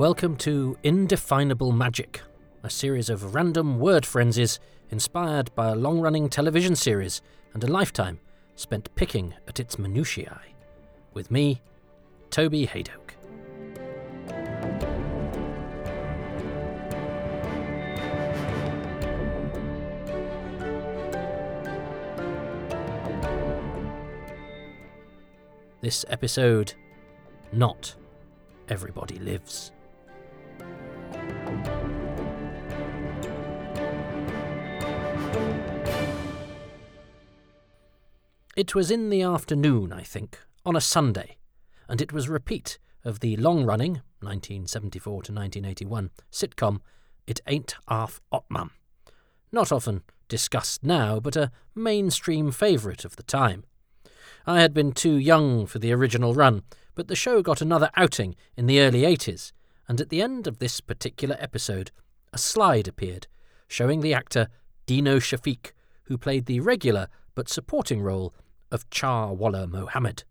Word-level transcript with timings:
Welcome 0.00 0.36
to 0.36 0.78
Indefinable 0.82 1.72
Magic, 1.72 2.22
a 2.62 2.70
series 2.70 3.10
of 3.10 3.34
random 3.34 3.78
word 3.78 4.06
frenzies 4.06 4.58
inspired 4.88 5.54
by 5.54 5.68
a 5.68 5.74
long 5.74 6.00
running 6.00 6.30
television 6.30 6.74
series 6.74 7.20
and 7.52 7.62
a 7.62 7.66
lifetime 7.66 8.18
spent 8.56 8.94
picking 8.94 9.34
at 9.46 9.60
its 9.60 9.78
minutiae. 9.78 10.40
With 11.12 11.30
me, 11.30 11.60
Toby 12.30 12.66
Hadoke. 12.66 13.10
This 25.82 26.06
episode, 26.08 26.72
not 27.52 27.96
everybody 28.70 29.18
lives. 29.18 29.72
It 38.60 38.74
was 38.74 38.90
in 38.90 39.08
the 39.08 39.22
afternoon, 39.22 39.90
I 39.90 40.02
think, 40.02 40.38
on 40.66 40.76
a 40.76 40.82
Sunday, 40.82 41.38
and 41.88 41.98
it 42.02 42.12
was 42.12 42.28
a 42.28 42.32
repeat 42.32 42.78
of 43.06 43.20
the 43.20 43.34
long 43.38 43.64
running, 43.64 44.02
1974 44.20 45.12
to 45.22 45.32
1981, 45.32 46.10
sitcom 46.30 46.80
It 47.26 47.40
Ain't 47.46 47.76
Half 47.88 48.20
Hot 48.30 48.44
Mum. 48.50 48.72
Not 49.50 49.72
often 49.72 50.02
discussed 50.28 50.84
now, 50.84 51.20
but 51.20 51.36
a 51.36 51.50
mainstream 51.74 52.50
favourite 52.50 53.06
of 53.06 53.16
the 53.16 53.22
time. 53.22 53.64
I 54.46 54.60
had 54.60 54.74
been 54.74 54.92
too 54.92 55.14
young 55.14 55.64
for 55.64 55.78
the 55.78 55.92
original 55.92 56.34
run, 56.34 56.60
but 56.94 57.08
the 57.08 57.16
show 57.16 57.40
got 57.40 57.62
another 57.62 57.88
outing 57.96 58.36
in 58.58 58.66
the 58.66 58.82
early 58.82 59.04
80s, 59.04 59.52
and 59.88 60.02
at 60.02 60.10
the 60.10 60.20
end 60.20 60.46
of 60.46 60.58
this 60.58 60.82
particular 60.82 61.38
episode, 61.40 61.92
a 62.30 62.36
slide 62.36 62.88
appeared 62.88 63.26
showing 63.68 64.02
the 64.02 64.12
actor 64.12 64.48
Dino 64.84 65.18
Shafeek, 65.18 65.72
who 66.04 66.18
played 66.18 66.44
the 66.44 66.60
regular 66.60 67.08
but 67.34 67.48
supporting 67.48 68.02
role 68.02 68.34
of 68.70 68.88
Char 68.90 69.34
Walla 69.34 69.66
Mohammed. 69.66 70.24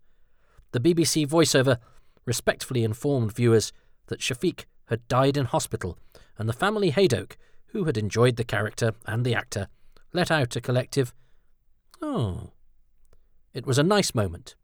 The 0.72 0.80
BBC 0.80 1.26
voiceover 1.26 1.78
respectfully 2.24 2.84
informed 2.84 3.34
viewers 3.34 3.72
that 4.06 4.20
Shafeek 4.20 4.64
had 4.86 5.06
died 5.08 5.36
in 5.36 5.46
hospital, 5.46 5.98
and 6.38 6.48
the 6.48 6.52
family 6.52 6.90
Hadoke, 6.92 7.36
who 7.68 7.84
had 7.84 7.96
enjoyed 7.96 8.36
the 8.36 8.44
character 8.44 8.92
and 9.06 9.24
the 9.24 9.34
actor, 9.34 9.68
let 10.12 10.30
out 10.30 10.56
a 10.56 10.60
collective, 10.60 11.12
Oh. 12.02 12.52
It 13.52 13.66
was 13.66 13.78
a 13.78 13.82
nice 13.82 14.14
moment, 14.14 14.54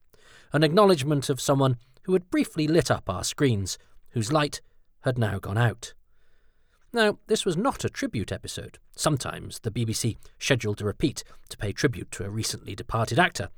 an 0.53 0.63
acknowledgement 0.63 1.29
of 1.29 1.41
someone 1.41 1.77
who 2.05 2.13
had 2.13 2.31
briefly 2.31 2.67
lit 2.67 2.91
up 2.91 3.11
our 3.11 3.25
screens, 3.25 3.79
whose 4.11 4.33
light 4.33 4.61
had 5.01 5.19
now 5.19 5.39
gone 5.39 5.59
out. 5.59 5.93
Now, 6.93 7.19
this 7.27 7.45
was 7.45 7.57
not 7.57 7.85
a 7.85 7.91
tribute 7.91 8.33
episode. 8.33 8.79
Sometimes 8.97 9.61
the 9.61 9.71
BBC 9.71 10.17
scheduled 10.39 10.81
a 10.81 10.85
repeat 10.87 11.23
to 11.51 11.59
pay 11.59 11.71
tribute 11.71 12.11
to 12.13 12.25
a 12.25 12.31
recently 12.31 12.75
departed 12.75 13.19
actor. 13.19 13.51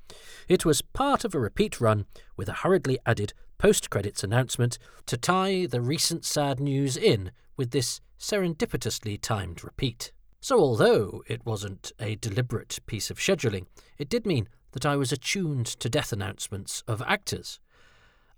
It 0.49 0.65
was 0.65 0.83
part 0.83 1.25
of 1.25 1.33
a 1.33 1.41
repeat 1.41 1.81
run 1.81 2.07
with 2.37 2.49
a 2.49 2.55
hurriedly 2.55 2.99
added 3.07 3.33
post 3.57 3.89
credits 3.89 4.25
announcement 4.25 4.79
to 5.07 5.17
tie 5.17 5.67
the 5.67 5.81
recent 5.81 6.25
sad 6.25 6.59
news 6.59 6.97
in 6.97 7.31
with 7.57 7.71
this 7.71 8.01
serendipitously 8.19 9.21
timed 9.21 9.63
repeat. 9.63 10.11
So, 10.41 10.59
although 10.59 11.23
it 11.29 11.47
wasn't 11.47 11.93
a 12.01 12.17
deliberate 12.17 12.81
piece 12.87 13.09
of 13.09 13.19
scheduling, 13.19 13.67
it 13.97 14.09
did 14.09 14.27
mean 14.27 14.49
that 14.73 14.85
I 14.85 14.97
was 14.97 15.13
attuned 15.13 15.67
to 15.67 15.89
death 15.89 16.13
announcements 16.13 16.83
of 16.89 17.03
actors. 17.03 17.61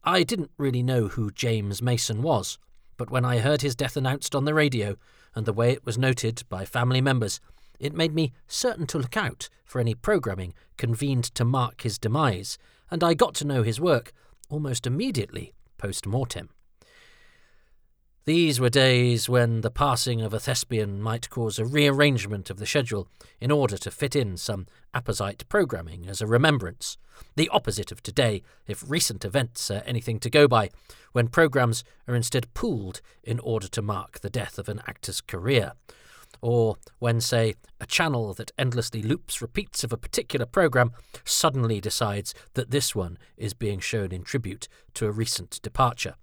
I 0.04 0.22
didn't 0.22 0.50
really 0.58 0.82
know 0.82 1.08
who 1.08 1.30
James 1.30 1.80
Mason 1.80 2.22
was, 2.22 2.58
but 2.98 3.10
when 3.10 3.24
I 3.24 3.38
heard 3.38 3.62
his 3.62 3.74
death 3.74 3.96
announced 3.96 4.34
on 4.34 4.44
the 4.44 4.54
radio 4.54 4.96
and 5.34 5.46
the 5.46 5.52
way 5.52 5.70
it 5.70 5.84
was 5.84 5.98
noted 5.98 6.42
by 6.48 6.64
family 6.64 7.00
members, 7.00 7.40
it 7.78 7.94
made 7.94 8.14
me 8.14 8.32
certain 8.46 8.86
to 8.88 8.98
look 8.98 9.16
out 9.16 9.48
for 9.64 9.80
any 9.80 9.94
programming 9.94 10.54
convened 10.76 11.24
to 11.24 11.44
mark 11.44 11.82
his 11.82 11.98
demise, 11.98 12.58
and 12.90 13.02
I 13.02 13.14
got 13.14 13.34
to 13.36 13.46
know 13.46 13.62
his 13.62 13.80
work 13.80 14.12
almost 14.48 14.86
immediately 14.86 15.54
post 15.78 16.06
mortem. 16.06 16.50
These 18.30 18.60
were 18.60 18.70
days 18.70 19.28
when 19.28 19.62
the 19.62 19.72
passing 19.72 20.22
of 20.22 20.32
a 20.32 20.38
thespian 20.38 21.02
might 21.02 21.28
cause 21.30 21.58
a 21.58 21.64
rearrangement 21.64 22.48
of 22.48 22.58
the 22.58 22.64
schedule 22.64 23.08
in 23.40 23.50
order 23.50 23.76
to 23.78 23.90
fit 23.90 24.14
in 24.14 24.36
some 24.36 24.68
apposite 24.94 25.48
programming 25.48 26.06
as 26.06 26.20
a 26.20 26.28
remembrance. 26.28 26.96
The 27.34 27.48
opposite 27.48 27.90
of 27.90 28.04
today, 28.04 28.44
if 28.68 28.88
recent 28.88 29.24
events 29.24 29.68
are 29.68 29.82
anything 29.84 30.20
to 30.20 30.30
go 30.30 30.46
by, 30.46 30.68
when 31.10 31.26
programs 31.26 31.82
are 32.06 32.14
instead 32.14 32.54
pooled 32.54 33.00
in 33.24 33.40
order 33.40 33.66
to 33.66 33.82
mark 33.82 34.20
the 34.20 34.30
death 34.30 34.60
of 34.60 34.68
an 34.68 34.80
actor's 34.86 35.20
career. 35.20 35.72
Or 36.40 36.76
when, 37.00 37.20
say, 37.20 37.54
a 37.80 37.86
channel 37.86 38.32
that 38.34 38.52
endlessly 38.56 39.02
loops 39.02 39.42
repeats 39.42 39.82
of 39.82 39.92
a 39.92 39.96
particular 39.96 40.46
program 40.46 40.92
suddenly 41.24 41.80
decides 41.80 42.32
that 42.54 42.70
this 42.70 42.94
one 42.94 43.18
is 43.36 43.54
being 43.54 43.80
shown 43.80 44.12
in 44.12 44.22
tribute 44.22 44.68
to 44.94 45.08
a 45.08 45.10
recent 45.10 45.60
departure. 45.62 46.14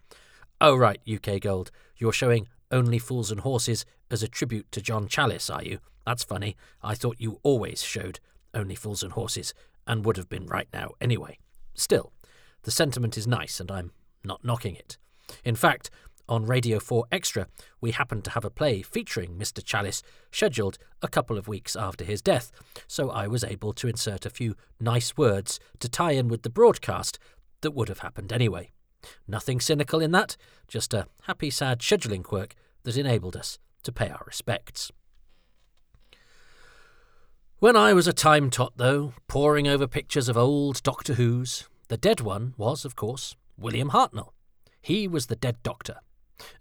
Oh, 0.59 0.75
right, 0.75 0.99
UK 1.07 1.39
Gold, 1.39 1.69
you're 1.97 2.11
showing 2.11 2.47
Only 2.71 2.97
Fools 2.97 3.29
and 3.29 3.41
Horses 3.41 3.85
as 4.09 4.23
a 4.23 4.27
tribute 4.27 4.71
to 4.71 4.81
John 4.81 5.07
Challis, 5.07 5.53
are 5.53 5.63
you? 5.63 5.77
That's 6.03 6.23
funny. 6.23 6.55
I 6.81 6.95
thought 6.95 7.17
you 7.19 7.39
always 7.43 7.83
showed 7.83 8.19
Only 8.55 8.73
Fools 8.73 9.03
and 9.03 9.11
Horses, 9.11 9.53
and 9.85 10.03
would 10.03 10.17
have 10.17 10.29
been 10.29 10.47
right 10.47 10.67
now 10.73 10.93
anyway. 10.99 11.37
Still, 11.75 12.11
the 12.63 12.71
sentiment 12.71 13.17
is 13.17 13.27
nice, 13.27 13.59
and 13.59 13.69
I'm 13.69 13.91
not 14.23 14.43
knocking 14.43 14.75
it. 14.75 14.97
In 15.43 15.53
fact, 15.53 15.91
on 16.27 16.47
Radio 16.47 16.79
4 16.79 17.05
Extra, 17.11 17.47
we 17.79 17.91
happened 17.91 18.23
to 18.23 18.31
have 18.31 18.43
a 18.43 18.49
play 18.49 18.81
featuring 18.81 19.37
Mr. 19.37 19.63
Challis 19.63 20.01
scheduled 20.31 20.79
a 21.03 21.07
couple 21.07 21.37
of 21.37 21.47
weeks 21.47 21.75
after 21.75 22.03
his 22.03 22.23
death, 22.23 22.51
so 22.87 23.11
I 23.11 23.27
was 23.27 23.43
able 23.43 23.73
to 23.73 23.87
insert 23.87 24.25
a 24.25 24.31
few 24.31 24.55
nice 24.79 25.15
words 25.15 25.59
to 25.79 25.87
tie 25.87 26.13
in 26.13 26.29
with 26.29 26.41
the 26.41 26.49
broadcast 26.49 27.19
that 27.61 27.75
would 27.75 27.89
have 27.89 27.99
happened 27.99 28.33
anyway. 28.33 28.71
Nothing 29.27 29.59
cynical 29.59 30.01
in 30.01 30.11
that, 30.11 30.37
just 30.67 30.93
a 30.93 31.07
happy, 31.23 31.49
sad 31.49 31.79
scheduling 31.79 32.23
quirk 32.23 32.55
that 32.83 32.97
enabled 32.97 33.35
us 33.35 33.59
to 33.83 33.91
pay 33.91 34.09
our 34.09 34.23
respects. 34.25 34.91
When 37.59 37.75
I 37.75 37.93
was 37.93 38.07
a 38.07 38.13
time 38.13 38.49
tot, 38.49 38.73
though, 38.75 39.13
poring 39.27 39.67
over 39.67 39.87
pictures 39.87 40.29
of 40.29 40.37
old 40.37 40.83
Doctor 40.83 41.15
Who's, 41.15 41.67
the 41.87 41.97
dead 41.97 42.21
one 42.21 42.53
was, 42.57 42.85
of 42.85 42.95
course, 42.95 43.35
William 43.57 43.89
Hartnell. 43.89 44.33
He 44.81 45.07
was 45.07 45.25
the 45.25 45.35
dead 45.35 45.57
doctor. 45.63 45.97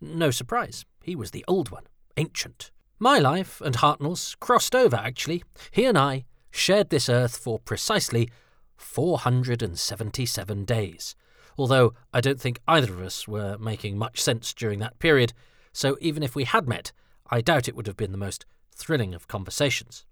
No 0.01 0.31
surprise, 0.31 0.85
he 1.03 1.15
was 1.15 1.33
the 1.33 1.45
old 1.47 1.71
one, 1.71 1.85
ancient. 2.17 2.71
My 2.99 3.19
life 3.19 3.61
and 3.61 3.77
Hartnell's 3.77 4.37
crossed 4.41 4.75
over, 4.75 4.97
actually. 4.97 5.45
He 5.71 5.85
and 5.85 5.99
I 5.99 6.25
shared 6.51 6.89
this 6.89 7.11
earth 7.11 7.37
for 7.37 7.59
precisely 7.59 8.31
477 8.77 10.65
days, 10.65 11.15
although 11.59 11.95
I 12.13 12.21
don't 12.21 12.41
think 12.41 12.61
either 12.67 12.93
of 12.93 13.01
us 13.01 13.27
were 13.27 13.57
making 13.59 13.99
much 13.99 14.21
sense 14.21 14.53
during 14.53 14.79
that 14.81 14.99
period, 14.99 15.33
so 15.73 15.97
even 16.01 16.23
if 16.23 16.35
we 16.35 16.45
had 16.45 16.69
met, 16.69 16.93
I 17.31 17.41
doubt 17.41 17.69
it 17.69 17.77
would 17.77 17.87
have 17.87 17.97
been 17.97 18.13
the 18.13 18.19
most 18.19 18.47
thrilling 18.75 19.15
of 19.15 19.29
conversations. 19.29 20.05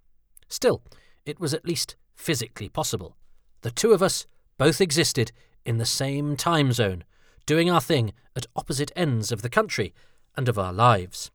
Still, 0.49 0.81
it 1.25 1.39
was 1.39 1.53
at 1.53 1.65
least 1.65 1.95
physically 2.15 2.69
possible. 2.69 3.15
The 3.61 3.71
two 3.71 3.93
of 3.93 4.03
us 4.03 4.27
both 4.57 4.81
existed 4.81 5.31
in 5.65 5.77
the 5.77 5.85
same 5.85 6.35
time 6.35 6.71
zone, 6.71 7.03
doing 7.45 7.69
our 7.69 7.81
thing 7.81 8.13
at 8.35 8.45
opposite 8.55 8.91
ends 8.95 9.31
of 9.31 9.41
the 9.41 9.49
country 9.49 9.93
and 10.35 10.47
of 10.47 10.59
our 10.59 10.73
lives. 10.73 11.31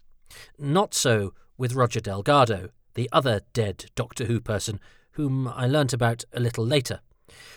Not 0.59 0.95
so 0.95 1.35
with 1.59 1.75
Roger 1.75 2.01
Delgado, 2.01 2.71
the 2.95 3.09
other 3.13 3.43
dead 3.53 3.87
Doctor 3.95 4.25
Who 4.25 4.41
person 4.41 4.81
whom 5.13 5.49
I 5.49 5.67
learnt 5.67 5.93
about 5.93 6.25
a 6.33 6.41
little 6.41 6.65
later. 6.65 7.01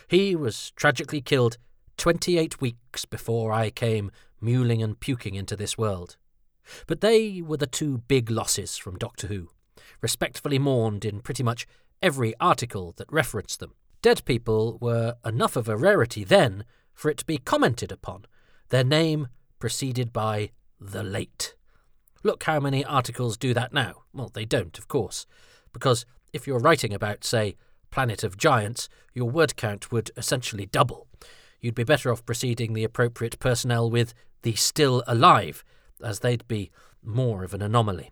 He 0.07 0.35
was 0.35 0.71
tragically 0.71 1.21
killed 1.21 1.57
28 1.98 2.62
weeks 2.62 3.06
before 3.06 3.51
I 3.51 3.69
came 3.69 4.12
mewling 4.42 4.84
and 4.84 5.00
puking 5.00 5.36
into 5.36 5.56
this 5.56 5.78
world. 5.78 6.18
But 6.88 7.01
they 7.01 7.42
were 7.42 7.57
the 7.57 7.68
two 7.68 8.00
big 8.07 8.30
losses 8.30 8.78
from 8.78 8.98
Doctor 8.98 9.28
Who, 9.28 9.50
respectfully 10.01 10.60
mourned 10.60 11.06
in 11.06 11.22
pretty 11.22 11.44
much 11.44 11.68
every 12.01 12.34
article 12.40 12.94
that 12.98 13.12
referenced 13.12 13.60
them. 13.60 13.74
Dead 14.01 14.24
people 14.25 14.78
were 14.81 15.16
enough 15.25 15.56
of 15.56 15.69
a 15.69 15.78
rarity 15.78 16.24
then 16.24 16.66
for 16.94 17.10
it 17.10 17.18
to 17.18 17.25
be 17.25 17.38
commented 17.38 17.92
upon, 17.92 18.25
their 18.69 18.84
name 18.84 19.28
preceded 19.60 20.12
by 20.12 20.50
the 20.80 21.04
late. 21.04 21.56
Look 22.24 22.44
how 22.44 22.60
many 22.60 22.84
articles 22.86 23.38
do 23.38 23.54
that 23.54 23.74
now. 23.74 24.04
Well, 24.13 24.30
they 24.34 24.45
don't, 24.45 24.78
of 24.78 24.88
course, 24.88 25.25
because 25.72 26.06
if 26.34 26.48
you're 26.48 26.60
writing 26.60 26.94
about, 26.94 27.24
say, 27.24 27.56
Planet 27.92 28.24
of 28.24 28.38
Giants, 28.38 28.90
your 29.13 29.30
word 29.30 29.56
count 29.56 29.92
would 29.92 30.12
essentially 30.18 30.66
double 30.66 31.07
you'd 31.63 31.74
be 31.74 31.83
better 31.83 32.12
off 32.12 32.25
preceding 32.25 32.74
the 32.74 32.83
appropriate 32.83 33.39
personnel 33.39 33.89
with 33.89 34.13
the 34.44 34.54
still 34.54 35.01
alive, 35.07 35.63
as 36.04 36.19
they'd 36.19 36.48
be 36.48 36.69
more 37.01 37.44
of 37.44 37.54
an 37.54 37.62
anomaly. 37.62 38.12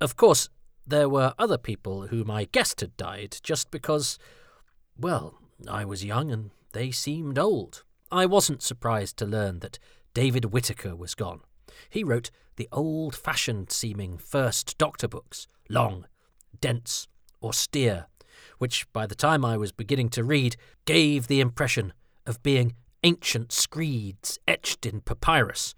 Of 0.00 0.16
course, 0.16 0.50
there 0.86 1.08
were 1.08 1.32
other 1.38 1.56
people 1.56 2.08
whom 2.08 2.30
I 2.30 2.44
guessed 2.44 2.80
had 2.80 2.96
died 2.96 3.38
just 3.42 3.70
because, 3.70 4.18
well, 4.98 5.38
I 5.70 5.84
was 5.84 6.04
young 6.04 6.30
and 6.30 6.50
they 6.72 6.90
seemed 6.90 7.38
old. 7.38 7.84
I 8.10 8.26
wasn't 8.26 8.62
surprised 8.62 9.16
to 9.18 9.26
learn 9.26 9.60
that 9.60 9.78
David 10.12 10.46
Whitaker 10.46 10.94
was 10.94 11.14
gone. 11.14 11.40
He 11.88 12.04
wrote 12.04 12.30
the 12.56 12.68
old 12.72 13.14
fashioned 13.14 13.70
seeming 13.70 14.18
first 14.18 14.76
Doctor 14.76 15.08
books, 15.08 15.46
long, 15.68 16.06
dense, 16.60 17.06
austere, 17.42 18.06
which 18.58 18.92
by 18.92 19.06
the 19.06 19.14
time 19.14 19.44
I 19.44 19.56
was 19.56 19.72
beginning 19.72 20.08
to 20.10 20.24
read 20.24 20.56
gave 20.84 21.28
the 21.28 21.40
impression 21.40 21.92
of 22.26 22.42
being 22.42 22.74
ancient 23.02 23.52
screeds 23.52 24.38
etched 24.48 24.86
in 24.86 25.00
papyrus, 25.00 25.74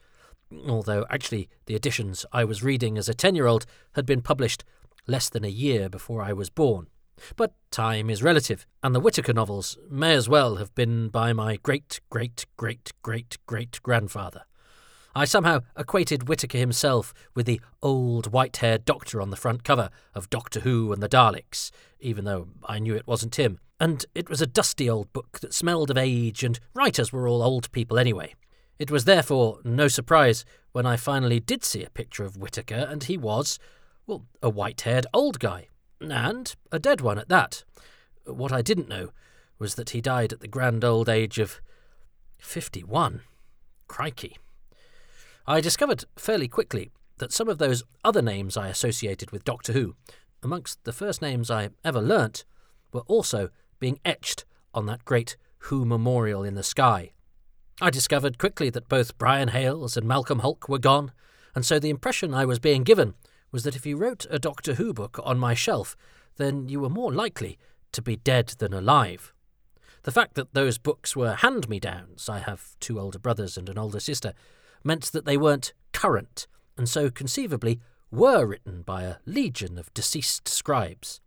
although 0.68 1.04
actually 1.10 1.48
the 1.66 1.74
editions 1.74 2.24
I 2.32 2.44
was 2.44 2.62
reading 2.62 2.96
as 2.96 3.08
a 3.08 3.14
ten 3.14 3.34
year 3.34 3.46
old 3.46 3.66
had 3.94 4.06
been 4.06 4.22
published 4.22 4.64
less 5.06 5.28
than 5.28 5.44
a 5.44 5.48
year 5.48 5.88
before 5.88 6.22
I 6.22 6.32
was 6.32 6.50
born. 6.50 6.88
But 7.36 7.54
time 7.70 8.10
is 8.10 8.22
relative, 8.22 8.66
and 8.82 8.94
the 8.94 9.00
Whitaker 9.00 9.32
novels 9.32 9.78
may 9.90 10.14
as 10.14 10.28
well 10.28 10.56
have 10.56 10.74
been 10.74 11.08
by 11.08 11.32
my 11.32 11.56
great 11.56 12.00
great 12.10 12.46
great 12.56 12.92
great 13.02 13.38
great 13.46 13.80
grandfather. 13.82 14.42
I 15.16 15.24
somehow 15.24 15.60
equated 15.78 16.28
Whitaker 16.28 16.58
himself 16.58 17.14
with 17.34 17.46
the 17.46 17.62
old 17.82 18.32
white 18.34 18.58
haired 18.58 18.84
doctor 18.84 19.22
on 19.22 19.30
the 19.30 19.36
front 19.36 19.64
cover 19.64 19.88
of 20.14 20.28
Doctor 20.28 20.60
Who 20.60 20.92
and 20.92 21.02
the 21.02 21.08
Daleks, 21.08 21.70
even 22.00 22.26
though 22.26 22.48
I 22.66 22.78
knew 22.78 22.94
it 22.94 23.06
wasn't 23.06 23.36
him. 23.36 23.58
And 23.80 24.04
it 24.14 24.28
was 24.28 24.42
a 24.42 24.46
dusty 24.46 24.90
old 24.90 25.10
book 25.14 25.40
that 25.40 25.54
smelled 25.54 25.90
of 25.90 25.96
age, 25.96 26.44
and 26.44 26.60
writers 26.74 27.14
were 27.14 27.26
all 27.26 27.42
old 27.42 27.72
people 27.72 27.98
anyway. 27.98 28.34
It 28.78 28.90
was 28.90 29.06
therefore 29.06 29.60
no 29.64 29.88
surprise 29.88 30.44
when 30.72 30.84
I 30.84 30.98
finally 30.98 31.40
did 31.40 31.64
see 31.64 31.82
a 31.82 31.88
picture 31.88 32.26
of 32.26 32.36
Whitaker, 32.36 32.86
and 32.86 33.02
he 33.02 33.16
was, 33.16 33.58
well, 34.06 34.26
a 34.42 34.50
white 34.50 34.82
haired 34.82 35.06
old 35.14 35.38
guy. 35.38 35.68
And 35.98 36.54
a 36.70 36.78
dead 36.78 37.00
one 37.00 37.18
at 37.18 37.30
that. 37.30 37.64
What 38.26 38.52
I 38.52 38.60
didn't 38.60 38.90
know 38.90 39.12
was 39.58 39.76
that 39.76 39.90
he 39.90 40.02
died 40.02 40.34
at 40.34 40.40
the 40.40 40.46
grand 40.46 40.84
old 40.84 41.08
age 41.08 41.38
of 41.38 41.62
fifty 42.36 42.84
one. 42.84 43.22
Crikey. 43.88 44.36
I 45.48 45.60
discovered 45.60 46.04
fairly 46.16 46.48
quickly 46.48 46.90
that 47.18 47.32
some 47.32 47.48
of 47.48 47.58
those 47.58 47.84
other 48.04 48.20
names 48.20 48.56
I 48.56 48.66
associated 48.66 49.30
with 49.30 49.44
Doctor 49.44 49.72
Who, 49.72 49.94
amongst 50.42 50.82
the 50.82 50.92
first 50.92 51.22
names 51.22 51.52
I 51.52 51.70
ever 51.84 52.00
learnt, 52.00 52.44
were 52.92 53.02
also 53.02 53.50
being 53.78 54.00
etched 54.04 54.44
on 54.74 54.86
that 54.86 55.04
great 55.04 55.36
Who 55.58 55.84
memorial 55.84 56.42
in 56.42 56.56
the 56.56 56.64
sky. 56.64 57.12
I 57.80 57.90
discovered 57.90 58.38
quickly 58.38 58.70
that 58.70 58.88
both 58.88 59.18
Brian 59.18 59.50
Hayles 59.50 59.96
and 59.96 60.04
Malcolm 60.06 60.40
Hulke 60.40 60.68
were 60.68 60.78
gone, 60.78 61.12
and 61.54 61.64
so 61.64 61.78
the 61.78 61.90
impression 61.90 62.34
I 62.34 62.44
was 62.44 62.58
being 62.58 62.82
given 62.82 63.14
was 63.52 63.62
that 63.62 63.76
if 63.76 63.86
you 63.86 63.96
wrote 63.96 64.26
a 64.28 64.40
Doctor 64.40 64.74
Who 64.74 64.92
book 64.92 65.20
on 65.22 65.38
my 65.38 65.54
shelf, 65.54 65.96
then 66.38 66.68
you 66.68 66.80
were 66.80 66.90
more 66.90 67.12
likely 67.12 67.56
to 67.92 68.02
be 68.02 68.16
dead 68.16 68.48
than 68.58 68.72
alive. 68.72 69.32
The 70.02 70.10
fact 70.12 70.34
that 70.34 70.54
those 70.54 70.76
books 70.76 71.14
were 71.14 71.34
hand 71.34 71.68
me 71.68 71.78
downs 71.78 72.28
I 72.28 72.40
have 72.40 72.76
two 72.80 72.98
older 72.98 73.20
brothers 73.20 73.56
and 73.56 73.68
an 73.68 73.78
older 73.78 74.00
sister 74.00 74.34
meant 74.86 75.12
that 75.12 75.24
they 75.24 75.36
weren't 75.36 75.74
current, 75.92 76.46
and 76.78 76.88
so 76.88 77.10
conceivably 77.10 77.80
were 78.10 78.46
written 78.46 78.82
by 78.82 79.02
a 79.02 79.16
legion 79.26 79.78
of 79.78 79.92
deceased 79.92 80.48
scribes. 80.48 81.20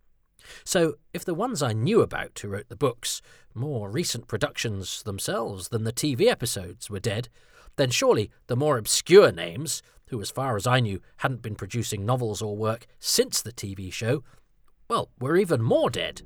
So, 0.64 0.96
if 1.14 1.26
the 1.26 1.34
ones 1.34 1.62
I 1.62 1.74
knew 1.74 2.02
about 2.02 2.40
who 2.40 2.48
wrote 2.48 2.70
the 2.70 2.76
books, 2.76 3.22
more 3.54 3.92
recent 3.92 4.28
productions 4.28 5.04
themselves 5.04 5.68
than 5.68 5.84
the 5.84 5.92
TV 5.92 6.28
episodes, 6.28 6.90
were 6.90 7.00
dead, 7.00 7.28
then 7.76 7.90
surely 7.90 8.32
the 8.48 8.56
more 8.56 8.78
obscure 8.78 9.32
names, 9.32 9.84
who, 10.08 10.22
as 10.22 10.32
far 10.32 10.56
as 10.56 10.66
I 10.66 10.80
knew, 10.80 11.02
hadn't 11.18 11.42
been 11.42 11.56
producing 11.56 12.06
novels 12.06 12.42
or 12.42 12.56
work 12.56 12.88
since 13.00 13.42
the 13.42 13.52
TV 13.52 13.92
show, 13.92 14.24
well, 14.88 15.10
were 15.20 15.38
even 15.38 15.62
more 15.62 15.90
dead. 15.90 16.24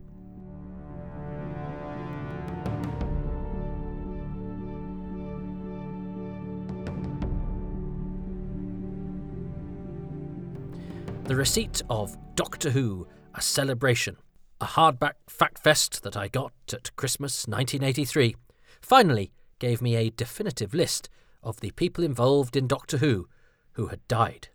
The 11.26 11.36
receipt 11.38 11.82
of 11.90 12.18
Doctor 12.36 12.72
Who, 12.72 13.08
A 13.34 13.42
Celebration, 13.42 14.18
a 14.60 14.66
hardback 14.66 15.14
fact 15.28 15.58
fest 15.58 16.04
that 16.04 16.18
I 16.18 16.28
got 16.28 16.52
at 16.74 16.94
Christmas 16.98 17.48
1983, 17.48 18.36
finally 18.82 19.32
gave 19.58 19.82
me 19.82 19.96
a 19.96 20.10
definitive 20.10 20.74
list 20.74 21.08
of 21.42 21.62
the 21.62 21.72
people 21.72 22.04
involved 22.04 22.58
in 22.58 22.68
Doctor 22.68 22.98
Who 22.98 23.30
who 23.72 23.88
had 23.88 24.06
died. 24.10 24.50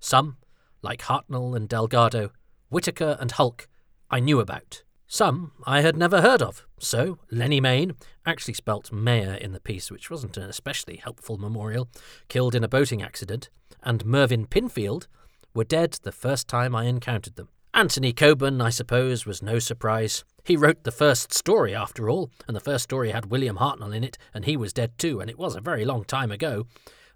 Some, 0.00 0.38
like 0.80 1.02
Hartnell 1.02 1.54
and 1.54 1.68
Delgado, 1.68 2.30
Whitaker 2.70 3.18
and 3.20 3.32
Hulke, 3.32 3.66
I 4.10 4.18
knew 4.18 4.40
about. 4.40 4.84
Some 5.06 5.52
I 5.66 5.82
had 5.82 5.96
never 5.96 6.22
heard 6.22 6.40
of, 6.40 6.66
so 6.78 7.18
Lennie 7.30 7.60
Mayne, 7.60 7.94
actually 8.24 8.54
spelt 8.54 8.90
Mayer 8.90 9.34
in 9.34 9.52
the 9.52 9.60
piece, 9.60 9.90
which 9.90 10.10
wasn't 10.10 10.38
an 10.38 10.44
especially 10.44 10.96
helpful 10.96 11.36
memorial, 11.36 11.90
killed 12.28 12.54
in 12.54 12.64
a 12.64 12.68
boating 12.68 13.02
accident, 13.02 13.50
and 13.82 14.06
Mervyn 14.06 14.46
Pinfield, 14.46 15.06
were 15.54 15.64
dead 15.64 15.98
the 16.02 16.12
first 16.12 16.48
time 16.48 16.74
I 16.74 16.84
encountered 16.84 17.36
them. 17.36 17.48
Anthony 17.74 18.12
Coburn, 18.12 18.60
I 18.60 18.70
suppose, 18.70 19.26
was 19.26 19.42
no 19.42 19.58
surprise. 19.58 20.24
He 20.44 20.56
wrote 20.56 20.84
the 20.84 20.90
first 20.90 21.32
story, 21.32 21.74
after 21.74 22.08
all, 22.08 22.30
and 22.46 22.56
the 22.56 22.60
first 22.60 22.84
story 22.84 23.10
had 23.10 23.26
William 23.26 23.58
Hartnell 23.58 23.94
in 23.94 24.02
it, 24.02 24.18
and 24.32 24.44
he 24.44 24.56
was 24.56 24.72
dead 24.72 24.98
too, 24.98 25.20
and 25.20 25.30
it 25.30 25.38
was 25.38 25.54
a 25.54 25.60
very 25.60 25.84
long 25.84 26.04
time 26.04 26.30
ago. 26.30 26.66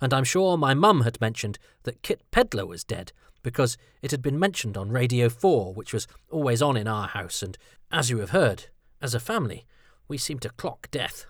And 0.01 0.13
I'm 0.13 0.25
sure 0.25 0.57
my 0.57 0.75
mum 0.75 1.03
had 1.03 1.21
mentioned 1.21 1.59
that 1.85 2.03
Kit 2.03 2.23
Pedler 2.31 2.67
was 2.67 2.85
dead, 2.85 3.13
because 3.43 3.77
it 4.03 4.11
had 4.11 4.23
been 4.23 4.39
mentioned 4.39 4.77
on 4.77 4.91
Radio 4.91 5.29
4, 5.29 5.75
which 5.75 5.93
was 5.93 6.07
always 6.31 6.63
on 6.63 6.77
in 6.77 6.87
our 6.87 7.09
house, 7.09 7.43
and 7.43 7.57
as 7.91 8.11
you 8.11 8.19
have 8.19 8.31
heard, 8.31 8.67
as 9.01 9.15
a 9.15 9.21
family, 9.21 9.67
we 10.09 10.19
seem 10.19 10.39
to 10.41 10.51
clock 10.51 10.91
death. 10.91 11.27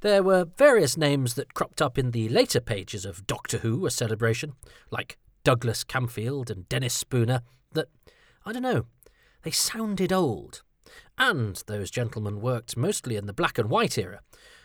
There 0.00 0.22
were 0.22 0.46
various 0.56 0.96
names 0.96 1.34
that 1.34 1.54
cropped 1.54 1.82
up 1.82 1.98
in 1.98 2.10
the 2.10 2.28
later 2.28 2.60
pages 2.60 3.04
of 3.04 3.26
Doctor 3.26 3.58
Who, 3.58 3.86
a 3.86 3.90
celebration, 3.90 4.54
like 4.90 5.18
Douglas 5.44 5.84
Camfield 5.84 6.50
and 6.50 6.68
Dennis 6.68 6.94
Spooner 6.94 7.42
that, 7.72 7.88
I 8.44 8.52
don't 8.52 8.62
know, 8.62 8.86
they 9.42 9.50
sounded 9.50 10.12
old. 10.12 10.62
And 11.16 11.62
those 11.66 11.90
gentlemen 11.90 12.40
worked 12.40 12.76
mostly 12.76 13.16
in 13.16 13.26
the 13.26 13.32
black 13.32 13.58
and 13.58 13.70
white 13.70 13.98
era, 13.98 14.20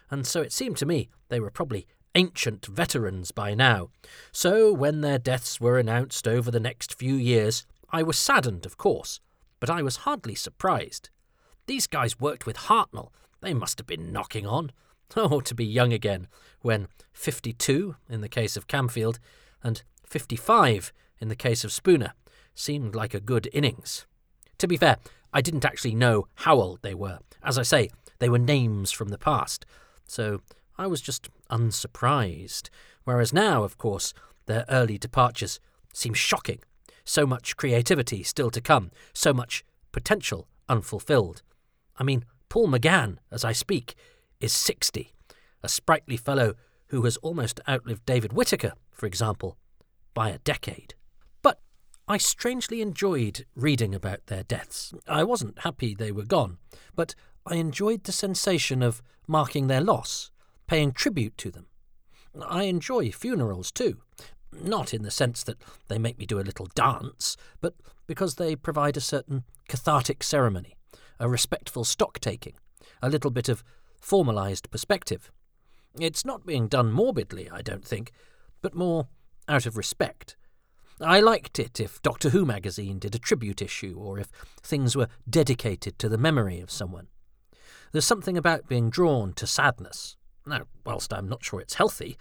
and 0.10 0.25
so 0.25 0.42
it 0.42 0.54
seemed 0.54 0.77
to 0.77 0.86
me 0.86 1.10
they 1.30 1.39
were 1.39 1.51
probably 1.51 1.88
ancient 2.16 2.66
veterans 2.66 3.31
by 3.31 3.54
now. 3.54 3.90
So 4.31 4.73
when 4.73 5.02
their 5.02 5.19
deaths 5.19 5.59
were 5.59 5.78
announced 5.78 6.28
over 6.28 6.49
the 6.49 6.59
next 6.59 6.97
few 6.97 7.16
years, 7.16 7.66
I 7.90 8.04
was 8.04 8.18
saddened, 8.18 8.66
of 8.66 8.78
course, 8.78 9.19
but 9.59 9.69
I 9.69 9.81
was 9.81 9.97
hardly 9.97 10.35
surprised. 10.35 11.09
These 11.68 11.88
guys 11.88 12.19
worked 12.19 12.45
with 12.45 12.57
Hartnell. 12.57 13.11
They 13.42 13.54
must 13.54 13.80
have 13.80 13.88
been 13.88 14.11
knocking 14.11 14.45
on. 14.45 14.71
Oh, 15.16 15.40
to 15.42 15.54
be 15.54 15.66
young 15.66 15.94
again, 15.94 16.28
when 16.61 16.88
52, 17.14 17.95
in 18.09 18.21
the 18.21 18.30
case 18.30 18.57
of 18.57 18.68
Camfield, 18.68 19.19
and 19.61 19.83
55 20.06 20.94
in 21.19 21.28
the 21.28 21.35
case 21.35 21.64
of 21.64 21.71
Spooner 21.71 22.14
seemed 22.54 22.95
like 22.95 23.14
a 23.14 23.19
good 23.19 23.50
innings. 23.54 24.06
To 24.59 24.68
be 24.68 24.78
fair, 24.78 24.97
I 25.33 25.42
didn't 25.42 25.66
actually 25.66 25.95
know 25.95 26.28
how 26.35 26.56
old 26.56 26.81
they 26.81 26.94
were. 26.94 27.19
As 27.44 27.57
I 27.57 27.64
say, 27.64 27.90
they 28.19 28.30
were 28.30 28.40
names 28.40 28.92
from 28.92 29.09
the 29.09 29.18
past, 29.18 29.66
so 30.06 30.42
I 30.78 30.88
was 30.88 31.02
just 31.02 31.30
unsurprised. 31.50 32.69
Whereas 33.04 33.33
now, 33.33 33.64
of 33.64 33.78
course, 33.78 34.14
their 34.45 34.66
early 34.69 34.97
departures 34.97 35.59
seem 35.94 36.14
shocking. 36.14 36.59
So 37.04 37.26
much 37.26 37.57
creativity 37.57 38.24
still 38.24 38.50
to 38.52 38.62
come, 38.62 38.92
so 39.14 39.33
much 39.33 39.64
potential 39.92 40.47
unfulfilled. 40.68 41.42
I 41.97 42.04
mean, 42.04 42.26
Paul 42.50 42.68
McGann, 42.68 43.18
as 43.31 43.44
I 43.44 43.52
speak, 43.52 43.95
is 44.40 44.54
60, 44.54 45.14
a 45.62 45.69
sprightly 45.69 46.18
fellow 46.18 46.56
who 46.88 47.02
has 47.04 47.18
almost 47.18 47.59
outlived 47.68 48.06
David 48.06 48.33
Whitaker, 48.33 48.74
for 48.92 49.06
example 49.06 49.57
by 50.16 50.30
a 50.30 50.40
decade. 50.40 50.95
But 51.44 51.60
I 52.07 52.18
strangely 52.18 52.81
enjoyed 52.81 53.45
reading 53.56 53.94
about 53.94 54.26
their 54.26 54.42
deaths. 54.42 54.95
I 55.07 55.24
wasn't 55.24 55.60
happy 55.60 55.94
they 55.94 56.12
were 56.12 56.26
gone, 56.26 56.57
but 56.95 57.14
I 57.45 57.57
enjoyed 57.57 58.06
the 58.06 58.12
sensation 58.12 58.81
of 58.81 59.04
marking 59.28 59.68
their 59.68 59.81
loss, 59.81 60.31
paying 60.66 60.92
tribute 60.92 61.38
to 61.38 61.52
them. 61.52 61.68
I 62.42 62.64
enjoy 62.64 63.12
funerals 63.12 63.72
too, 63.72 64.02
not 64.52 64.94
in 64.94 65.04
the 65.04 65.12
sense 65.12 65.44
that 65.44 65.62
they 65.88 66.00
make 66.00 66.18
me 66.18 66.26
do 66.26 66.40
a 66.40 66.42
little 66.42 66.68
dance, 66.74 67.38
but 67.62 67.76
because 68.07 68.36
they 68.36 68.56
provide 68.56 68.98
a 68.98 69.02
certain 69.02 69.44
cathartic 69.68 70.24
ceremony, 70.24 70.76
a 71.19 71.30
respectful 71.30 71.84
stock 71.84 72.19
taking, 72.19 72.56
a 73.02 73.10
little 73.10 73.31
bit 73.31 73.50
of 73.50 73.64
formalised 74.02 74.69
perspective. 74.69 75.31
It's 76.00 76.26
not 76.26 76.45
being 76.45 76.68
done 76.68 76.92
morbidly, 76.92 77.50
I 77.50 77.62
don't 77.62 77.86
think, 77.86 78.12
but 78.62 78.76
more 78.76 79.07
out 79.47 79.66
of 79.66 79.78
respect. 79.78 80.35
I 81.02 81.19
liked 81.19 81.59
it 81.59 81.80
if 81.80 82.02
Doctor 82.02 82.30
Who 82.30 82.45
magazine 82.45 82.99
did 82.99 83.16
a 83.16 83.19
tribute 83.19 83.61
issue, 83.61 83.95
or 83.97 84.18
if 84.18 84.30
things 84.61 84.95
were 84.95 85.09
dedicated 85.30 85.99
to 85.99 86.07
the 86.07 86.18
memory 86.18 86.61
of 86.61 86.71
someone. 86.71 87.07
There's 87.92 88.06
something 88.06 88.37
about 88.37 88.69
being 88.69 88.90
drawn 88.90 89.33
to 89.33 89.47
sadness. 89.47 90.16
Now, 90.45 90.64
whilst 90.85 91.14
I'm 91.14 91.28
not 91.28 91.44
sure 91.44 91.59
it's 91.59 91.75
healthy, 91.75 92.18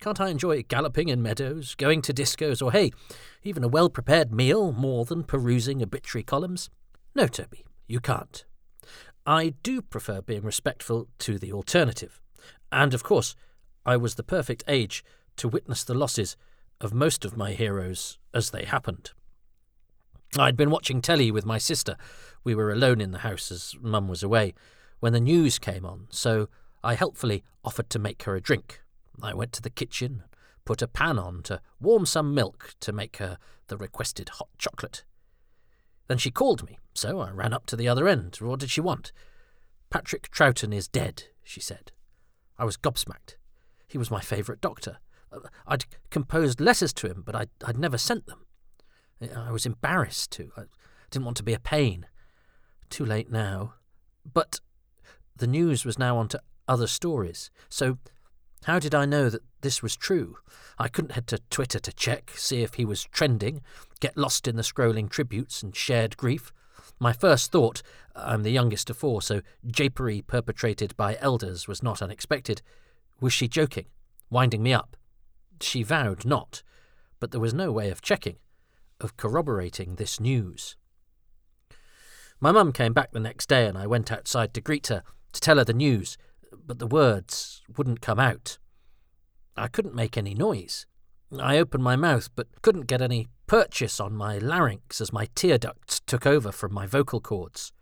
can't 0.00 0.20
I 0.20 0.28
enjoy 0.28 0.62
galloping 0.62 1.08
in 1.08 1.22
meadows, 1.22 1.74
going 1.74 2.02
to 2.02 2.14
discos, 2.14 2.62
or 2.62 2.72
hey, 2.72 2.90
even 3.42 3.62
a 3.64 3.68
well 3.68 3.90
prepared 3.90 4.32
meal 4.32 4.72
more 4.72 5.04
than 5.04 5.24
perusing 5.24 5.82
obituary 5.82 6.22
columns? 6.22 6.70
No, 7.14 7.26
Toby, 7.26 7.64
you 7.86 8.00
can't. 8.00 8.44
I 9.26 9.54
do 9.62 9.82
prefer 9.82 10.22
being 10.22 10.42
respectful 10.42 11.08
to 11.18 11.38
the 11.38 11.52
alternative. 11.52 12.20
And 12.72 12.94
of 12.94 13.02
course, 13.02 13.34
I 13.84 13.96
was 13.96 14.14
the 14.14 14.22
perfect 14.22 14.64
age 14.66 15.04
to 15.36 15.48
witness 15.48 15.84
the 15.84 15.94
losses 15.94 16.36
of 16.80 16.94
most 16.94 17.24
of 17.24 17.36
my 17.36 17.52
heroes 17.52 18.18
as 18.32 18.50
they 18.50 18.64
happened. 18.64 19.12
I'd 20.38 20.56
been 20.56 20.70
watching 20.70 21.02
telly 21.02 21.30
with 21.30 21.44
my 21.44 21.58
sister. 21.58 21.96
We 22.44 22.54
were 22.54 22.72
alone 22.72 23.00
in 23.00 23.10
the 23.10 23.18
house 23.18 23.50
as 23.50 23.74
Mum 23.80 24.08
was 24.08 24.22
away 24.22 24.54
when 25.00 25.12
the 25.12 25.20
news 25.20 25.58
came 25.58 25.84
on, 25.84 26.06
so 26.10 26.48
I 26.84 26.94
helpfully 26.94 27.42
offered 27.64 27.90
to 27.90 27.98
make 27.98 28.22
her 28.22 28.36
a 28.36 28.40
drink. 28.40 28.80
I 29.22 29.34
went 29.34 29.52
to 29.54 29.62
the 29.62 29.70
kitchen, 29.70 30.22
put 30.64 30.82
a 30.82 30.88
pan 30.88 31.18
on 31.18 31.42
to 31.44 31.60
warm 31.80 32.06
some 32.06 32.34
milk 32.34 32.74
to 32.80 32.92
make 32.92 33.16
her 33.16 33.38
the 33.66 33.76
requested 33.76 34.28
hot 34.30 34.48
chocolate. 34.56 35.04
Then 36.06 36.18
she 36.18 36.30
called 36.30 36.66
me, 36.66 36.78
so 36.94 37.20
I 37.20 37.30
ran 37.30 37.52
up 37.52 37.66
to 37.66 37.76
the 37.76 37.88
other 37.88 38.08
end. 38.08 38.36
What 38.40 38.60
did 38.60 38.70
she 38.70 38.80
want? 38.80 39.12
Patrick 39.90 40.30
Troughton 40.30 40.72
is 40.72 40.88
dead, 40.88 41.24
she 41.42 41.60
said. 41.60 41.92
I 42.58 42.64
was 42.64 42.76
gobsmacked. 42.76 43.36
He 43.88 43.98
was 43.98 44.10
my 44.10 44.20
favourite 44.20 44.60
doctor. 44.60 44.98
I'd 45.66 45.84
composed 46.10 46.60
letters 46.60 46.92
to 46.94 47.08
him, 47.08 47.22
but 47.24 47.34
I'd, 47.34 47.50
I'd 47.64 47.78
never 47.78 47.98
sent 47.98 48.26
them. 48.26 48.46
I 49.36 49.52
was 49.52 49.66
embarrassed 49.66 50.32
to. 50.32 50.50
I 50.56 50.62
didn't 51.10 51.26
want 51.26 51.36
to 51.38 51.42
be 51.42 51.54
a 51.54 51.60
pain. 51.60 52.06
Too 52.88 53.04
late 53.04 53.30
now. 53.30 53.74
But 54.30 54.60
the 55.36 55.46
news 55.46 55.84
was 55.84 55.98
now 55.98 56.16
on 56.16 56.28
to 56.28 56.40
other 56.66 56.86
stories. 56.86 57.50
So 57.68 57.98
how 58.64 58.78
did 58.78 58.94
I 58.94 59.06
know 59.06 59.30
that 59.30 59.42
this 59.62 59.82
was 59.82 59.96
true? 59.96 60.36
I 60.78 60.88
couldn't 60.88 61.12
head 61.12 61.26
to 61.28 61.38
Twitter 61.50 61.78
to 61.78 61.92
check, 61.92 62.32
see 62.36 62.62
if 62.62 62.74
he 62.74 62.84
was 62.84 63.04
trending, 63.04 63.62
get 64.00 64.16
lost 64.16 64.46
in 64.46 64.56
the 64.56 64.62
scrolling 64.62 65.08
tributes 65.08 65.62
and 65.62 65.74
shared 65.74 66.16
grief. 66.16 66.52
My 66.98 67.12
first 67.12 67.50
thought, 67.50 67.82
I'm 68.14 68.42
the 68.42 68.50
youngest 68.50 68.90
of 68.90 68.98
four, 68.98 69.22
so 69.22 69.40
japery 69.66 70.26
perpetrated 70.26 70.96
by 70.96 71.16
elders 71.20 71.66
was 71.66 71.82
not 71.82 72.02
unexpected. 72.02 72.60
Was 73.20 73.32
she 73.32 73.48
joking? 73.48 73.86
Winding 74.28 74.62
me 74.62 74.74
up? 74.74 74.96
She 75.60 75.82
vowed 75.82 76.24
not, 76.24 76.62
but 77.18 77.30
there 77.30 77.40
was 77.40 77.54
no 77.54 77.70
way 77.70 77.90
of 77.90 78.02
checking, 78.02 78.36
of 79.00 79.16
corroborating 79.16 79.94
this 79.94 80.18
news. 80.18 80.76
My 82.40 82.52
mum 82.52 82.72
came 82.72 82.94
back 82.94 83.12
the 83.12 83.20
next 83.20 83.48
day, 83.48 83.66
and 83.66 83.76
I 83.76 83.86
went 83.86 84.10
outside 84.10 84.54
to 84.54 84.60
greet 84.60 84.86
her, 84.86 85.02
to 85.32 85.40
tell 85.40 85.58
her 85.58 85.64
the 85.64 85.74
news, 85.74 86.16
but 86.66 86.78
the 86.78 86.86
words 86.86 87.62
wouldn't 87.76 88.00
come 88.00 88.18
out. 88.18 88.58
I 89.56 89.68
couldn't 89.68 89.94
make 89.94 90.16
any 90.16 90.34
noise. 90.34 90.86
I 91.38 91.58
opened 91.58 91.84
my 91.84 91.96
mouth, 91.96 92.30
but 92.34 92.62
couldn't 92.62 92.86
get 92.86 93.02
any 93.02 93.28
purchase 93.46 94.00
on 94.00 94.16
my 94.16 94.38
larynx 94.38 95.00
as 95.00 95.12
my 95.12 95.28
tear 95.34 95.58
ducts 95.58 96.00
took 96.06 96.26
over 96.26 96.50
from 96.50 96.72
my 96.72 96.86
vocal 96.86 97.20
cords. 97.20 97.72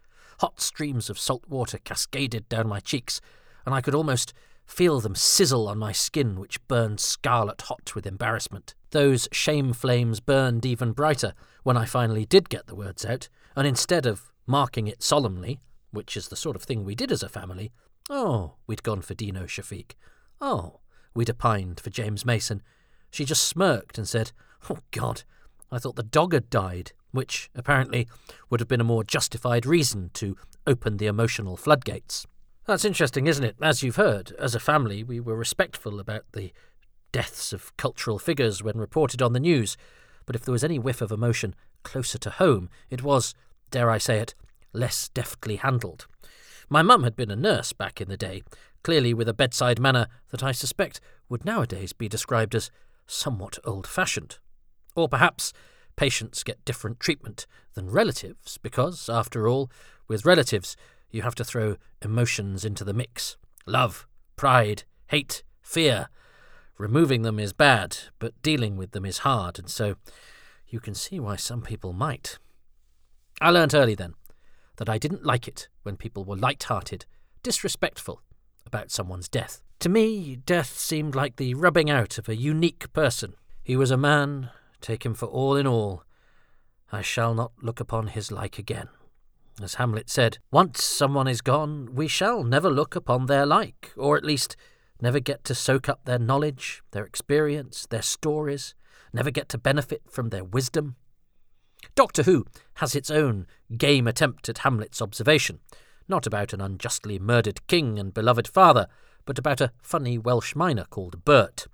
Hot 0.40 0.60
streams 0.60 1.08
of 1.08 1.18
salt 1.18 1.44
water 1.48 1.78
cascaded 1.78 2.48
down 2.48 2.68
my 2.68 2.80
cheeks, 2.80 3.20
and 3.64 3.74
I 3.74 3.80
could 3.80 3.94
almost 3.94 4.32
feel 4.68 5.00
them 5.00 5.14
sizzle 5.14 5.66
on 5.66 5.78
my 5.78 5.90
skin, 5.90 6.38
which 6.38 6.64
burned 6.68 7.00
scarlet 7.00 7.62
hot 7.62 7.94
with 7.94 8.06
embarrassment. 8.06 8.74
Those 8.90 9.26
shame 9.32 9.72
flames 9.72 10.20
burned 10.20 10.64
even 10.64 10.92
brighter 10.92 11.32
when 11.64 11.76
I 11.76 11.86
finally 11.86 12.24
did 12.24 12.48
get 12.48 12.66
the 12.66 12.76
words 12.76 13.04
out, 13.04 13.28
and 13.56 13.66
instead 13.66 14.06
of 14.06 14.30
marking 14.46 14.86
it 14.86 15.02
solemnly, 15.02 15.58
which 15.90 16.16
is 16.16 16.28
the 16.28 16.36
sort 16.36 16.54
of 16.54 16.62
thing 16.62 16.84
we 16.84 16.94
did 16.94 17.10
as 17.10 17.22
a 17.22 17.28
family, 17.28 17.72
oh, 18.10 18.54
we'd 18.66 18.82
gone 18.82 19.00
for 19.00 19.14
Dino 19.14 19.44
Shafeek. 19.44 19.92
Oh, 20.40 20.80
we'd 21.14 21.30
opined 21.30 21.80
for 21.80 21.90
James 21.90 22.24
Mason. 22.24 22.62
She 23.10 23.24
just 23.24 23.44
smirked 23.44 23.98
and 23.98 24.06
said, 24.06 24.32
Oh, 24.68 24.78
God, 24.90 25.22
I 25.72 25.78
thought 25.78 25.96
the 25.96 26.02
dog 26.02 26.34
had 26.34 26.50
died, 26.50 26.92
which 27.10 27.50
apparently 27.54 28.06
would 28.50 28.60
have 28.60 28.68
been 28.68 28.80
a 28.80 28.84
more 28.84 29.02
justified 29.02 29.64
reason 29.64 30.10
to 30.14 30.36
open 30.66 30.98
the 30.98 31.06
emotional 31.06 31.56
floodgates. 31.56 32.26
That's 32.68 32.84
interesting, 32.84 33.26
isn't 33.26 33.44
it? 33.44 33.56
As 33.62 33.82
you've 33.82 33.96
heard, 33.96 34.32
as 34.38 34.54
a 34.54 34.60
family, 34.60 35.02
we 35.02 35.20
were 35.20 35.34
respectful 35.34 35.98
about 35.98 36.24
the 36.34 36.52
deaths 37.12 37.54
of 37.54 37.74
cultural 37.78 38.18
figures 38.18 38.62
when 38.62 38.76
reported 38.76 39.22
on 39.22 39.32
the 39.32 39.40
news, 39.40 39.78
but 40.26 40.36
if 40.36 40.44
there 40.44 40.52
was 40.52 40.62
any 40.62 40.78
whiff 40.78 41.00
of 41.00 41.10
emotion 41.10 41.54
closer 41.82 42.18
to 42.18 42.28
home, 42.28 42.68
it 42.90 43.02
was, 43.02 43.34
dare 43.70 43.88
I 43.88 43.96
say 43.96 44.18
it, 44.18 44.34
less 44.74 45.08
deftly 45.08 45.56
handled. 45.56 46.06
My 46.68 46.82
mum 46.82 47.04
had 47.04 47.16
been 47.16 47.30
a 47.30 47.36
nurse 47.36 47.72
back 47.72 48.02
in 48.02 48.10
the 48.10 48.18
day, 48.18 48.42
clearly 48.82 49.14
with 49.14 49.30
a 49.30 49.34
bedside 49.34 49.80
manner 49.80 50.06
that 50.28 50.42
I 50.42 50.52
suspect 50.52 51.00
would 51.30 51.46
nowadays 51.46 51.94
be 51.94 52.06
described 52.06 52.54
as 52.54 52.70
somewhat 53.06 53.58
old 53.64 53.86
fashioned. 53.86 54.36
Or 54.94 55.08
perhaps 55.08 55.54
patients 55.96 56.44
get 56.44 56.66
different 56.66 57.00
treatment 57.00 57.46
than 57.72 57.88
relatives, 57.88 58.58
because, 58.58 59.08
after 59.08 59.48
all, 59.48 59.70
with 60.06 60.26
relatives, 60.26 60.76
you 61.10 61.22
have 61.22 61.34
to 61.36 61.44
throw 61.44 61.76
emotions 62.02 62.64
into 62.64 62.84
the 62.84 62.92
mix 62.92 63.36
love, 63.66 64.06
pride, 64.36 64.84
hate, 65.08 65.42
fear. 65.60 66.08
Removing 66.78 67.22
them 67.22 67.38
is 67.38 67.52
bad, 67.52 67.96
but 68.18 68.40
dealing 68.40 68.76
with 68.76 68.92
them 68.92 69.04
is 69.04 69.18
hard, 69.18 69.58
and 69.58 69.68
so 69.68 69.96
you 70.66 70.80
can 70.80 70.94
see 70.94 71.18
why 71.18 71.36
some 71.36 71.62
people 71.62 71.92
might. 71.92 72.38
I 73.40 73.50
learnt 73.50 73.74
early 73.74 73.94
then 73.94 74.14
that 74.76 74.88
I 74.88 74.96
didn't 74.98 75.24
like 75.24 75.48
it 75.48 75.68
when 75.82 75.96
people 75.96 76.24
were 76.24 76.36
light 76.36 76.62
hearted, 76.62 77.04
disrespectful 77.42 78.22
about 78.64 78.90
someone's 78.90 79.28
death. 79.28 79.60
To 79.80 79.88
me, 79.88 80.36
death 80.36 80.76
seemed 80.78 81.14
like 81.14 81.36
the 81.36 81.54
rubbing 81.54 81.90
out 81.90 82.18
of 82.18 82.28
a 82.28 82.36
unique 82.36 82.92
person. 82.92 83.34
He 83.62 83.76
was 83.76 83.90
a 83.90 83.96
man, 83.96 84.50
take 84.80 85.04
him 85.04 85.14
for 85.14 85.26
all 85.26 85.56
in 85.56 85.66
all. 85.66 86.04
I 86.90 87.02
shall 87.02 87.34
not 87.34 87.52
look 87.60 87.80
upon 87.80 88.08
his 88.08 88.32
like 88.32 88.58
again. 88.58 88.88
As 89.60 89.74
Hamlet 89.74 90.08
said, 90.08 90.38
once 90.52 90.84
someone 90.84 91.26
is 91.26 91.40
gone, 91.40 91.94
we 91.94 92.06
shall 92.06 92.44
never 92.44 92.70
look 92.70 92.94
upon 92.94 93.26
their 93.26 93.44
like, 93.44 93.92
or 93.96 94.16
at 94.16 94.24
least 94.24 94.56
never 95.00 95.18
get 95.18 95.42
to 95.44 95.54
soak 95.54 95.88
up 95.88 96.04
their 96.04 96.18
knowledge, 96.18 96.82
their 96.92 97.04
experience, 97.04 97.86
their 97.86 98.02
stories, 98.02 98.74
never 99.12 99.30
get 99.30 99.48
to 99.48 99.58
benefit 99.58 100.02
from 100.08 100.28
their 100.28 100.44
wisdom. 100.44 100.94
Doctor 101.96 102.22
Who 102.22 102.46
has 102.74 102.94
its 102.94 103.10
own 103.10 103.46
game 103.76 104.06
attempt 104.06 104.48
at 104.48 104.58
Hamlet's 104.58 105.02
observation, 105.02 105.58
not 106.06 106.26
about 106.26 106.52
an 106.52 106.60
unjustly 106.60 107.18
murdered 107.18 107.66
king 107.66 107.98
and 107.98 108.14
beloved 108.14 108.46
father, 108.46 108.86
but 109.24 109.38
about 109.38 109.60
a 109.60 109.72
funny 109.82 110.18
Welsh 110.18 110.54
miner 110.54 110.84
called 110.84 111.24
Bert. 111.24 111.66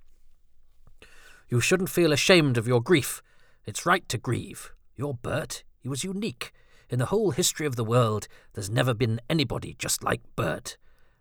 You 1.48 1.60
shouldn't 1.60 1.90
feel 1.90 2.12
ashamed 2.12 2.56
of 2.56 2.66
your 2.66 2.80
grief. 2.80 3.22
It's 3.66 3.86
right 3.86 4.08
to 4.08 4.18
grieve. 4.18 4.72
You're 4.96 5.14
Bert. 5.14 5.64
He 5.80 5.88
was 5.88 6.02
unique. 6.02 6.52
In 6.88 6.98
the 6.98 7.06
whole 7.06 7.30
history 7.30 7.66
of 7.66 7.76
the 7.76 7.84
world, 7.84 8.28
there's 8.52 8.70
never 8.70 8.94
been 8.94 9.20
anybody 9.28 9.74
just 9.78 10.04
like 10.04 10.20
Bert, 10.36 10.76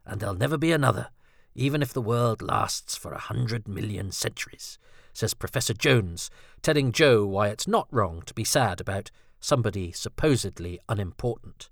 and 0.06 0.20
there'll 0.20 0.36
never 0.36 0.58
be 0.58 0.72
another, 0.72 1.10
even 1.56 1.82
if 1.82 1.94
the 1.94 2.02
world 2.02 2.42
lasts 2.42 2.96
for 2.96 3.14
a 3.14 3.20
hundred 3.20 3.68
million 3.68 4.12
centuries, 4.12 4.78
says 5.14 5.34
Professor 5.34 5.74
Jones, 5.74 6.30
telling 6.62 6.92
Jo 6.92 7.26
why 7.26 7.48
it's 7.48 7.68
not 7.68 7.88
wrong 7.92 8.24
to 8.26 8.34
be 8.34 8.44
sad 8.44 8.82
about 8.82 9.12
somebody 9.40 9.92
supposedly 9.92 10.80
unimportant. 10.90 11.70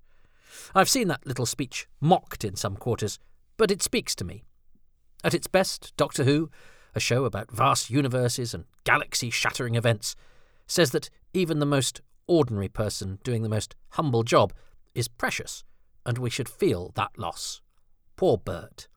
I've 0.74 0.88
seen 0.88 1.08
that 1.08 1.26
little 1.26 1.46
speech 1.46 1.88
mocked 2.00 2.44
in 2.44 2.56
some 2.56 2.76
quarters, 2.76 3.18
but 3.56 3.70
it 3.70 3.82
speaks 3.82 4.14
to 4.16 4.24
me. 4.24 4.44
At 5.24 5.34
its 5.34 5.46
best, 5.46 5.92
Doctor 5.96 6.24
Who, 6.24 6.50
a 6.94 7.00
show 7.00 7.24
about 7.24 7.50
vast 7.50 7.90
universes 7.90 8.54
and 8.54 8.64
galaxy 8.84 9.30
shattering 9.30 9.74
events, 9.74 10.14
says 10.66 10.90
that 10.90 11.10
even 11.32 11.58
the 11.58 11.66
most 11.66 12.02
ordinary 12.32 12.68
person 12.68 13.18
doing 13.22 13.42
the 13.42 13.48
most 13.48 13.76
humble 13.90 14.22
job 14.22 14.54
is 14.94 15.06
precious, 15.06 15.64
and 16.06 16.16
we 16.16 16.30
should 16.30 16.48
feel 16.48 16.90
that 16.94 17.18
loss. 17.18 17.60
Poor 18.16 18.38
Bert. 18.38 18.88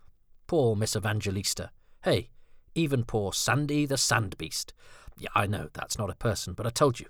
Poor 0.48 0.75
Miss 0.75 0.96
Evangelista. 0.96 1.72
Hey, 2.04 2.30
even 2.75 3.04
poor 3.04 3.34
Sandy 3.34 3.86
the 3.86 3.98
Sand 3.98 4.38
Beast. 4.38 4.74
Yeah, 5.18 5.30
I 5.36 5.48
know 5.48 5.68
that's 5.74 5.98
not 5.98 6.10
a 6.10 6.15
person, 6.15 6.54
but 6.54 6.65
I 6.65 6.70
told 6.70 7.00
you, 7.01 7.08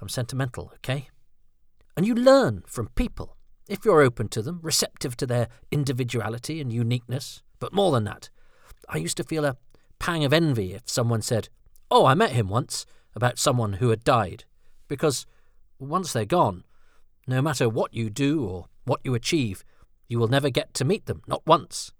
I'm 0.00 0.08
sentimental, 0.08 0.70
okay? 0.76 1.08
And 1.96 2.06
you 2.06 2.14
learn 2.14 2.62
from 2.66 2.88
people, 2.94 3.36
if 3.68 3.84
you're 3.84 4.02
open 4.02 4.28
to 4.28 4.42
them, 4.42 4.60
receptive 4.62 5.16
to 5.16 5.26
their 5.26 5.48
individuality 5.72 6.60
and 6.60 6.72
uniqueness. 6.72 7.42
But 7.58 7.72
more 7.72 7.90
than 7.90 8.04
that, 8.04 8.30
I 8.88 8.98
used 8.98 9.16
to 9.16 9.24
feel 9.24 9.44
a 9.44 9.56
pang 9.98 10.24
of 10.24 10.32
envy 10.32 10.74
if 10.74 10.88
someone 10.88 11.22
said, 11.22 11.48
Oh, 11.90 12.06
I 12.06 12.14
met 12.14 12.32
him 12.32 12.48
once, 12.48 12.86
about 13.16 13.38
someone 13.38 13.74
who 13.74 13.90
had 13.90 14.04
died, 14.04 14.44
because 14.88 15.26
once 15.78 16.12
they're 16.12 16.24
gone, 16.24 16.64
no 17.26 17.40
matter 17.40 17.68
what 17.68 17.94
you 17.94 18.10
do 18.10 18.44
or 18.44 18.66
what 18.84 19.00
you 19.04 19.14
achieve, 19.14 19.64
you 20.08 20.18
will 20.18 20.28
never 20.28 20.50
get 20.50 20.74
to 20.74 20.84
meet 20.84 21.06
them, 21.06 21.22
not 21.26 21.46
once. 21.46 21.92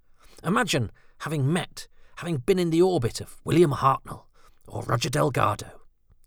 Imagine 0.44 0.90
having 1.20 1.50
met, 1.50 1.88
having 2.16 2.38
been 2.38 2.58
in 2.58 2.70
the 2.70 2.82
orbit 2.82 3.20
of 3.20 3.36
William 3.44 3.72
Hartnell, 3.72 4.24
or 4.68 4.82
Roger 4.82 5.08
Delgado, 5.08 5.80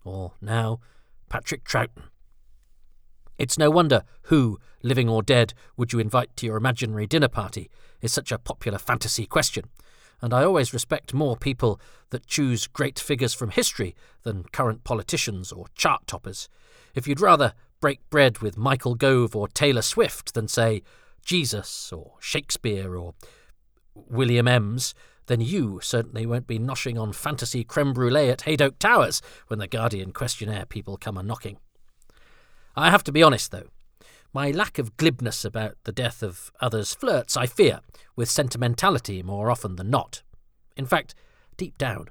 or 0.04 0.32
now 0.40 0.80
Patrick 1.28 1.64
Troughton. 1.64 2.04
It's 3.38 3.58
no 3.58 3.70
wonder 3.70 4.02
who, 4.22 4.58
living 4.82 5.08
or 5.08 5.22
dead, 5.22 5.54
would 5.76 5.92
you 5.92 6.00
invite 6.00 6.36
to 6.36 6.46
your 6.46 6.56
imaginary 6.56 7.06
dinner 7.06 7.28
party 7.28 7.70
is 8.00 8.12
such 8.12 8.32
a 8.32 8.38
popular 8.38 8.78
fantasy 8.78 9.26
question, 9.26 9.64
and 10.20 10.34
I 10.34 10.42
always 10.42 10.72
respect 10.72 11.14
more 11.14 11.36
people 11.36 11.80
that 12.10 12.26
choose 12.26 12.66
great 12.66 12.98
figures 12.98 13.34
from 13.34 13.50
history 13.50 13.94
than 14.24 14.44
current 14.52 14.82
politicians 14.82 15.52
or 15.52 15.66
chart 15.76 16.06
toppers. 16.08 16.48
If 16.94 17.06
you'd 17.06 17.20
rather 17.20 17.54
break 17.80 18.00
bread 18.10 18.38
with 18.38 18.56
Michael 18.56 18.94
Gove 18.94 19.36
or 19.36 19.48
Taylor 19.48 19.82
Swift 19.82 20.34
than, 20.34 20.48
say, 20.48 20.82
Jesus 21.24 21.92
or 21.92 22.14
Shakespeare 22.20 22.96
or 22.96 23.14
William 23.94 24.46
Emms, 24.46 24.94
then 25.26 25.40
you 25.40 25.78
certainly 25.82 26.26
won't 26.26 26.46
be 26.46 26.58
noshing 26.58 27.00
on 27.00 27.12
fantasy 27.12 27.62
creme 27.62 27.92
brulee 27.92 28.30
at 28.30 28.40
Hadoke 28.40 28.78
Towers 28.78 29.20
when 29.46 29.58
the 29.58 29.66
Guardian 29.66 30.12
questionnaire 30.12 30.66
people 30.66 30.96
come 30.96 31.18
a 31.18 31.22
knocking. 31.22 31.58
I 32.74 32.90
have 32.90 33.04
to 33.04 33.12
be 33.12 33.22
honest, 33.22 33.50
though. 33.50 33.68
My 34.32 34.50
lack 34.50 34.78
of 34.78 34.96
glibness 34.96 35.44
about 35.44 35.76
the 35.84 35.92
death 35.92 36.22
of 36.22 36.50
others 36.60 36.94
flirts, 36.94 37.36
I 37.36 37.46
fear, 37.46 37.80
with 38.16 38.30
sentimentality 38.30 39.22
more 39.22 39.50
often 39.50 39.76
than 39.76 39.90
not. 39.90 40.22
In 40.76 40.86
fact, 40.86 41.14
deep 41.56 41.76
down, 41.78 42.08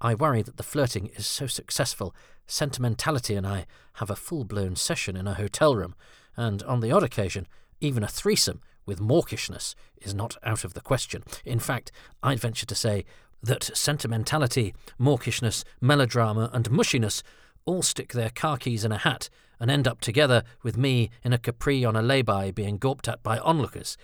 I 0.00 0.14
worry 0.14 0.42
that 0.42 0.56
the 0.56 0.62
flirting 0.62 1.10
is 1.16 1.26
so 1.26 1.46
successful, 1.46 2.14
sentimentality 2.46 3.34
and 3.34 3.46
I 3.46 3.66
have 3.94 4.10
a 4.10 4.16
full 4.16 4.44
blown 4.44 4.76
session 4.76 5.16
in 5.16 5.26
a 5.26 5.34
hotel 5.34 5.76
room, 5.76 5.94
and 6.36 6.62
on 6.62 6.80
the 6.80 6.90
odd 6.90 7.02
occasion, 7.02 7.46
even 7.80 8.02
a 8.02 8.08
threesome 8.08 8.60
with 8.86 8.98
mawkishness 8.98 9.74
is 10.00 10.14
not 10.14 10.36
out 10.42 10.64
of 10.64 10.74
the 10.74 10.80
question. 10.80 11.22
In 11.44 11.58
fact, 11.58 11.92
I'd 12.22 12.40
venture 12.40 12.66
to 12.66 12.74
say 12.74 13.04
that 13.42 13.64
sentimentality, 13.74 14.74
mawkishness, 14.98 15.64
melodrama, 15.80 16.50
and 16.52 16.70
mushiness 16.70 17.22
all 17.64 17.82
stick 17.82 18.12
their 18.12 18.30
car 18.30 18.56
keys 18.56 18.84
in 18.84 18.92
a 18.92 18.98
hat 18.98 19.28
and 19.58 19.70
end 19.70 19.86
up 19.86 20.00
together 20.00 20.42
with 20.62 20.76
me 20.76 21.10
in 21.22 21.32
a 21.32 21.38
capri 21.38 21.84
on 21.84 21.94
a 21.94 22.02
lay-by 22.02 22.50
being 22.50 22.78
gawped 22.78 23.06
at 23.06 23.22
by 23.22 23.38
onlookers. 23.38 23.96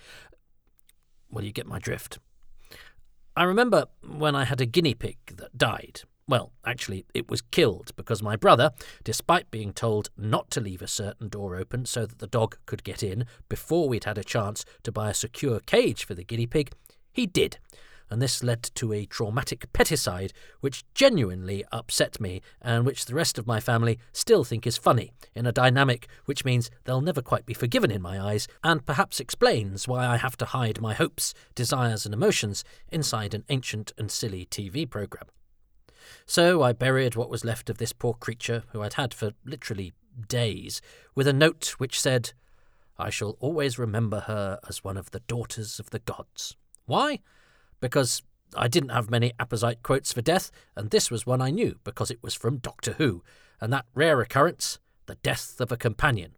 Well, 1.29 1.43
you 1.43 1.51
get 1.51 1.65
my 1.65 1.79
drift. 1.79 2.19
I 3.37 3.43
remember 3.43 3.85
when 4.01 4.35
I 4.35 4.45
had 4.45 4.61
a 4.61 4.65
guinea 4.65 4.95
pig 4.95 5.17
that 5.37 5.55
died. 5.55 6.01
Well, 6.27 6.53
actually, 6.65 7.05
it 7.13 7.29
was 7.29 7.43
killed 7.43 7.91
because 7.95 8.23
my 8.23 8.35
brother, 8.35 8.71
despite 9.03 9.51
being 9.51 9.73
told 9.73 10.09
not 10.17 10.49
to 10.51 10.59
leave 10.59 10.81
a 10.81 10.87
certain 10.87 11.29
door 11.29 11.55
open 11.55 11.85
so 11.85 12.07
that 12.07 12.17
the 12.17 12.25
dog 12.25 12.57
could 12.65 12.83
get 12.83 13.03
in 13.03 13.25
before 13.47 13.87
we'd 13.87 14.05
had 14.05 14.17
a 14.17 14.23
chance 14.23 14.65
to 14.81 14.91
buy 14.91 15.11
a 15.11 15.13
secure 15.13 15.59
cage 15.59 16.03
for 16.03 16.15
the 16.15 16.23
guinea 16.23 16.47
pig, 16.47 16.71
he 17.13 17.27
did. 17.27 17.59
And 18.09 18.21
this 18.21 18.43
led 18.43 18.63
to 18.75 18.93
a 18.93 19.05
traumatic 19.05 19.71
peticide 19.73 20.33
which 20.61 20.85
genuinely 20.93 21.65
upset 21.71 22.21
me 22.21 22.41
and 22.61 22.85
which 22.85 23.05
the 23.05 23.15
rest 23.15 23.37
of 23.37 23.47
my 23.47 23.59
family 23.59 23.99
still 24.13 24.43
think 24.43 24.65
is 24.65 24.77
funny, 24.77 25.11
in 25.35 25.45
a 25.45 25.51
dynamic 25.51 26.07
which 26.25 26.45
means 26.45 26.69
they'll 26.85 27.01
never 27.01 27.21
quite 27.21 27.45
be 27.45 27.53
forgiven 27.53 27.91
in 27.91 28.01
my 28.01 28.19
eyes, 28.19 28.47
and 28.63 28.85
perhaps 28.85 29.19
explains 29.19 29.87
why 29.87 30.07
I 30.07 30.17
have 30.17 30.37
to 30.37 30.45
hide 30.45 30.81
my 30.81 30.93
hopes, 30.93 31.33
desires, 31.53 32.05
and 32.05 32.13
emotions 32.13 32.63
inside 32.89 33.33
an 33.33 33.43
ancient 33.49 33.91
and 33.97 34.09
silly 34.09 34.45
TV 34.45 34.89
programme. 34.89 35.27
So 36.25 36.63
I 36.63 36.73
buried 36.73 37.15
what 37.15 37.29
was 37.29 37.45
left 37.45 37.69
of 37.69 37.77
this 37.77 37.93
poor 37.93 38.13
creature, 38.13 38.63
who 38.71 38.81
I'd 38.81 38.93
had 38.93 39.13
for 39.13 39.31
literally 39.45 39.93
days, 40.27 40.81
with 41.15 41.27
a 41.27 41.33
note 41.33 41.75
which 41.77 41.99
said, 41.99 42.31
I 42.97 43.09
shall 43.09 43.37
always 43.39 43.77
remember 43.77 44.21
her 44.21 44.59
as 44.67 44.83
one 44.83 44.97
of 44.97 45.11
the 45.11 45.19
daughters 45.21 45.79
of 45.79 45.91
the 45.91 45.99
gods. 45.99 46.55
Why? 46.85 47.19
Because 47.79 48.21
I 48.55 48.67
didn't 48.67 48.89
have 48.89 49.09
many 49.09 49.33
apposite 49.39 49.83
quotes 49.83 50.13
for 50.13 50.21
death, 50.21 50.51
and 50.75 50.89
this 50.89 51.11
was 51.11 51.25
one 51.25 51.41
I 51.41 51.51
knew 51.51 51.79
because 51.83 52.09
it 52.09 52.23
was 52.23 52.33
from 52.33 52.57
Doctor 52.57 52.93
Who, 52.93 53.23
and 53.59 53.71
that 53.73 53.85
rare 53.93 54.21
occurrence, 54.21 54.79
the 55.05 55.15
death 55.15 55.59
of 55.59 55.71
a 55.71 55.77
companion. 55.77 56.35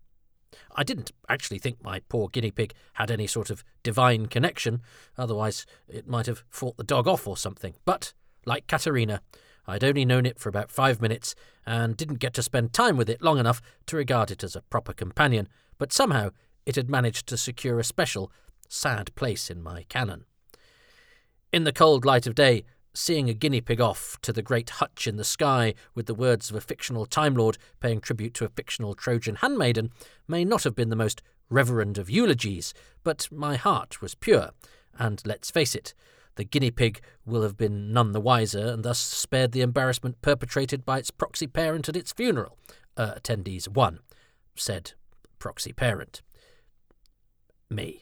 I 0.75 0.84
didn't 0.84 1.12
actually 1.27 1.60
think 1.60 1.84
my 1.84 2.01
poor 2.10 2.29
guinea 2.29 2.51
pig 2.51 2.74
had 2.93 3.12
any 3.12 3.27
sort 3.27 3.50
of 3.50 3.63
divine 3.84 4.27
connection, 4.27 4.81
otherwise 5.17 5.65
it 5.88 6.08
might 6.08 6.25
have 6.25 6.43
fought 6.50 6.77
the 6.77 6.84
dog 6.84 7.08
off 7.08 7.27
or 7.27 7.38
something. 7.38 7.75
But, 7.86 8.13
like 8.46 8.67
Katerina, 8.67 9.22
I'd 9.67 9.84
only 9.84 10.05
known 10.05 10.25
it 10.25 10.39
for 10.39 10.50
about 10.50 10.72
five 10.72 11.02
minutes 11.02 11.36
and 11.65 11.95
didn't 11.95 12.19
get 12.19 12.34
to 12.36 12.43
spend 12.43 12.73
time 12.73 12.97
with 12.97 13.10
it 13.10 13.21
long 13.21 13.38
enough 13.38 13.62
to 13.88 13.97
regard 13.97 14.32
it 14.32 14.43
as 14.43 14.56
a 14.56 14.62
proper 14.62 14.93
companion, 14.93 15.47
but 15.78 15.93
somehow 15.93 16.32
it 16.65 16.75
had 16.75 16.89
managed 16.89 17.28
to 17.28 17.38
secure 17.38 17.80
a 17.80 17.84
special, 17.84 18.32
sad 18.67 19.13
place 19.15 19.49
in 19.49 19.62
my 19.62 19.86
canon. 19.89 20.25
In 21.51 21.63
the 21.63 21.73
cold 21.73 22.05
light 22.05 22.27
of 22.27 22.35
day, 22.35 22.63
seeing 22.93 23.27
a 23.27 23.33
guinea 23.33 23.59
pig 23.59 23.81
off 23.81 24.19
to 24.21 24.31
the 24.31 24.43
great 24.43 24.69
hutch 24.69 25.07
in 25.07 25.15
the 25.15 25.23
sky 25.23 25.73
with 25.95 26.05
the 26.05 26.13
words 26.13 26.51
of 26.51 26.55
a 26.55 26.62
fictional 26.62 27.07
Time 27.07 27.33
Lord 27.33 27.57
paying 27.79 28.01
tribute 28.01 28.35
to 28.35 28.45
a 28.45 28.49
fictional 28.49 28.93
Trojan 28.93 29.33
handmaiden 29.35 29.89
may 30.27 30.45
not 30.45 30.63
have 30.63 30.75
been 30.75 30.89
the 30.89 30.95
most 30.95 31.23
reverend 31.49 31.97
of 31.97 32.07
eulogies, 32.07 32.75
but 33.03 33.27
my 33.31 33.55
heart 33.55 33.99
was 33.99 34.13
pure, 34.13 34.51
and 34.99 35.23
let's 35.25 35.49
face 35.49 35.73
it, 35.73 35.95
the 36.35 36.43
guinea 36.43 36.69
pig 36.69 37.01
will 37.25 37.41
have 37.41 37.57
been 37.57 37.91
none 37.91 38.12
the 38.12 38.21
wiser 38.21 38.67
and 38.67 38.83
thus 38.83 38.99
spared 38.99 39.51
the 39.51 39.62
embarrassment 39.62 40.21
perpetrated 40.21 40.85
by 40.85 40.99
its 40.99 41.09
proxy 41.09 41.47
parent 41.47 41.89
at 41.89 41.95
its 41.95 42.13
funeral. 42.13 42.59
Uh, 42.95 43.15
attendees 43.15 43.67
1, 43.67 43.99
said 44.53 44.91
proxy 45.39 45.73
parent. 45.73 46.21
Me. 47.71 48.01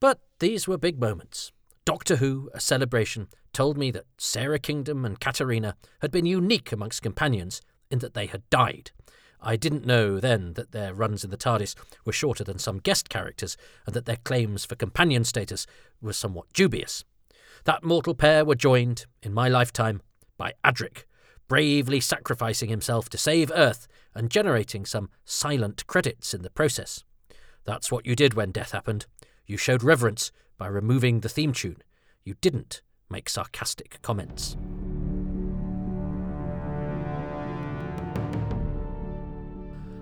But 0.00 0.20
these 0.38 0.66
were 0.66 0.78
big 0.78 0.98
moments. 0.98 1.52
Doctor 1.84 2.16
Who, 2.16 2.50
a 2.54 2.60
celebration, 2.60 3.28
told 3.52 3.76
me 3.76 3.90
that 3.90 4.06
Sara 4.16 4.58
Kingdom 4.58 5.04
and 5.04 5.20
Katerina 5.20 5.76
had 6.00 6.10
been 6.10 6.24
unique 6.24 6.72
amongst 6.72 7.02
companions 7.02 7.60
in 7.90 7.98
that 7.98 8.14
they 8.14 8.26
had 8.26 8.48
died. 8.48 8.90
I 9.38 9.56
didn't 9.56 9.84
know 9.84 10.18
then 10.18 10.54
that 10.54 10.72
their 10.72 10.94
runs 10.94 11.24
in 11.24 11.30
the 11.30 11.36
TARDIS 11.36 11.74
were 12.06 12.12
shorter 12.12 12.42
than 12.42 12.58
some 12.58 12.78
guest 12.78 13.10
characters, 13.10 13.58
and 13.84 13.94
that 13.94 14.06
their 14.06 14.16
claims 14.16 14.64
for 14.64 14.76
companion 14.76 15.24
status 15.24 15.66
were 16.00 16.14
somewhat 16.14 16.50
dubious. 16.54 17.04
That 17.64 17.84
mortal 17.84 18.14
pair 18.14 18.46
were 18.46 18.54
joined, 18.54 19.04
in 19.22 19.34
my 19.34 19.50
lifetime, 19.50 20.00
by 20.38 20.54
Adric, 20.64 21.04
bravely 21.48 22.00
sacrificing 22.00 22.70
himself 22.70 23.10
to 23.10 23.18
save 23.18 23.52
Earth 23.54 23.86
and 24.14 24.30
generating 24.30 24.86
some 24.86 25.10
silent 25.26 25.86
credits 25.86 26.32
in 26.32 26.40
the 26.40 26.50
process. 26.50 27.04
That's 27.64 27.92
what 27.92 28.06
you 28.06 28.16
did 28.16 28.32
when 28.32 28.52
death 28.52 28.72
happened. 28.72 29.04
You 29.46 29.58
showed 29.58 29.82
reverence 29.82 30.32
by 30.56 30.66
removing 30.66 31.20
the 31.20 31.28
theme 31.28 31.52
tune. 31.52 31.82
You 32.24 32.34
didn't 32.40 32.82
make 33.10 33.28
sarcastic 33.28 33.98
comments. 34.02 34.56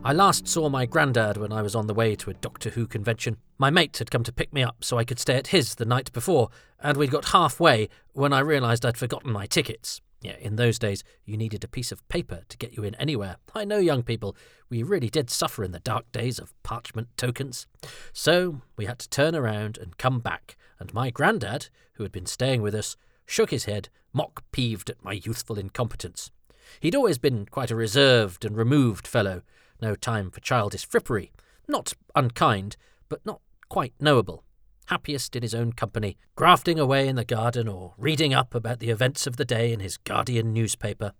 I 0.04 0.12
last 0.12 0.48
saw 0.48 0.68
my 0.68 0.84
grandad 0.84 1.36
when 1.36 1.52
I 1.52 1.62
was 1.62 1.76
on 1.76 1.86
the 1.86 1.94
way 1.94 2.16
to 2.16 2.30
a 2.30 2.34
Doctor 2.34 2.70
Who 2.70 2.88
convention. 2.88 3.36
My 3.56 3.70
mate 3.70 3.98
had 3.98 4.10
come 4.10 4.24
to 4.24 4.32
pick 4.32 4.52
me 4.52 4.64
up 4.64 4.82
so 4.82 4.98
I 4.98 5.04
could 5.04 5.20
stay 5.20 5.36
at 5.36 5.48
his 5.48 5.76
the 5.76 5.84
night 5.84 6.12
before, 6.12 6.48
and 6.80 6.96
we'd 6.96 7.12
got 7.12 7.26
halfway 7.26 7.88
when 8.12 8.32
I 8.32 8.40
realised 8.40 8.84
I'd 8.84 8.96
forgotten 8.96 9.30
my 9.30 9.46
tickets. 9.46 10.00
Yeah, 10.22 10.36
in 10.40 10.54
those 10.54 10.78
days, 10.78 11.02
you 11.24 11.36
needed 11.36 11.64
a 11.64 11.68
piece 11.68 11.90
of 11.90 12.08
paper 12.08 12.42
to 12.48 12.56
get 12.56 12.76
you 12.76 12.84
in 12.84 12.94
anywhere. 12.94 13.38
I 13.56 13.64
know, 13.64 13.78
young 13.78 14.04
people, 14.04 14.36
we 14.70 14.84
really 14.84 15.10
did 15.10 15.28
suffer 15.28 15.64
in 15.64 15.72
the 15.72 15.80
dark 15.80 16.10
days 16.12 16.38
of 16.38 16.54
parchment 16.62 17.08
tokens. 17.16 17.66
So 18.12 18.62
we 18.76 18.86
had 18.86 19.00
to 19.00 19.10
turn 19.10 19.34
around 19.34 19.78
and 19.78 19.98
come 19.98 20.20
back, 20.20 20.56
and 20.78 20.94
my 20.94 21.10
grandad, 21.10 21.70
who 21.94 22.04
had 22.04 22.12
been 22.12 22.26
staying 22.26 22.62
with 22.62 22.74
us, 22.74 22.96
shook 23.26 23.50
his 23.50 23.64
head, 23.64 23.88
mock 24.12 24.44
peeved 24.52 24.90
at 24.90 25.02
my 25.04 25.12
youthful 25.12 25.58
incompetence. 25.58 26.30
He'd 26.78 26.94
always 26.94 27.18
been 27.18 27.46
quite 27.46 27.72
a 27.72 27.76
reserved 27.76 28.44
and 28.44 28.56
removed 28.56 29.08
fellow, 29.08 29.42
no 29.80 29.96
time 29.96 30.30
for 30.30 30.40
childish 30.40 30.88
frippery, 30.88 31.30
not 31.66 31.94
unkind, 32.14 32.76
but 33.08 33.26
not 33.26 33.40
quite 33.68 33.94
knowable, 33.98 34.44
happiest 34.86 35.36
in 35.36 35.42
his 35.42 35.54
own 35.54 35.72
company, 35.72 36.16
grafting 36.36 36.78
away 36.78 37.08
in 37.08 37.16
the 37.16 37.24
garden 37.24 37.68
or 37.68 37.94
reading 37.96 38.34
up 38.34 38.54
about 38.54 38.80
the 38.80 38.90
events 38.90 39.26
of 39.26 39.36
the 39.36 39.44
day 39.44 39.72
in 39.72 39.80
his 39.80 39.96
Guardian 39.96 40.52
newspaper. 40.52 41.12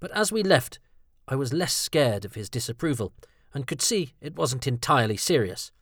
But 0.00 0.10
as 0.12 0.30
we 0.30 0.42
left, 0.42 0.78
I 1.26 1.34
was 1.34 1.52
less 1.52 1.74
scared 1.74 2.24
of 2.24 2.34
his 2.34 2.48
disapproval, 2.50 3.12
and 3.54 3.66
could 3.66 3.82
see 3.82 4.14
it 4.20 4.36
wasn't 4.36 4.66
entirely 4.66 5.16
serious, 5.16 5.72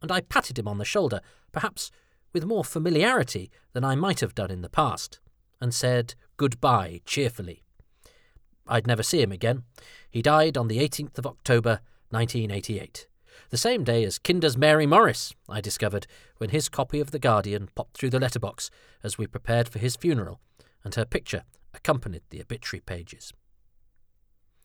and 0.00 0.10
I 0.10 0.20
patted 0.20 0.58
him 0.58 0.68
on 0.68 0.78
the 0.78 0.84
shoulder, 0.84 1.20
perhaps 1.52 1.90
with 2.32 2.44
more 2.44 2.64
familiarity 2.64 3.50
than 3.72 3.84
I 3.84 3.94
might 3.94 4.20
have 4.20 4.34
done 4.34 4.50
in 4.50 4.62
the 4.62 4.68
past, 4.68 5.20
and 5.60 5.74
said 5.74 6.14
goodbye 6.36 7.00
cheerfully. 7.04 7.62
I'd 8.66 8.86
never 8.86 9.02
see 9.02 9.20
him 9.20 9.32
again. 9.32 9.64
He 10.10 10.22
died 10.22 10.56
on 10.56 10.68
the 10.68 10.78
18th 10.78 11.18
of 11.18 11.26
October, 11.26 11.80
1988. 12.10 13.06
The 13.50 13.56
same 13.56 13.84
day 13.84 14.04
as 14.04 14.18
Kinda's 14.18 14.56
Mary 14.56 14.86
Morris, 14.86 15.34
I 15.48 15.60
discovered, 15.60 16.06
when 16.38 16.50
his 16.50 16.68
copy 16.68 17.00
of 17.00 17.10
The 17.10 17.18
Guardian 17.18 17.68
popped 17.74 17.96
through 17.96 18.10
the 18.10 18.20
letterbox 18.20 18.70
as 19.02 19.18
we 19.18 19.26
prepared 19.26 19.68
for 19.68 19.78
his 19.78 19.96
funeral, 19.96 20.40
and 20.84 20.94
her 20.94 21.04
picture 21.04 21.44
accompanied 21.74 22.22
the 22.30 22.40
obituary 22.40 22.82
pages. 22.84 23.32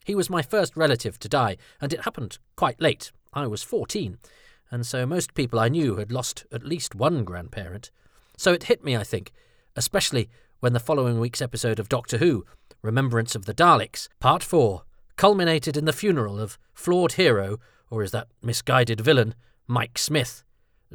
He 0.05 0.15
was 0.15 0.29
my 0.29 0.41
first 0.41 0.77
relative 0.77 1.19
to 1.19 1.29
die, 1.29 1.57
and 1.81 1.91
it 1.91 2.05
happened 2.05 2.39
quite 2.55 2.81
late. 2.81 3.11
I 3.33 3.47
was 3.47 3.63
14, 3.63 4.17
and 4.71 4.85
so 4.85 5.05
most 5.05 5.33
people 5.33 5.59
I 5.59 5.69
knew 5.69 5.97
had 5.97 6.11
lost 6.11 6.45
at 6.51 6.63
least 6.63 6.95
one 6.95 7.23
grandparent. 7.23 7.91
So 8.37 8.53
it 8.53 8.63
hit 8.63 8.83
me, 8.83 8.95
I 8.95 9.03
think, 9.03 9.31
especially 9.75 10.29
when 10.59 10.73
the 10.73 10.79
following 10.79 11.19
week's 11.19 11.41
episode 11.41 11.79
of 11.79 11.89
Doctor 11.89 12.17
Who 12.17 12.45
Remembrance 12.81 13.35
of 13.35 13.45
the 13.45 13.53
Daleks, 13.53 14.07
Part 14.19 14.43
4, 14.43 14.83
culminated 15.17 15.75
in 15.75 15.85
the 15.85 15.93
funeral 15.93 16.39
of 16.39 16.57
flawed 16.73 17.13
hero, 17.13 17.57
or 17.89 18.03
is 18.03 18.11
that 18.11 18.27
misguided 18.41 19.01
villain, 19.01 19.35
Mike 19.67 19.97
Smith. 19.97 20.43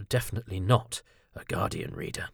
Definitely 0.08 0.60
not 0.60 1.02
a 1.34 1.44
Guardian 1.44 1.94
reader. 1.94 2.28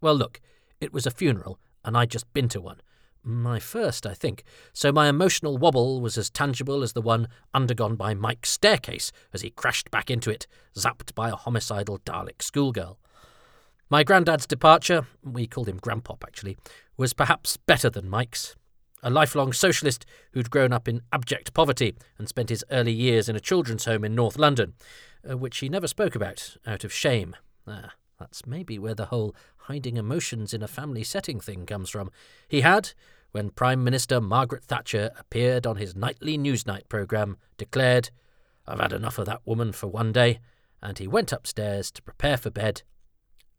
Well, 0.00 0.14
look, 0.14 0.40
it 0.80 0.92
was 0.92 1.06
a 1.06 1.10
funeral, 1.10 1.58
and 1.84 1.96
I'd 1.96 2.10
just 2.10 2.32
been 2.32 2.48
to 2.50 2.60
one. 2.60 2.80
My 3.22 3.60
first, 3.60 4.06
I 4.06 4.14
think, 4.14 4.44
so 4.72 4.92
my 4.92 5.08
emotional 5.08 5.58
wobble 5.58 6.00
was 6.00 6.16
as 6.16 6.30
tangible 6.30 6.82
as 6.82 6.94
the 6.94 7.02
one 7.02 7.28
undergone 7.52 7.94
by 7.94 8.14
Mike's 8.14 8.50
staircase 8.50 9.12
as 9.34 9.42
he 9.42 9.50
crashed 9.50 9.90
back 9.90 10.10
into 10.10 10.30
it, 10.30 10.46
zapped 10.74 11.14
by 11.14 11.28
a 11.28 11.36
homicidal 11.36 11.98
Dalek 11.98 12.42
schoolgirl. 12.42 12.98
My 13.90 14.04
granddad's 14.04 14.46
departure, 14.46 15.06
we 15.22 15.46
called 15.46 15.68
him 15.68 15.80
Grandpop 15.80 16.22
actually, 16.22 16.56
was 16.96 17.12
perhaps 17.12 17.58
better 17.58 17.90
than 17.90 18.08
Mike's. 18.08 18.56
A 19.02 19.10
lifelong 19.10 19.52
socialist 19.52 20.04
who'd 20.32 20.50
grown 20.50 20.72
up 20.72 20.86
in 20.86 21.02
abject 21.12 21.54
poverty 21.54 21.96
and 22.18 22.28
spent 22.28 22.50
his 22.50 22.64
early 22.70 22.92
years 22.92 23.28
in 23.28 23.36
a 23.36 23.40
children's 23.40 23.86
home 23.86 24.04
in 24.04 24.14
North 24.14 24.38
London, 24.38 24.74
uh, 25.28 25.38
which 25.38 25.58
he 25.58 25.68
never 25.68 25.86
spoke 25.86 26.14
about 26.14 26.56
out 26.66 26.84
of 26.84 26.92
shame. 26.92 27.34
Ah, 27.66 27.92
that's 28.18 28.46
maybe 28.46 28.78
where 28.78 28.94
the 28.94 29.06
whole 29.06 29.34
hiding 29.56 29.96
emotions 29.96 30.52
in 30.52 30.62
a 30.62 30.68
family 30.68 31.02
setting 31.02 31.40
thing 31.40 31.64
comes 31.64 31.88
from. 31.88 32.10
He 32.46 32.60
had, 32.60 32.92
when 33.32 33.50
Prime 33.50 33.82
Minister 33.82 34.20
Margaret 34.20 34.64
Thatcher 34.64 35.10
appeared 35.18 35.66
on 35.66 35.76
his 35.76 35.96
nightly 35.96 36.36
Newsnight 36.36 36.88
programme, 36.88 37.38
declared, 37.56 38.10
I've 38.66 38.80
had 38.80 38.92
enough 38.92 39.18
of 39.18 39.26
that 39.26 39.40
woman 39.46 39.72
for 39.72 39.86
one 39.86 40.12
day, 40.12 40.40
and 40.82 40.98
he 40.98 41.06
went 41.06 41.32
upstairs 41.32 41.90
to 41.92 42.02
prepare 42.02 42.36
for 42.36 42.50
bed 42.50 42.82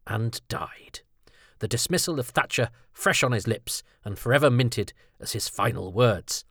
and 0.05 0.39
died. 0.47 1.01
The 1.59 1.67
dismissal 1.67 2.19
of 2.19 2.27
Thatcher 2.27 2.69
fresh 2.91 3.23
on 3.23 3.31
his 3.31 3.47
lips 3.47 3.83
and 4.03 4.17
forever 4.17 4.49
minted 4.49 4.93
as 5.21 5.33
his 5.33 5.47
final 5.47 5.93
words. 5.93 6.43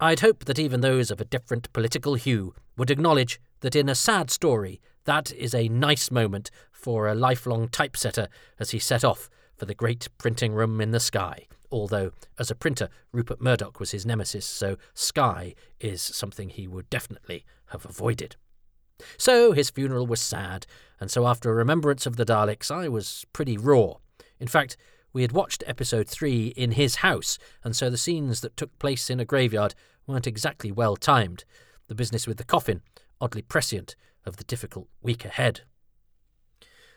I'd 0.00 0.20
hope 0.20 0.44
that 0.44 0.58
even 0.58 0.80
those 0.80 1.10
of 1.10 1.20
a 1.20 1.24
different 1.24 1.72
political 1.72 2.14
hue 2.14 2.54
would 2.76 2.90
acknowledge 2.90 3.40
that 3.60 3.76
in 3.76 3.88
a 3.88 3.94
sad 3.94 4.30
story, 4.30 4.80
that 5.04 5.32
is 5.32 5.54
a 5.54 5.68
nice 5.68 6.10
moment 6.10 6.50
for 6.72 7.06
a 7.06 7.14
lifelong 7.14 7.68
typesetter 7.68 8.28
as 8.58 8.72
he 8.72 8.78
set 8.78 9.04
off 9.04 9.30
for 9.56 9.64
the 9.64 9.74
great 9.74 10.08
printing 10.18 10.52
room 10.52 10.80
in 10.80 10.90
the 10.90 11.00
sky. 11.00 11.46
Although, 11.70 12.12
as 12.38 12.50
a 12.50 12.54
printer, 12.54 12.88
Rupert 13.12 13.40
Murdoch 13.40 13.80
was 13.80 13.92
his 13.92 14.04
nemesis, 14.04 14.46
so 14.46 14.76
sky 14.92 15.54
is 15.80 16.02
something 16.02 16.48
he 16.48 16.68
would 16.68 16.90
definitely 16.90 17.44
have 17.68 17.84
avoided. 17.84 18.36
So 19.16 19.52
his 19.52 19.70
funeral 19.70 20.06
was 20.06 20.20
sad, 20.20 20.66
and 21.00 21.10
so 21.10 21.26
after 21.26 21.50
a 21.50 21.54
remembrance 21.54 22.06
of 22.06 22.16
the 22.16 22.24
Daleks, 22.24 22.70
I 22.70 22.88
was 22.88 23.24
pretty 23.32 23.56
raw. 23.56 23.94
In 24.38 24.46
fact, 24.46 24.76
we 25.14 25.22
had 25.22 25.32
watched 25.32 25.62
episode 25.66 26.08
3 26.08 26.48
in 26.48 26.72
his 26.72 26.96
house, 26.96 27.38
and 27.62 27.74
so 27.74 27.88
the 27.88 27.96
scenes 27.96 28.40
that 28.40 28.56
took 28.56 28.76
place 28.78 29.08
in 29.08 29.20
a 29.20 29.24
graveyard 29.24 29.74
weren't 30.06 30.26
exactly 30.26 30.72
well 30.72 30.96
timed. 30.96 31.44
The 31.86 31.94
business 31.94 32.26
with 32.26 32.36
the 32.36 32.44
coffin, 32.44 32.82
oddly 33.20 33.40
prescient 33.40 33.94
of 34.26 34.36
the 34.36 34.44
difficult 34.44 34.88
week 35.00 35.24
ahead. 35.24 35.60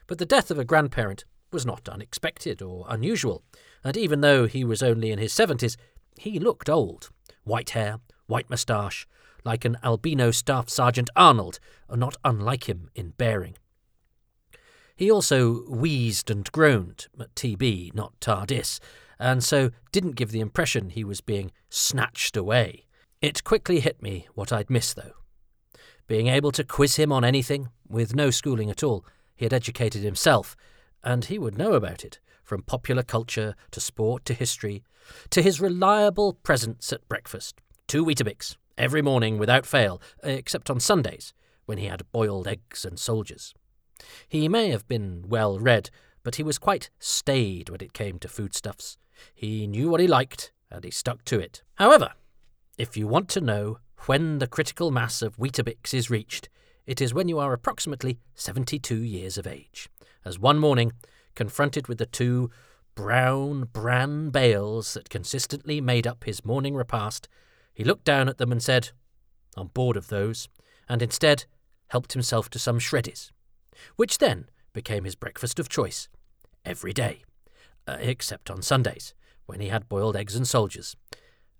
But 0.07 0.17
the 0.17 0.25
death 0.25 0.49
of 0.49 0.57
a 0.57 0.65
grandparent 0.65 1.25
was 1.51 1.65
not 1.65 1.87
unexpected 1.87 2.61
or 2.61 2.85
unusual, 2.89 3.43
and 3.83 3.95
even 3.95 4.21
though 4.21 4.47
he 4.47 4.63
was 4.63 4.81
only 4.81 5.11
in 5.11 5.19
his 5.19 5.31
seventies, 5.31 5.77
he 6.17 6.39
looked 6.39 6.69
old. 6.69 7.11
White 7.43 7.69
hair, 7.69 7.99
white 8.25 8.49
moustache, 8.49 9.07
like 9.45 9.63
an 9.63 9.77
albino 9.83 10.31
Staff 10.31 10.69
Sergeant 10.69 11.11
Arnold, 11.15 11.59
not 11.89 12.17
unlike 12.25 12.67
him 12.67 12.89
in 12.95 13.11
bearing. 13.11 13.57
He 14.97 15.11
also 15.11 15.61
wheezed 15.69 16.31
and 16.31 16.51
groaned, 16.51 17.05
TB, 17.35 17.93
not 17.93 18.19
TARDIS, 18.19 18.79
and 19.19 19.43
so 19.43 19.69
didn't 19.91 20.15
give 20.15 20.31
the 20.31 20.39
impression 20.39 20.89
he 20.89 21.03
was 21.03 21.21
being 21.21 21.51
snatched 21.69 22.35
away. 22.35 22.87
It 23.21 23.43
quickly 23.43 23.79
hit 23.79 24.01
me 24.01 24.27
what 24.33 24.51
I'd 24.51 24.71
missed, 24.71 24.95
though. 24.95 25.13
Being 26.07 26.27
able 26.27 26.51
to 26.51 26.63
quiz 26.63 26.95
him 26.95 27.11
on 27.11 27.23
anything, 27.23 27.69
with 27.87 28.15
no 28.15 28.31
schooling 28.31 28.71
at 28.71 28.81
all, 28.81 29.05
he 29.35 29.45
had 29.45 29.53
educated 29.53 30.01
himself, 30.01 30.55
and 31.03 31.25
he 31.25 31.37
would 31.37 31.59
know 31.59 31.73
about 31.73 32.03
it, 32.03 32.19
from 32.43 32.63
popular 32.63 33.03
culture 33.03 33.53
to 33.69 33.79
sport 33.79 34.25
to 34.25 34.33
history, 34.33 34.83
to 35.29 35.43
his 35.43 35.61
reliable 35.61 36.33
presence 36.33 36.91
at 36.91 37.07
breakfast. 37.07 37.61
Two 37.87 38.03
Weetabix, 38.03 38.55
every 38.79 39.03
morning 39.03 39.37
without 39.37 39.67
fail, 39.67 40.01
except 40.23 40.71
on 40.71 40.79
Sundays, 40.79 41.35
when 41.65 41.77
he 41.77 41.85
had 41.85 42.11
boiled 42.11 42.47
eggs 42.47 42.83
and 42.83 42.97
soldiers. 42.97 43.53
He 44.27 44.47
may 44.47 44.69
have 44.69 44.87
been 44.87 45.25
well 45.27 45.59
read, 45.59 45.89
but 46.23 46.35
he 46.35 46.43
was 46.43 46.57
quite 46.57 46.89
staid 46.99 47.69
when 47.69 47.81
it 47.81 47.93
came 47.93 48.19
to 48.19 48.27
foodstuffs. 48.27 48.97
He 49.33 49.67
knew 49.67 49.89
what 49.89 49.99
he 49.99 50.07
liked, 50.07 50.51
and 50.69 50.83
he 50.83 50.91
stuck 50.91 51.23
to 51.25 51.39
it. 51.39 51.63
However, 51.75 52.13
if 52.77 52.95
you 52.97 53.07
want 53.07 53.29
to 53.29 53.41
know 53.41 53.79
when 54.05 54.39
the 54.39 54.47
critical 54.47 54.91
mass 54.91 55.21
of 55.21 55.37
Weetabix 55.37 55.93
is 55.93 56.09
reached, 56.09 56.49
it 56.85 57.01
is 57.01 57.13
when 57.13 57.27
you 57.27 57.39
are 57.39 57.53
approximately 57.53 58.19
72 58.35 58.95
years 58.95 59.37
of 59.37 59.47
age, 59.47 59.89
as 60.23 60.39
one 60.39 60.59
morning, 60.59 60.93
confronted 61.35 61.87
with 61.87 61.97
the 61.97 62.05
two 62.05 62.49
brown 62.95 63.65
bran 63.65 64.29
bales 64.29 64.93
that 64.93 65.09
consistently 65.09 65.79
made 65.79 66.07
up 66.07 66.23
his 66.23 66.43
morning 66.43 66.75
repast, 66.75 67.27
he 67.73 67.83
looked 67.83 68.05
down 68.05 68.27
at 68.27 68.37
them 68.37 68.51
and 68.51 68.61
said, 68.61 68.89
I'm 69.55 69.67
bored 69.67 69.97
of 69.97 70.07
those, 70.07 70.49
and 70.89 71.01
instead 71.01 71.45
helped 71.89 72.13
himself 72.13 72.49
to 72.49 72.59
some 72.59 72.79
shreddies, 72.79 73.31
which 73.95 74.17
then 74.17 74.49
became 74.73 75.03
his 75.03 75.15
breakfast 75.15 75.59
of 75.59 75.69
choice 75.69 76.09
every 76.65 76.93
day, 76.93 77.23
uh, 77.87 77.97
except 77.99 78.49
on 78.51 78.61
Sundays, 78.61 79.13
when 79.45 79.59
he 79.59 79.69
had 79.69 79.89
boiled 79.89 80.15
eggs 80.15 80.35
and 80.35 80.47
soldiers, 80.47 80.95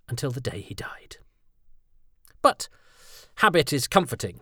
until 0.09 0.31
the 0.31 0.41
day 0.41 0.61
he 0.61 0.73
died. 0.73 1.17
But 2.41 2.69
habit 3.35 3.73
is 3.73 3.87
comforting, 3.87 4.41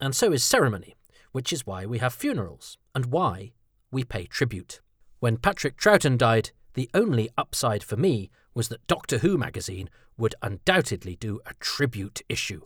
and 0.00 0.14
so 0.14 0.32
is 0.32 0.44
ceremony, 0.44 0.96
which 1.32 1.52
is 1.52 1.66
why 1.66 1.86
we 1.86 1.98
have 1.98 2.14
funerals 2.14 2.78
and 2.94 3.06
why 3.06 3.52
we 3.90 4.04
pay 4.04 4.24
tribute. 4.24 4.80
When 5.20 5.36
Patrick 5.36 5.76
Troughton 5.76 6.18
died, 6.18 6.50
the 6.74 6.90
only 6.92 7.30
upside 7.38 7.82
for 7.82 7.96
me 7.96 8.30
was 8.54 8.68
that 8.68 8.86
Doctor 8.86 9.18
Who 9.18 9.38
magazine 9.38 9.88
would 10.18 10.34
undoubtedly 10.42 11.16
do 11.16 11.40
a 11.46 11.54
tribute 11.60 12.22
issue. 12.28 12.62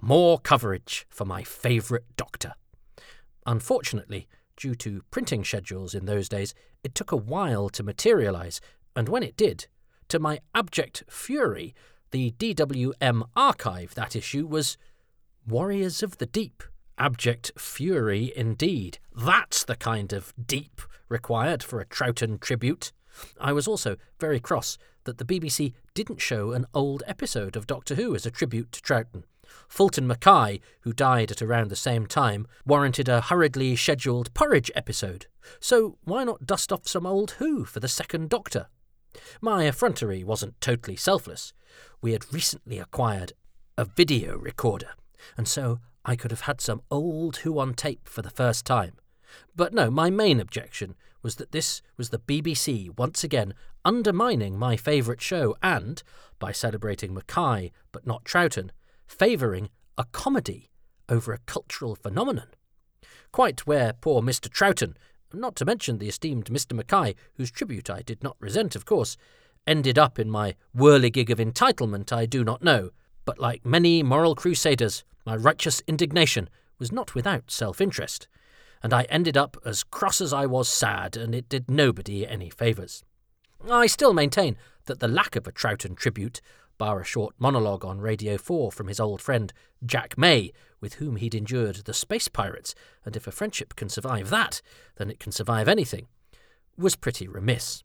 More 0.00 0.38
coverage 0.38 1.06
for 1.08 1.24
my 1.24 1.42
favourite 1.42 2.04
Doctor. 2.16 2.54
Unfortunately, 3.46 4.26
due 4.56 4.74
to 4.74 5.02
printing 5.10 5.44
schedules 5.44 5.94
in 5.94 6.06
those 6.06 6.28
days, 6.28 6.54
it 6.82 6.94
took 6.94 7.12
a 7.12 7.16
while 7.16 7.68
to 7.70 7.82
materialise, 7.82 8.60
and 8.94 9.08
when 9.08 9.22
it 9.22 9.36
did, 9.36 9.66
to 10.08 10.18
my 10.18 10.40
abject 10.54 11.04
fury, 11.08 11.74
the 12.10 12.32
DWM 12.32 13.28
archive 13.36 13.94
that 13.94 14.16
issue 14.16 14.46
was 14.46 14.76
Warriors 15.46 16.02
of 16.02 16.18
the 16.18 16.26
Deep. 16.26 16.62
Abject 16.98 17.52
fury 17.58 18.32
indeed. 18.34 18.98
That's 19.14 19.64
the 19.64 19.76
kind 19.76 20.12
of 20.12 20.32
deep 20.44 20.80
required 21.08 21.62
for 21.62 21.80
a 21.80 21.86
Troughton 21.86 22.40
tribute. 22.40 22.92
I 23.40 23.52
was 23.52 23.68
also 23.68 23.96
very 24.18 24.40
cross 24.40 24.78
that 25.04 25.18
the 25.18 25.24
BBC 25.24 25.72
didn't 25.94 26.20
show 26.20 26.52
an 26.52 26.66
old 26.74 27.02
episode 27.06 27.54
of 27.54 27.66
Doctor 27.66 27.94
Who 27.94 28.14
as 28.14 28.26
a 28.26 28.30
tribute 28.30 28.72
to 28.72 28.80
Troughton. 28.80 29.24
Fulton 29.68 30.06
Mackay, 30.06 30.60
who 30.80 30.92
died 30.92 31.30
at 31.30 31.42
around 31.42 31.70
the 31.70 31.76
same 31.76 32.06
time, 32.06 32.46
warranted 32.64 33.08
a 33.08 33.20
hurriedly 33.20 33.76
scheduled 33.76 34.32
porridge 34.34 34.70
episode. 34.74 35.26
So 35.60 35.98
why 36.04 36.24
not 36.24 36.46
dust 36.46 36.72
off 36.72 36.88
some 36.88 37.06
old 37.06 37.32
Who 37.32 37.64
for 37.64 37.80
the 37.80 37.88
second 37.88 38.30
Doctor? 38.30 38.66
My 39.40 39.66
effrontery 39.66 40.24
wasn't 40.24 40.60
totally 40.60 40.96
selfless. 40.96 41.52
We 42.00 42.12
had 42.12 42.32
recently 42.32 42.78
acquired 42.78 43.32
a 43.78 43.84
video 43.84 44.36
recorder, 44.36 44.90
and 45.36 45.46
so 45.46 45.80
I 46.04 46.16
could 46.16 46.30
have 46.30 46.42
had 46.42 46.60
some 46.60 46.82
old 46.90 47.38
Who 47.38 47.58
on 47.58 47.74
tape 47.74 48.08
for 48.08 48.22
the 48.22 48.30
first 48.30 48.64
time. 48.64 48.94
But 49.54 49.74
no, 49.74 49.90
my 49.90 50.10
main 50.10 50.40
objection 50.40 50.94
was 51.22 51.36
that 51.36 51.52
this 51.52 51.82
was 51.96 52.10
the 52.10 52.18
BBC 52.18 52.96
once 52.96 53.24
again 53.24 53.54
undermining 53.84 54.58
my 54.58 54.76
favourite 54.76 55.20
show 55.20 55.56
and, 55.62 56.02
by 56.38 56.52
celebrating 56.52 57.12
Mackay 57.12 57.72
but 57.90 58.06
not 58.06 58.24
Troughton, 58.24 58.70
favouring 59.06 59.70
a 59.96 60.04
comedy 60.12 60.70
over 61.08 61.32
a 61.32 61.38
cultural 61.46 61.94
phenomenon. 61.94 62.48
Quite 63.32 63.66
where 63.66 63.92
poor 63.92 64.22
Mr. 64.22 64.48
Troughton 64.48 64.94
not 65.32 65.56
to 65.56 65.64
mention 65.64 65.98
the 65.98 66.08
esteemed 66.08 66.46
Mr. 66.46 66.72
Mackay, 66.72 67.14
whose 67.34 67.50
tribute 67.50 67.90
I 67.90 68.02
did 68.02 68.22
not 68.22 68.36
resent, 68.40 68.74
of 68.76 68.84
course, 68.84 69.16
ended 69.66 69.98
up 69.98 70.18
in 70.18 70.30
my 70.30 70.54
whirligig 70.74 71.30
of 71.30 71.38
entitlement 71.38 72.12
I 72.12 72.26
do 72.26 72.44
not 72.44 72.62
know, 72.62 72.90
but 73.24 73.38
like 73.38 73.66
many 73.66 74.02
moral 74.02 74.34
crusaders, 74.34 75.04
my 75.24 75.34
righteous 75.36 75.82
indignation 75.86 76.48
was 76.78 76.92
not 76.92 77.14
without 77.14 77.50
self 77.50 77.80
interest, 77.80 78.28
and 78.82 78.92
I 78.92 79.02
ended 79.04 79.36
up 79.36 79.56
as 79.64 79.82
cross 79.82 80.20
as 80.20 80.32
I 80.32 80.46
was 80.46 80.68
sad, 80.68 81.16
and 81.16 81.34
it 81.34 81.48
did 81.48 81.70
nobody 81.70 82.26
any 82.26 82.50
favours. 82.50 83.02
I 83.68 83.86
still 83.86 84.12
maintain 84.12 84.56
that 84.84 85.00
the 85.00 85.08
lack 85.08 85.34
of 85.34 85.46
a 85.46 85.52
Troughton 85.52 85.96
tribute 85.96 86.40
bar 86.78 87.00
a 87.00 87.04
short 87.04 87.34
monologue 87.38 87.84
on 87.84 88.00
Radio 88.00 88.36
4 88.38 88.72
from 88.72 88.88
his 88.88 89.00
old 89.00 89.20
friend 89.20 89.52
Jack 89.84 90.16
May, 90.16 90.52
with 90.80 90.94
whom 90.94 91.16
he'd 91.16 91.34
endured 91.34 91.76
the 91.76 91.94
space 91.94 92.28
pirates, 92.28 92.74
and 93.04 93.16
if 93.16 93.26
a 93.26 93.32
friendship 93.32 93.74
can 93.76 93.88
survive 93.88 94.30
that, 94.30 94.60
then 94.96 95.10
it 95.10 95.18
can 95.18 95.32
survive 95.32 95.68
anything, 95.68 96.08
was 96.76 96.96
pretty 96.96 97.26
remiss. 97.26 97.82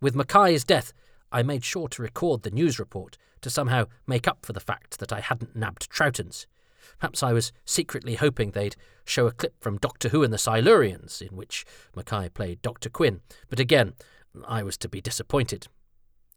With 0.00 0.16
Mackay's 0.16 0.64
death, 0.64 0.92
I 1.32 1.42
made 1.42 1.64
sure 1.64 1.88
to 1.88 2.02
record 2.02 2.42
the 2.42 2.50
news 2.50 2.78
report 2.78 3.16
to 3.42 3.50
somehow 3.50 3.86
make 4.06 4.26
up 4.26 4.44
for 4.44 4.52
the 4.52 4.60
fact 4.60 4.98
that 4.98 5.12
I 5.12 5.20
hadn't 5.20 5.56
nabbed 5.56 5.88
Troughton's. 5.88 6.46
Perhaps 6.98 7.22
I 7.22 7.32
was 7.32 7.52
secretly 7.64 8.16
hoping 8.16 8.50
they'd 8.50 8.76
show 9.04 9.26
a 9.26 9.32
clip 9.32 9.54
from 9.60 9.78
Doctor 9.78 10.08
Who 10.08 10.22
and 10.22 10.32
the 10.32 10.38
Silurians, 10.38 11.22
in 11.22 11.36
which 11.36 11.64
Mackay 11.94 12.30
played 12.30 12.62
Dr. 12.62 12.90
Quinn, 12.90 13.20
but 13.48 13.60
again, 13.60 13.94
I 14.46 14.62
was 14.62 14.76
to 14.78 14.88
be 14.88 15.00
disappointed. 15.00 15.68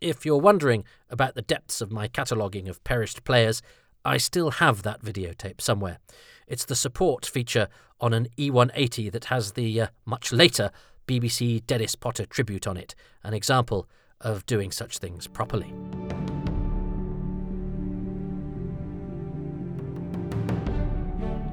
If 0.03 0.25
you're 0.25 0.35
wondering 0.35 0.83
about 1.09 1.33
the 1.33 1.41
depths 1.41 1.79
of 1.79 1.89
my 1.89 2.09
cataloguing 2.09 2.67
of 2.67 2.83
perished 2.83 3.23
players, 3.23 3.61
I 4.03 4.17
still 4.17 4.51
have 4.51 4.83
that 4.83 5.01
videotape 5.01 5.61
somewhere. 5.61 5.99
It's 6.45 6.65
the 6.65 6.75
support 6.75 7.25
feature 7.25 7.69
on 8.01 8.11
an 8.13 8.27
E180 8.37 9.13
that 9.13 9.25
has 9.25 9.53
the 9.53 9.79
uh, 9.79 9.87
much 10.05 10.33
later 10.33 10.71
BBC 11.07 11.65
Dennis 11.65 11.95
Potter 11.95 12.25
tribute 12.25 12.67
on 12.67 12.75
it, 12.75 12.95
an 13.23 13.33
example 13.33 13.87
of 14.19 14.45
doing 14.45 14.73
such 14.73 14.97
things 14.97 15.25
properly. 15.25 15.73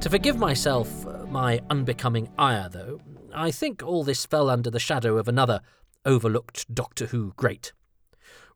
To 0.00 0.10
forgive 0.10 0.38
myself 0.40 1.06
uh, 1.06 1.24
my 1.26 1.60
unbecoming 1.70 2.28
ire, 2.36 2.68
though, 2.68 3.00
I 3.32 3.52
think 3.52 3.84
all 3.84 4.02
this 4.02 4.26
fell 4.26 4.50
under 4.50 4.70
the 4.70 4.80
shadow 4.80 5.18
of 5.18 5.28
another 5.28 5.60
overlooked 6.04 6.74
Doctor 6.74 7.06
Who 7.06 7.32
great. 7.36 7.72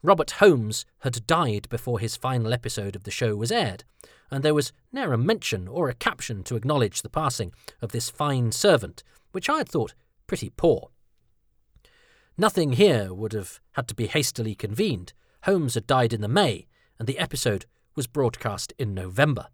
Robert 0.05 0.33
Holmes 0.33 0.85
had 0.99 1.27
died 1.27 1.67
before 1.71 1.99
his 1.99 2.15
final 2.15 2.53
episode 2.53 2.95
of 2.95 3.05
the 3.05 3.11
show 3.11 3.37
was 3.37 3.51
aired, 3.51 3.85
and 4.31 4.45
there 4.45 4.53
was 4.53 4.71
ne'er 4.93 5.15
a 5.15 5.19
mention 5.19 5.67
or 5.67 5.89
a 5.89 5.95
caption 5.95 6.45
to 6.45 6.57
acknowledge 6.57 7.01
the 7.01 7.09
passing 7.09 7.55
of 7.81 7.93
this 7.93 8.11
fine 8.11 8.53
servant, 8.53 9.03
which 9.33 9.49
I 9.49 9.57
had 9.57 9.69
thought 9.71 9.95
pretty 10.27 10.51
poor. 10.51 10.91
Nothing 12.37 12.75
here 12.75 13.15
would 13.15 13.33
have 13.33 13.61
had 13.73 13.89
to 13.89 13.95
be 13.95 14.07
hastily 14.07 14.55
convened. 14.55 15.15
Holmes 15.45 15.73
had 15.73 15.87
died 15.87 16.13
in 16.13 16.21
the 16.21 16.29
May, 16.29 16.67
and 16.99 17.09
the 17.09 17.19
episode 17.19 17.65
was 17.97 18.07
broadcast 18.07 18.75
in 18.79 18.93
November. 18.93 19.47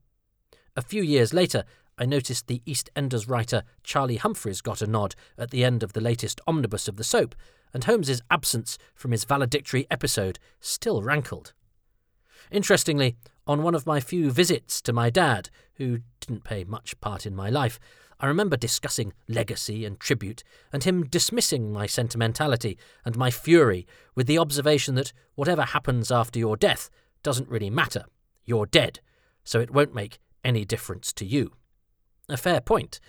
A 0.75 0.83
few 0.83 1.05
years 1.05 1.33
later, 1.33 1.63
I 1.97 2.07
noticed 2.07 2.49
the 2.49 2.61
EastEnders 2.67 3.29
writer 3.29 3.63
Charlie 3.85 4.17
Humphreys 4.17 4.63
got 4.63 4.83
a 4.83 4.89
nod 4.89 5.15
at 5.39 5.53
the 5.53 5.63
end 5.63 5.85
of 5.85 5.93
the 5.93 6.01
latest 6.01 6.41
omnibus 6.49 6.89
of 6.89 6.97
the 6.97 7.05
soap, 7.05 7.37
and 7.73 7.85
Holmes's 7.85 8.23
absence 8.31 8.79
from 8.95 9.13
his 9.13 9.25
valedictory 9.25 9.87
episode 9.91 10.39
still 10.61 11.03
rankled. 11.03 11.53
Interestingly, 12.51 13.17
on 13.47 13.63
one 13.63 13.75
of 13.75 13.87
my 13.87 14.01
few 14.01 14.31
visits 14.31 14.81
to 14.83 14.93
my 14.93 15.11
dad, 15.11 15.51
who 15.75 16.01
didn't 16.21 16.45
play 16.45 16.65
much 16.65 17.01
part 17.01 17.27
in 17.27 17.35
my 17.35 17.49
life, 17.49 17.79
I 18.19 18.27
remember 18.27 18.57
discussing 18.57 19.15
legacy 19.29 19.85
and 19.85 19.99
tribute, 19.99 20.45
and 20.73 20.85
him 20.85 21.05
dismissing 21.05 21.73
my 21.73 21.87
sentimentality 21.87 22.77
and 23.05 23.17
my 23.17 23.31
fury 23.31 23.87
with 24.15 24.27
the 24.27 24.39
observation 24.39 24.95
that 24.97 25.13
whatever 25.37 25.63
happens 25.63 26.13
after 26.13 26.39
your 26.39 26.57
death 26.57 26.91
doesn't 27.23 27.49
really 27.49 27.71
matter. 27.71 28.05
You're 28.45 28.67
dead, 28.67 29.01
so 29.43 29.61
it 29.61 29.71
won't 29.71 29.95
make 29.95 30.19
any 30.45 30.65
difference 30.67 31.13
to 31.15 31.25
you. 31.25 31.53
A 32.29 32.37
fair 32.37 32.61
point, 32.61 33.01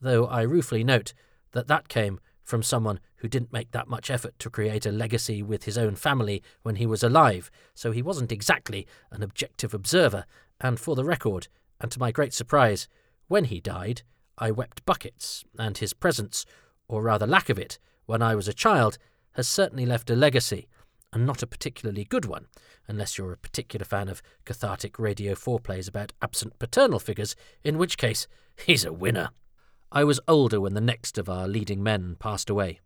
though 0.00 0.26
I 0.26 0.42
ruefully 0.42 0.84
note 0.84 1.14
that 1.52 1.66
that 1.66 1.88
came 1.88 2.20
from 2.50 2.62
someone 2.64 2.98
who 3.16 3.28
didn't 3.28 3.52
make 3.52 3.70
that 3.70 3.88
much 3.88 4.10
effort 4.10 4.36
to 4.40 4.50
create 4.50 4.84
a 4.84 4.90
legacy 4.90 5.40
with 5.40 5.64
his 5.64 5.78
own 5.78 5.94
family 5.94 6.42
when 6.62 6.76
he 6.76 6.84
was 6.84 7.02
alive, 7.02 7.50
so 7.74 7.92
he 7.92 8.02
wasn't 8.02 8.32
exactly 8.32 8.86
an 9.12 9.22
objective 9.22 9.72
observer, 9.72 10.26
and 10.60 10.78
for 10.80 10.96
the 10.96 11.04
record, 11.04 11.46
and 11.80 11.92
to 11.92 12.00
my 12.00 12.10
great 12.10 12.34
surprise, 12.34 12.88
when 13.28 13.44
he 13.44 13.60
died, 13.60 14.02
I 14.36 14.50
wept 14.50 14.84
buckets, 14.84 15.44
and 15.58 15.78
his 15.78 15.94
presence, 15.94 16.44
or 16.88 17.02
rather 17.02 17.26
lack 17.26 17.48
of 17.48 17.58
it, 17.58 17.78
when 18.06 18.20
I 18.20 18.34
was 18.34 18.48
a 18.48 18.52
child, 18.52 18.98
has 19.34 19.46
certainly 19.46 19.86
left 19.86 20.10
a 20.10 20.16
legacy, 20.16 20.66
and 21.12 21.24
not 21.24 21.44
a 21.44 21.46
particularly 21.46 22.04
good 22.04 22.24
one, 22.24 22.46
unless 22.88 23.16
you're 23.16 23.32
a 23.32 23.38
particular 23.38 23.84
fan 23.84 24.08
of 24.08 24.22
cathartic 24.44 24.98
radio 24.98 25.36
foreplays 25.36 25.86
about 25.86 26.12
absent 26.20 26.58
paternal 26.58 26.98
figures, 26.98 27.36
in 27.62 27.78
which 27.78 27.96
case 27.96 28.26
he's 28.66 28.84
a 28.84 28.92
winner. 28.92 29.30
I 29.92 30.04
was 30.04 30.20
older 30.28 30.60
when 30.60 30.74
the 30.74 30.80
next 30.80 31.18
of 31.18 31.28
our 31.28 31.48
leading 31.48 31.82
men 31.82 32.16
passed 32.20 32.48
away. 32.48 32.80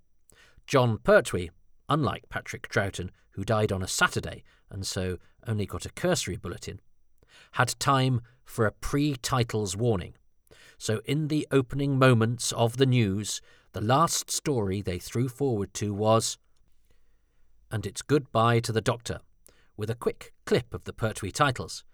Jon 0.67 0.99
Pertwee, 0.99 1.51
unlike 1.89 2.31
Patrick 2.31 2.69
Troughton, 2.69 3.11
who 3.33 3.45
died 3.45 3.71
on 3.71 3.83
a 3.83 3.89
Saturday 3.89 4.43
and 4.71 4.87
so 4.87 5.19
only 5.47 5.67
got 5.67 5.85
a 5.85 5.91
cursory 5.91 6.37
bulletin, 6.37 6.81
had 7.53 7.79
time 7.79 8.23
for 8.45 8.65
a 8.65 8.73
pre 8.73 9.17
titles 9.17 9.77
warning. 9.77 10.15
So, 10.79 11.03
in 11.05 11.29
the 11.29 11.47
opening 11.51 11.99
moments 11.99 12.53
of 12.53 12.79
the 12.79 12.87
news, 12.87 13.41
the 13.73 13.81
last 13.81 14.31
story 14.31 14.81
they 14.81 14.99
threw 14.99 15.29
forward 15.29 15.75
to 15.75 15.93
was 15.93 16.39
and 17.71 17.87
it's 17.87 18.03
goodbye 18.03 18.61
to 18.61 18.71
the 18.71 18.81
Doctor, 18.81 19.19
with 19.77 19.91
a 19.91 19.97
quick 19.97 20.33
clip 20.47 20.73
of 20.73 20.85
the 20.85 20.93
Pertwee 20.93 21.33
titles. 21.33 21.85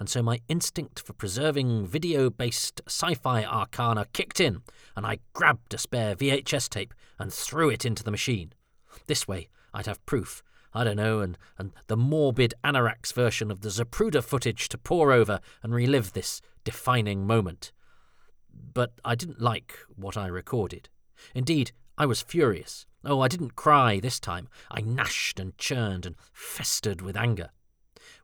And 0.00 0.08
so 0.08 0.22
my 0.22 0.40
instinct 0.48 0.98
for 0.98 1.12
preserving 1.12 1.86
video 1.86 2.30
based 2.30 2.80
sci 2.86 3.14
fi 3.14 3.44
arcana 3.44 4.06
kicked 4.14 4.40
in, 4.40 4.62
and 4.96 5.06
I 5.06 5.18
grabbed 5.34 5.74
a 5.74 5.78
spare 5.78 6.16
VHS 6.16 6.70
tape 6.70 6.94
and 7.18 7.30
threw 7.30 7.68
it 7.68 7.84
into 7.84 8.02
the 8.02 8.10
machine. 8.10 8.54
This 9.06 9.28
way, 9.28 9.50
I'd 9.74 9.84
have 9.84 10.04
proof, 10.06 10.42
I 10.72 10.84
don't 10.84 10.96
know, 10.96 11.20
and, 11.20 11.36
and 11.58 11.72
the 11.86 11.98
morbid 11.98 12.54
Anoraks 12.64 13.12
version 13.12 13.50
of 13.50 13.60
the 13.60 13.68
Zapruder 13.68 14.24
footage 14.24 14.70
to 14.70 14.78
pore 14.78 15.12
over 15.12 15.38
and 15.62 15.74
relive 15.74 16.14
this 16.14 16.40
defining 16.64 17.26
moment. 17.26 17.70
But 18.72 18.94
I 19.04 19.14
didn't 19.14 19.42
like 19.42 19.78
what 19.94 20.16
I 20.16 20.28
recorded. 20.28 20.88
Indeed, 21.34 21.72
I 21.98 22.06
was 22.06 22.22
furious. 22.22 22.86
Oh, 23.04 23.20
I 23.20 23.28
didn't 23.28 23.54
cry 23.54 24.00
this 24.00 24.18
time. 24.18 24.48
I 24.70 24.80
gnashed 24.80 25.38
and 25.38 25.56
churned 25.58 26.06
and 26.06 26.16
festered 26.32 27.02
with 27.02 27.18
anger. 27.18 27.50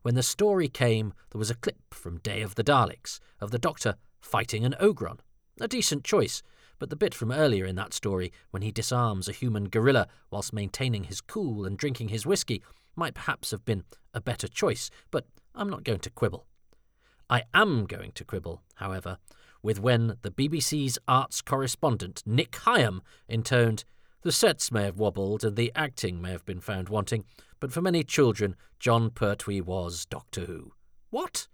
When 0.01 0.15
the 0.15 0.23
story 0.23 0.67
came, 0.67 1.13
there 1.31 1.39
was 1.39 1.49
a 1.49 1.55
clip 1.55 1.93
from 1.93 2.19
Day 2.19 2.41
of 2.41 2.55
the 2.55 2.63
Daleks 2.63 3.19
of 3.39 3.51
the 3.51 3.59
Doctor 3.59 3.95
fighting 4.21 4.65
an 4.65 4.75
Ogron. 4.79 5.19
A 5.59 5.67
decent 5.67 6.03
choice, 6.03 6.43
but 6.79 6.89
the 6.89 6.95
bit 6.95 7.13
from 7.13 7.31
earlier 7.31 7.65
in 7.65 7.75
that 7.75 7.93
story, 7.93 8.31
when 8.51 8.61
he 8.61 8.71
disarms 8.71 9.27
a 9.27 9.33
human 9.33 9.65
guerrilla 9.65 10.07
whilst 10.29 10.53
maintaining 10.53 11.05
his 11.05 11.21
cool 11.21 11.65
and 11.65 11.77
drinking 11.77 12.09
his 12.09 12.25
whisky, 12.25 12.61
might 12.95 13.15
perhaps 13.15 13.51
have 13.51 13.65
been 13.65 13.83
a 14.13 14.21
better 14.21 14.47
choice, 14.47 14.89
but 15.11 15.25
I'm 15.55 15.69
not 15.69 15.83
going 15.83 15.99
to 15.99 16.09
quibble. 16.09 16.45
I 17.29 17.43
am 17.53 17.85
going 17.85 18.11
to 18.13 18.23
quibble, 18.23 18.61
however, 18.75 19.17
with 19.61 19.79
when 19.79 20.17
the 20.21 20.31
BBC's 20.31 20.97
arts 21.07 21.41
correspondent 21.41 22.23
Nick 22.25 22.55
Higham 22.55 23.01
intoned, 23.27 23.83
the 24.21 24.31
sets 24.31 24.71
may 24.71 24.83
have 24.83 24.97
wobbled 24.97 25.43
and 25.43 25.55
the 25.55 25.71
acting 25.75 26.21
may 26.21 26.31
have 26.31 26.45
been 26.45 26.59
found 26.59 26.89
wanting, 26.89 27.25
but 27.59 27.71
for 27.71 27.81
many 27.81 28.03
children, 28.03 28.55
Jon 28.79 29.09
Pertwee 29.09 29.61
was 29.61 30.05
Doctor 30.05 30.41
Who. 30.41 30.73
What? 31.09 31.47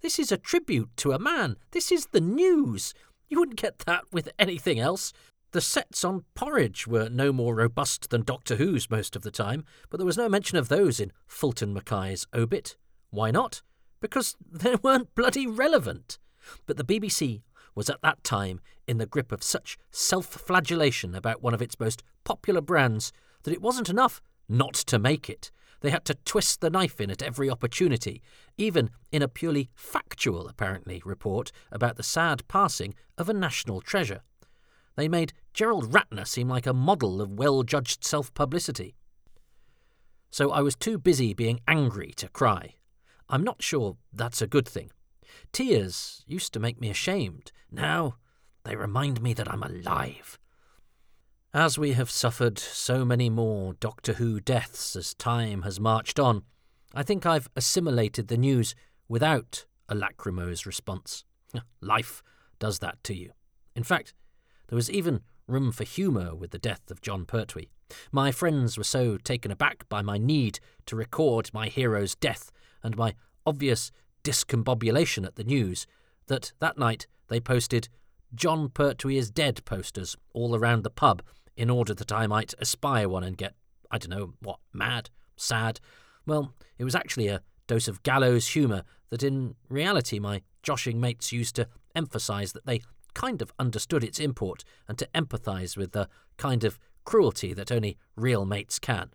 This 0.00 0.18
is 0.18 0.32
a 0.32 0.36
tribute 0.36 0.90
to 0.98 1.12
a 1.12 1.18
man. 1.18 1.56
This 1.70 1.92
is 1.92 2.06
the 2.06 2.20
news. 2.20 2.94
You 3.28 3.38
wouldn't 3.38 3.60
get 3.60 3.80
that 3.80 4.04
with 4.12 4.30
anything 4.38 4.78
else. 4.80 5.12
The 5.52 5.60
sets 5.60 6.04
on 6.04 6.24
Porridge 6.34 6.86
were 6.86 7.08
no 7.08 7.32
more 7.32 7.54
robust 7.54 8.10
than 8.10 8.22
Doctor 8.22 8.56
Who's 8.56 8.90
most 8.90 9.14
of 9.14 9.22
the 9.22 9.30
time, 9.30 9.64
but 9.90 9.98
there 9.98 10.06
was 10.06 10.16
no 10.16 10.28
mention 10.28 10.56
of 10.58 10.68
those 10.68 10.98
in 10.98 11.12
Fulton 11.26 11.74
Mackay's 11.74 12.26
obit. 12.34 12.76
Why 13.10 13.30
not? 13.30 13.62
Because 14.00 14.34
they 14.50 14.76
weren't 14.76 15.14
bloody 15.14 15.46
relevant. 15.46 16.18
But 16.66 16.78
the 16.78 16.84
BBC 16.84 17.42
was 17.74 17.88
at 17.88 18.02
that 18.02 18.24
time 18.24 18.60
in 18.86 18.98
the 18.98 19.06
grip 19.06 19.30
of 19.32 19.42
such 19.42 19.78
self 19.90 20.26
flagellation 20.26 21.14
about 21.14 21.42
one 21.42 21.54
of 21.54 21.62
its 21.62 21.78
most 21.78 22.02
popular 22.24 22.60
brands 22.60 23.12
that 23.44 23.52
it 23.52 23.62
wasn't 23.62 23.88
enough 23.88 24.20
not 24.52 24.74
to 24.74 24.98
make 24.98 25.28
it. 25.28 25.50
They 25.80 25.90
had 25.90 26.04
to 26.04 26.14
twist 26.14 26.60
the 26.60 26.70
knife 26.70 27.00
in 27.00 27.10
at 27.10 27.22
every 27.22 27.50
opportunity, 27.50 28.22
even 28.56 28.90
in 29.10 29.22
a 29.22 29.28
purely 29.28 29.70
factual, 29.74 30.46
apparently, 30.46 31.02
report 31.04 31.50
about 31.72 31.96
the 31.96 32.04
sad 32.04 32.46
passing 32.46 32.94
of 33.18 33.28
a 33.28 33.34
national 33.34 33.80
treasure. 33.80 34.20
They 34.94 35.08
made 35.08 35.32
Gerald 35.54 35.90
Ratner 35.92 36.26
seem 36.26 36.48
like 36.48 36.66
a 36.66 36.72
model 36.72 37.20
of 37.20 37.32
well 37.32 37.62
judged 37.62 38.04
self 38.04 38.32
publicity. 38.34 38.94
So 40.30 40.50
I 40.50 40.60
was 40.60 40.76
too 40.76 40.98
busy 40.98 41.34
being 41.34 41.60
angry 41.66 42.12
to 42.16 42.28
cry. 42.28 42.76
I'm 43.28 43.42
not 43.42 43.62
sure 43.62 43.96
that's 44.12 44.42
a 44.42 44.46
good 44.46 44.68
thing. 44.68 44.90
Tears 45.52 46.24
used 46.26 46.52
to 46.52 46.60
make 46.60 46.80
me 46.80 46.90
ashamed. 46.90 47.52
Now 47.70 48.16
they 48.64 48.76
remind 48.76 49.20
me 49.20 49.34
that 49.34 49.50
I'm 49.52 49.62
alive. 49.62 50.38
As 51.54 51.78
we 51.78 51.92
have 51.92 52.10
suffered 52.10 52.58
so 52.58 53.04
many 53.04 53.28
more 53.28 53.74
Doctor 53.74 54.14
Who 54.14 54.40
deaths 54.40 54.96
as 54.96 55.12
time 55.12 55.62
has 55.62 55.78
marched 55.78 56.18
on, 56.18 56.44
I 56.94 57.02
think 57.02 57.26
I've 57.26 57.50
assimilated 57.54 58.28
the 58.28 58.38
news 58.38 58.74
without 59.06 59.66
a 59.86 59.94
lachrymose 59.94 60.64
response. 60.64 61.24
Life 61.82 62.22
does 62.58 62.78
that 62.78 63.04
to 63.04 63.14
you. 63.14 63.32
In 63.76 63.82
fact, 63.82 64.14
there 64.68 64.76
was 64.76 64.90
even 64.90 65.20
room 65.46 65.72
for 65.72 65.84
humour 65.84 66.34
with 66.34 66.52
the 66.52 66.58
death 66.58 66.90
of 66.90 67.02
Jon 67.02 67.26
Pertwee. 67.26 67.68
My 68.10 68.32
friends 68.32 68.78
were 68.78 68.84
so 68.84 69.18
taken 69.18 69.50
aback 69.50 69.86
by 69.90 70.00
my 70.00 70.16
need 70.16 70.58
to 70.86 70.96
record 70.96 71.50
my 71.52 71.68
hero's 71.68 72.14
death 72.14 72.50
and 72.82 72.96
my 72.96 73.14
obvious 73.44 73.92
discombobulation 74.24 75.26
at 75.26 75.36
the 75.36 75.44
news 75.44 75.86
that 76.28 76.54
that 76.60 76.78
night 76.78 77.06
they 77.28 77.40
posted 77.40 77.90
Jon 78.34 78.70
Pertwee 78.70 79.18
is 79.18 79.30
dead 79.30 79.62
posters 79.66 80.16
all 80.32 80.56
around 80.56 80.82
the 80.82 80.88
pub 80.88 81.22
in 81.56 81.70
order 81.70 81.94
that 81.94 82.12
I 82.12 82.26
might 82.26 82.54
espy 82.60 83.06
one 83.06 83.24
and 83.24 83.36
get, 83.36 83.54
I 83.90 83.98
don't 83.98 84.10
know, 84.10 84.34
what, 84.40 84.58
mad, 84.72 85.10
sad. 85.36 85.80
Well, 86.26 86.54
it 86.78 86.84
was 86.84 86.94
actually 86.94 87.28
a 87.28 87.42
dose 87.66 87.88
of 87.88 88.02
gallows 88.02 88.48
humour 88.48 88.84
that 89.10 89.22
in 89.22 89.54
reality 89.68 90.18
my 90.18 90.42
joshing 90.62 91.00
mates 91.00 91.32
used 91.32 91.56
to 91.56 91.68
emphasise 91.94 92.52
that 92.52 92.66
they 92.66 92.80
kind 93.14 93.42
of 93.42 93.52
understood 93.58 94.02
its 94.02 94.18
import 94.18 94.64
and 94.88 94.96
to 94.98 95.08
empathise 95.14 95.76
with 95.76 95.92
the 95.92 96.08
kind 96.38 96.64
of 96.64 96.78
cruelty 97.04 97.52
that 97.52 97.70
only 97.70 97.98
real 98.16 98.46
mates 98.46 98.78
can. 98.78 99.10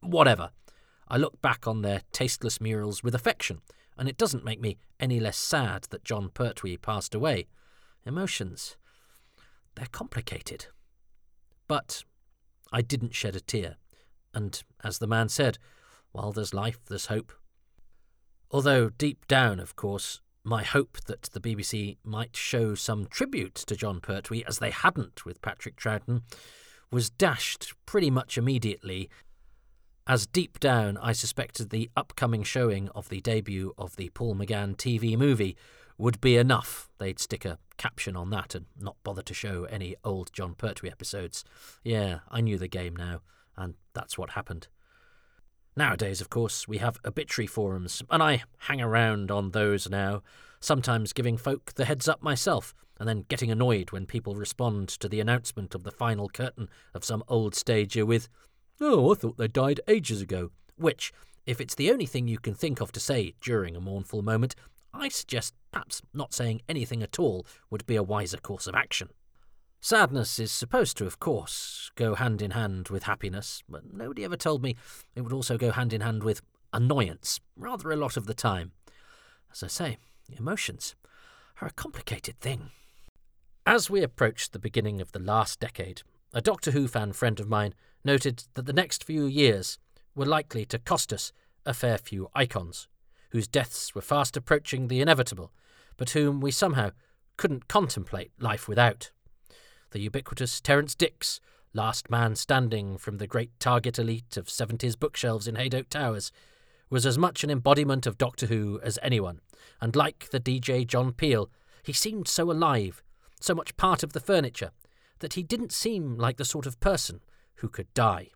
Whatever. 0.00 0.50
I 1.08 1.18
look 1.18 1.42
back 1.42 1.66
on 1.66 1.82
their 1.82 2.02
tasteless 2.12 2.60
murals 2.60 3.02
with 3.02 3.14
affection 3.14 3.60
and 3.98 4.08
it 4.08 4.16
doesn't 4.16 4.44
make 4.44 4.60
me 4.60 4.78
any 4.98 5.20
less 5.20 5.36
sad 5.36 5.84
that 5.90 6.04
Jon 6.04 6.30
Pertwee 6.30 6.76
passed 6.76 7.14
away. 7.14 7.46
Emotions, 8.06 8.76
they're 9.74 9.86
complicated. 9.86 10.66
But 11.66 12.04
I 12.72 12.82
didn't 12.82 13.14
shed 13.14 13.36
a 13.36 13.40
tear. 13.40 13.76
And 14.32 14.62
as 14.82 14.98
the 14.98 15.06
man 15.06 15.28
said, 15.28 15.58
while 16.12 16.32
there's 16.32 16.54
life, 16.54 16.78
there's 16.88 17.06
hope. 17.06 17.32
Although 18.50 18.90
deep 18.90 19.26
down, 19.26 19.58
of 19.60 19.76
course, 19.76 20.20
my 20.44 20.62
hope 20.62 20.98
that 21.06 21.22
the 21.22 21.40
BBC 21.40 21.96
might 22.04 22.36
show 22.36 22.74
some 22.74 23.06
tribute 23.06 23.54
to 23.54 23.76
Jon 23.76 24.00
Pertwee, 24.00 24.44
as 24.46 24.58
they 24.58 24.70
hadn't 24.70 25.24
with 25.24 25.42
Patrick 25.42 25.76
Troughton, 25.76 26.22
was 26.90 27.10
dashed 27.10 27.72
pretty 27.86 28.10
much 28.10 28.36
immediately, 28.36 29.08
as 30.06 30.26
deep 30.26 30.60
down 30.60 30.98
I 30.98 31.12
suspected 31.12 31.70
the 31.70 31.90
upcoming 31.96 32.42
showing 32.42 32.90
of 32.90 33.08
the 33.08 33.22
debut 33.22 33.72
of 33.78 33.96
the 33.96 34.10
Paul 34.10 34.34
McGann 34.34 34.76
TV 34.76 35.16
movie 35.16 35.56
would 35.98 36.20
be 36.20 36.36
enough. 36.36 36.88
They'd 36.98 37.18
stick 37.18 37.44
a 37.44 37.58
caption 37.76 38.16
on 38.16 38.30
that 38.30 38.54
and 38.54 38.66
not 38.78 38.96
bother 39.02 39.22
to 39.22 39.34
show 39.34 39.64
any 39.64 39.96
old 40.04 40.32
Jon 40.32 40.54
Pertwee 40.54 40.90
episodes. 40.90 41.44
Yeah, 41.82 42.20
I 42.30 42.40
knew 42.40 42.58
the 42.58 42.68
game 42.68 42.96
now, 42.96 43.20
and 43.56 43.74
that's 43.92 44.18
what 44.18 44.30
happened. 44.30 44.68
Nowadays, 45.76 46.20
of 46.20 46.30
course, 46.30 46.68
we 46.68 46.78
have 46.78 47.00
obituary 47.04 47.48
forums, 47.48 48.02
and 48.08 48.22
I 48.22 48.44
hang 48.58 48.80
around 48.80 49.30
on 49.30 49.50
those 49.50 49.90
now, 49.90 50.22
sometimes 50.60 51.12
giving 51.12 51.36
folk 51.36 51.74
the 51.74 51.84
heads 51.84 52.08
up 52.08 52.22
myself, 52.22 52.74
and 52.98 53.08
then 53.08 53.24
getting 53.28 53.50
annoyed 53.50 53.90
when 53.90 54.06
people 54.06 54.36
respond 54.36 54.88
to 54.88 55.08
the 55.08 55.20
announcement 55.20 55.74
of 55.74 55.82
the 55.82 55.90
final 55.90 56.28
curtain 56.28 56.68
of 56.94 57.04
some 57.04 57.24
old 57.26 57.56
stager 57.56 58.06
with, 58.06 58.28
Oh, 58.80 59.12
I 59.12 59.14
thought 59.16 59.36
they 59.36 59.48
died 59.48 59.80
ages 59.88 60.22
ago, 60.22 60.50
which, 60.76 61.12
if 61.44 61.60
it's 61.60 61.74
the 61.74 61.90
only 61.90 62.06
thing 62.06 62.28
you 62.28 62.38
can 62.38 62.54
think 62.54 62.80
of 62.80 62.92
to 62.92 63.00
say 63.00 63.34
during 63.40 63.74
a 63.74 63.80
mournful 63.80 64.22
moment, 64.22 64.54
I 64.92 65.08
suggest 65.08 65.54
perhaps 65.74 66.02
not 66.12 66.32
saying 66.32 66.62
anything 66.68 67.02
at 67.02 67.18
all 67.18 67.44
would 67.68 67.84
be 67.84 67.96
a 67.96 68.02
wiser 68.02 68.36
course 68.36 68.68
of 68.68 68.76
action. 68.76 69.08
Sadness 69.80 70.38
is 70.38 70.52
supposed 70.52 70.96
to, 70.96 71.04
of 71.06 71.18
course, 71.18 71.90
go 71.96 72.14
hand 72.14 72.40
in 72.40 72.52
hand 72.52 72.88
with 72.88 73.02
happiness, 73.02 73.62
but 73.68 73.92
nobody 73.92 74.24
ever 74.24 74.36
told 74.36 74.62
me 74.62 74.76
it 75.16 75.22
would 75.22 75.32
also 75.32 75.58
go 75.58 75.72
hand 75.72 75.92
in 75.92 76.00
hand 76.00 76.22
with 76.22 76.40
annoyance, 76.72 77.40
rather 77.56 77.90
a 77.90 77.96
lot 77.96 78.16
of 78.16 78.26
the 78.26 78.34
time. 78.34 78.72
As 79.52 79.62
I 79.62 79.66
say, 79.66 79.98
emotions 80.38 80.94
are 81.60 81.68
a 81.68 81.72
complicated 81.72 82.38
thing. 82.40 82.70
As 83.66 83.90
we 83.90 84.02
approached 84.02 84.52
the 84.52 84.58
beginning 84.58 85.00
of 85.00 85.12
the 85.12 85.18
last 85.18 85.58
decade, 85.58 86.02
a 86.32 86.40
Doctor 86.40 86.70
Who 86.70 86.86
fan 86.86 87.12
friend 87.12 87.40
of 87.40 87.48
mine 87.48 87.74
noted 88.04 88.44
that 88.54 88.66
the 88.66 88.72
next 88.72 89.04
few 89.04 89.26
years 89.26 89.78
were 90.14 90.24
likely 90.24 90.64
to 90.66 90.78
cost 90.78 91.12
us 91.12 91.32
a 91.66 91.74
fair 91.74 91.98
few 91.98 92.30
icons, 92.34 92.88
whose 93.30 93.48
deaths 93.48 93.94
were 93.94 94.00
fast 94.00 94.36
approaching 94.36 94.86
the 94.86 95.00
inevitable, 95.00 95.52
but 95.96 96.10
whom 96.10 96.40
we 96.40 96.50
somehow 96.50 96.90
couldn't 97.36 97.68
contemplate 97.68 98.32
life 98.38 98.68
without 98.68 99.10
the 99.90 100.00
ubiquitous 100.00 100.60
Terrance 100.60 100.94
Dicks, 100.94 101.40
last 101.72 102.10
man 102.10 102.34
standing 102.34 102.98
from 102.98 103.18
the 103.18 103.26
great 103.26 103.58
target 103.60 103.98
elite 103.98 104.36
of 104.36 104.46
70s 104.46 104.98
bookshelves 104.98 105.46
in 105.46 105.54
Hadoke 105.54 105.88
Towers, 105.88 106.32
was 106.90 107.06
as 107.06 107.16
much 107.16 107.44
an 107.44 107.50
embodiment 107.50 108.06
of 108.06 108.18
Doctor 108.18 108.46
Who 108.46 108.80
as 108.82 108.98
anyone, 109.02 109.40
and 109.80 109.94
like 109.94 110.30
the 110.30 110.40
DJ 110.40 110.86
John 110.86 111.12
Peel, 111.12 111.50
he 111.82 111.92
seemed 111.92 112.28
so 112.28 112.50
alive, 112.50 113.02
so 113.40 113.54
much 113.54 113.76
part 113.76 114.02
of 114.02 114.12
the 114.12 114.20
furniture, 114.20 114.70
that 115.20 115.34
he 115.34 115.42
didn't 115.42 115.72
seem 115.72 116.16
like 116.16 116.38
the 116.38 116.44
sort 116.44 116.66
of 116.66 116.80
person 116.80 117.20
who 117.56 117.68
could 117.68 117.92
die. 117.94 118.30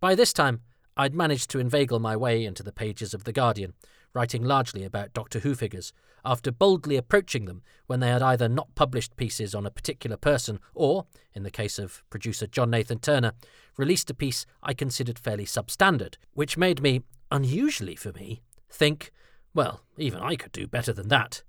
By 0.00 0.14
this 0.14 0.32
time, 0.32 0.60
I'd 0.96 1.14
managed 1.14 1.50
to 1.50 1.58
inveigle 1.58 1.98
my 1.98 2.16
way 2.16 2.44
into 2.44 2.62
the 2.62 2.72
pages 2.72 3.14
of 3.14 3.24
The 3.24 3.32
Guardian, 3.32 3.74
writing 4.14 4.42
largely 4.42 4.84
about 4.84 5.12
Doctor 5.12 5.40
Who 5.40 5.54
figures, 5.54 5.92
after 6.24 6.50
boldly 6.50 6.96
approaching 6.96 7.44
them 7.44 7.62
when 7.86 8.00
they 8.00 8.08
had 8.08 8.22
either 8.22 8.48
not 8.48 8.74
published 8.74 9.16
pieces 9.16 9.54
on 9.54 9.66
a 9.66 9.70
particular 9.70 10.16
person 10.16 10.58
or, 10.74 11.04
in 11.34 11.42
the 11.42 11.50
case 11.50 11.78
of 11.78 12.02
producer 12.08 12.46
John 12.46 12.70
Nathan 12.70 12.98
Turner, 12.98 13.32
released 13.76 14.08
a 14.08 14.14
piece 14.14 14.46
I 14.62 14.72
considered 14.72 15.18
fairly 15.18 15.44
substandard, 15.44 16.14
which 16.32 16.56
made 16.56 16.80
me, 16.80 17.02
unusually 17.30 17.96
for 17.96 18.12
me, 18.12 18.40
think, 18.70 19.10
well, 19.52 19.82
even 19.98 20.20
I 20.20 20.36
could 20.36 20.52
do 20.52 20.66
better 20.66 20.92
than 20.92 21.08
that. 21.08 21.42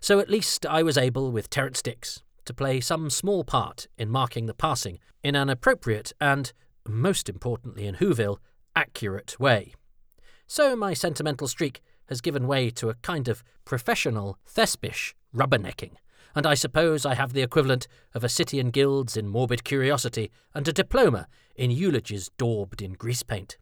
So 0.00 0.20
at 0.20 0.30
least 0.30 0.64
I 0.64 0.82
was 0.82 0.96
able, 0.96 1.30
with 1.30 1.50
Terrance 1.50 1.82
Dicks, 1.82 2.22
to 2.44 2.54
play 2.54 2.80
some 2.80 3.10
small 3.10 3.44
part 3.44 3.88
in 3.98 4.08
marking 4.08 4.46
the 4.46 4.54
passing 4.54 4.98
in 5.22 5.34
an 5.34 5.50
appropriate 5.50 6.12
and, 6.20 6.52
most 6.86 7.28
importantly 7.28 7.86
in 7.86 7.96
Whoville, 7.96 8.38
accurate 8.74 9.38
way. 9.38 9.74
So 10.46 10.74
my 10.74 10.94
sentimental 10.94 11.46
streak 11.46 11.82
has 12.08 12.20
given 12.20 12.46
way 12.46 12.70
to 12.70 12.88
a 12.88 12.94
kind 12.94 13.28
of 13.28 13.42
professional 13.64 14.38
thespish 14.46 15.14
rubbernecking, 15.34 15.92
and 16.34 16.46
I 16.46 16.54
suppose 16.54 17.06
I 17.06 17.14
have 17.14 17.32
the 17.32 17.42
equivalent 17.42 17.86
of 18.14 18.24
a 18.24 18.28
city 18.28 18.60
and 18.60 18.72
guilds 18.72 19.16
in 19.16 19.28
morbid 19.28 19.64
curiosity 19.64 20.30
and 20.54 20.66
a 20.66 20.72
diploma 20.72 21.28
in 21.56 21.70
eulogies 21.70 22.30
daubed 22.38 22.82
in 22.82 22.92
grease 22.92 23.22
paint. 23.22 23.56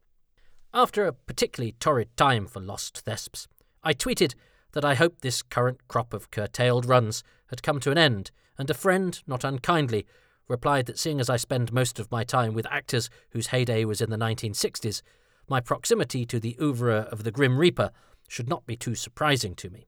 After 0.75 1.07
a 1.07 1.13
particularly 1.13 1.73
torrid 1.81 2.17
time 2.17 2.47
for 2.47 2.61
lost 2.61 3.05
thesps, 3.05 3.47
I 3.83 3.95
tweeted 3.95 4.35
that 4.73 4.85
I 4.85 4.95
hoped 4.95 5.23
this 5.23 5.43
current 5.43 5.81
crop 5.89 6.13
of 6.13 6.31
curtailed 6.31 6.85
runs 6.85 7.23
had 7.47 7.63
come 7.63 7.81
to 7.81 7.91
an 7.91 7.99
end, 7.99 8.31
and 8.59 8.69
a 8.69 8.75
friend, 8.75 9.19
not 9.27 9.45
unkindly, 9.45 10.07
replied 10.49 10.87
that 10.87 10.99
seeing 10.99 11.21
as 11.21 11.31
I 11.31 11.37
spend 11.37 11.73
most 11.73 11.99
of 11.99 12.11
my 12.11 12.25
time 12.25 12.53
with 12.53 12.67
actors 12.71 13.09
whose 13.31 13.49
heyday 13.49 13.85
was 13.85 14.01
in 14.01 14.11
the 14.11 14.19
1960s, 14.19 15.03
my 15.49 15.61
proximity 15.61 16.27
to 16.27 16.39
the 16.39 16.57
oeuvre 16.61 17.09
of 17.11 17.25
the 17.25 17.31
Grim 17.31 17.59
Reaper 17.59 17.91
should 18.29 18.49
not 18.49 18.67
be 18.67 18.77
too 18.77 18.95
surprising 18.95 19.55
to 19.57 19.71
me. 19.71 19.87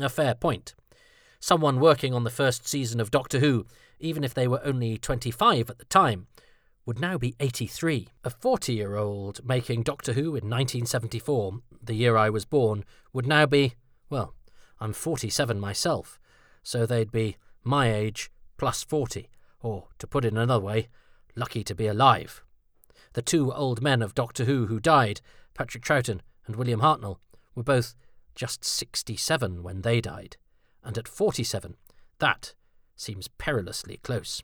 A 0.00 0.08
fair 0.08 0.34
point. 0.34 0.74
Someone 1.40 1.78
working 1.78 2.12
on 2.12 2.24
the 2.24 2.30
first 2.30 2.66
season 2.66 3.00
of 3.00 3.10
Doctor 3.10 3.38
Who, 3.38 3.66
even 4.00 4.24
if 4.24 4.34
they 4.34 4.48
were 4.48 4.64
only 4.64 4.98
25 4.98 5.70
at 5.70 5.78
the 5.78 5.84
time, 5.84 6.26
would 6.84 6.98
now 6.98 7.18
be 7.18 7.36
83. 7.38 8.08
A 8.24 8.30
40 8.30 8.72
year 8.72 8.96
old 8.96 9.44
making 9.44 9.82
Doctor 9.82 10.14
Who 10.14 10.28
in 10.28 10.48
1974, 10.48 11.60
the 11.82 11.94
year 11.94 12.16
I 12.16 12.30
was 12.30 12.44
born, 12.44 12.84
would 13.12 13.26
now 13.26 13.46
be, 13.46 13.74
well, 14.10 14.34
I'm 14.80 14.92
47 14.92 15.60
myself, 15.60 16.18
so 16.62 16.86
they'd 16.86 17.12
be 17.12 17.36
my 17.62 17.92
age 17.92 18.30
plus 18.56 18.82
40, 18.82 19.28
or, 19.60 19.88
to 19.98 20.06
put 20.06 20.24
it 20.24 20.32
another 20.32 20.58
way, 20.58 20.88
lucky 21.36 21.62
to 21.64 21.74
be 21.74 21.86
alive. 21.86 22.42
The 23.12 23.22
two 23.22 23.52
old 23.52 23.80
men 23.82 24.02
of 24.02 24.14
Doctor 24.14 24.44
Who 24.44 24.66
who 24.66 24.80
died, 24.80 25.20
Patrick 25.54 25.84
Troughton 25.84 26.20
and 26.46 26.56
William 26.56 26.80
Hartnell, 26.80 27.18
were 27.58 27.64
both 27.64 27.94
just 28.34 28.64
67 28.64 29.62
when 29.62 29.82
they 29.82 30.00
died, 30.00 30.36
and 30.82 30.96
at 30.96 31.08
47, 31.08 31.76
that 32.20 32.54
seems 32.96 33.28
perilously 33.28 33.98
close. 33.98 34.42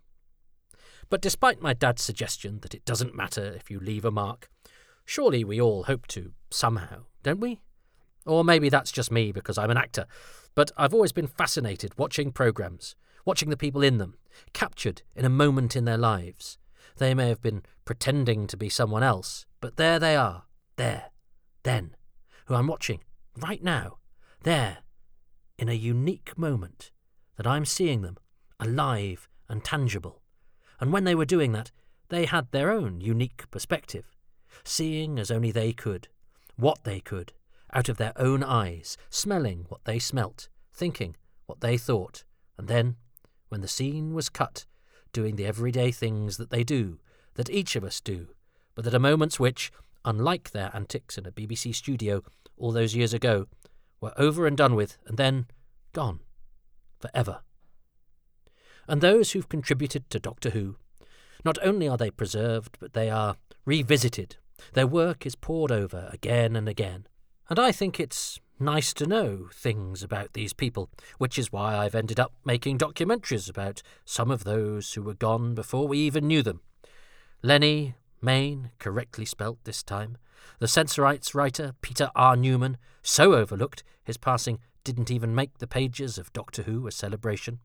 But 1.08 1.22
despite 1.22 1.62
my 1.62 1.74
dad's 1.74 2.02
suggestion 2.02 2.58
that 2.60 2.74
it 2.74 2.84
doesn't 2.84 3.14
matter 3.14 3.44
if 3.44 3.70
you 3.70 3.78
leave 3.78 4.04
a 4.04 4.10
mark, 4.10 4.50
surely 5.04 5.44
we 5.44 5.60
all 5.60 5.84
hope 5.84 6.06
to, 6.08 6.32
somehow, 6.50 7.04
don't 7.22 7.40
we? 7.40 7.60
Or 8.26 8.42
maybe 8.42 8.68
that's 8.68 8.92
just 8.92 9.12
me 9.12 9.32
because 9.32 9.58
I'm 9.58 9.70
an 9.70 9.76
actor, 9.76 10.06
but 10.54 10.72
I've 10.76 10.94
always 10.94 11.12
been 11.12 11.26
fascinated 11.26 11.96
watching 11.98 12.32
programmes, 12.32 12.96
watching 13.24 13.50
the 13.50 13.56
people 13.56 13.82
in 13.82 13.98
them, 13.98 14.16
captured 14.52 15.02
in 15.14 15.24
a 15.24 15.30
moment 15.30 15.76
in 15.76 15.84
their 15.84 15.98
lives. 15.98 16.58
They 16.96 17.14
may 17.14 17.28
have 17.28 17.42
been 17.42 17.62
pretending 17.84 18.46
to 18.48 18.56
be 18.56 18.68
someone 18.68 19.02
else, 19.02 19.46
but 19.60 19.76
there 19.76 19.98
they 19.98 20.16
are, 20.16 20.44
there, 20.76 21.10
then, 21.62 21.96
who 22.46 22.54
I'm 22.54 22.66
watching 22.66 23.00
right 23.36 23.62
now, 23.62 23.98
there, 24.42 24.78
in 25.58 25.68
a 25.68 25.74
unique 25.74 26.36
moment, 26.36 26.90
that 27.36 27.46
I'm 27.46 27.64
seeing 27.64 28.02
them 28.02 28.16
alive 28.60 29.28
and 29.48 29.64
tangible. 29.64 30.22
And 30.80 30.92
when 30.92 31.04
they 31.04 31.14
were 31.14 31.24
doing 31.24 31.52
that, 31.52 31.70
they 32.08 32.26
had 32.26 32.50
their 32.50 32.70
own 32.70 33.00
unique 33.00 33.50
perspective, 33.50 34.04
seeing 34.62 35.18
as 35.18 35.30
only 35.30 35.50
they 35.50 35.72
could, 35.72 36.08
what 36.56 36.84
they 36.84 37.00
could, 37.00 37.32
out 37.72 37.88
of 37.88 37.96
their 37.96 38.12
own 38.16 38.42
eyes, 38.42 38.96
smelling 39.10 39.66
what 39.68 39.84
they 39.84 39.98
smelt, 39.98 40.48
thinking 40.72 41.16
what 41.46 41.60
they 41.60 41.76
thought, 41.76 42.24
and 42.56 42.68
then, 42.68 42.96
when 43.48 43.60
the 43.60 43.68
scene 43.68 44.14
was 44.14 44.28
cut, 44.28 44.66
doing 45.12 45.36
the 45.36 45.46
everyday 45.46 45.90
things 45.90 46.36
that 46.36 46.50
they 46.50 46.64
do, 46.64 46.98
that 47.34 47.50
each 47.50 47.76
of 47.76 47.84
us 47.84 48.00
do, 48.00 48.28
but 48.74 48.84
that 48.84 48.94
are 48.94 49.00
moments 49.00 49.40
which, 49.40 49.72
unlike 50.04 50.50
their 50.50 50.70
antics 50.74 51.18
in 51.18 51.26
a 51.26 51.32
BBC 51.32 51.74
studio 51.74 52.22
all 52.56 52.72
those 52.72 52.94
years 52.94 53.14
ago, 53.14 53.46
were 54.00 54.12
over 54.16 54.46
and 54.46 54.56
done 54.56 54.74
with, 54.74 54.98
and 55.06 55.16
then 55.16 55.46
gone. 55.92 56.20
Forever. 56.98 57.40
And 58.86 59.00
those 59.00 59.32
who've 59.32 59.48
contributed 59.48 60.08
to 60.10 60.18
Doctor 60.18 60.50
Who, 60.50 60.76
not 61.44 61.58
only 61.62 61.88
are 61.88 61.96
they 61.96 62.10
preserved, 62.10 62.76
but 62.80 62.92
they 62.92 63.10
are 63.10 63.36
revisited. 63.64 64.36
Their 64.74 64.86
work 64.86 65.26
is 65.26 65.34
pored 65.34 65.72
over 65.72 66.08
again 66.12 66.56
and 66.56 66.68
again. 66.68 67.06
And 67.48 67.58
I 67.58 67.72
think 67.72 67.98
it's 67.98 68.40
nice 68.58 68.94
to 68.94 69.06
know 69.06 69.48
things 69.52 70.02
about 70.02 70.32
these 70.32 70.52
people, 70.52 70.90
which 71.18 71.38
is 71.38 71.52
why 71.52 71.76
I've 71.76 71.94
ended 71.94 72.20
up 72.20 72.32
making 72.44 72.78
documentaries 72.78 73.50
about 73.50 73.82
some 74.04 74.30
of 74.30 74.44
those 74.44 74.94
who 74.94 75.02
were 75.02 75.14
gone 75.14 75.54
before 75.54 75.88
we 75.88 75.98
even 75.98 76.26
knew 76.26 76.42
them. 76.42 76.60
Lennie, 77.42 77.94
Mayne, 78.24 78.70
correctly 78.78 79.24
spelt 79.24 79.58
this 79.64 79.82
time. 79.82 80.16
The 80.58 80.68
Sensorites 80.68 81.34
writer, 81.34 81.74
Peter 81.82 82.10
R. 82.16 82.36
Newman, 82.36 82.78
so 83.02 83.34
overlooked 83.34 83.84
his 84.02 84.16
passing 84.16 84.58
didn't 84.82 85.10
even 85.10 85.34
make 85.34 85.58
the 85.58 85.66
pages 85.66 86.18
of 86.18 86.32
Doctor 86.32 86.62
Who 86.62 86.86
a 86.86 86.92
celebration. 86.92 87.60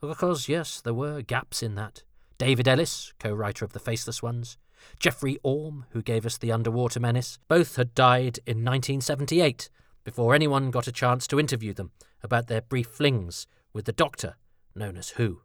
Because, 0.00 0.48
yes, 0.48 0.80
there 0.80 0.94
were 0.94 1.22
gaps 1.22 1.62
in 1.62 1.74
that. 1.76 2.02
David 2.38 2.66
Ellis, 2.66 3.12
co 3.18 3.32
writer 3.32 3.64
of 3.64 3.72
The 3.72 3.78
Faceless 3.78 4.22
Ones, 4.22 4.56
Geoffrey 4.98 5.38
Orme, 5.42 5.86
who 5.90 6.02
gave 6.02 6.26
us 6.26 6.38
The 6.38 6.50
Underwater 6.50 6.98
Menace, 6.98 7.38
both 7.48 7.76
had 7.76 7.94
died 7.94 8.40
in 8.46 8.64
1978 8.64 9.70
before 10.04 10.34
anyone 10.34 10.70
got 10.70 10.88
a 10.88 10.92
chance 10.92 11.26
to 11.28 11.38
interview 11.38 11.72
them 11.72 11.92
about 12.22 12.48
their 12.48 12.62
brief 12.62 12.88
flings 12.88 13.46
with 13.72 13.84
the 13.84 13.92
Doctor, 13.92 14.36
known 14.74 14.96
as 14.96 15.10
Who. 15.10 15.42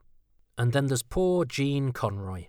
And 0.57 0.73
then 0.73 0.87
there's 0.87 1.03
poor 1.03 1.45
Jean 1.45 1.91
Conroy, 1.91 2.47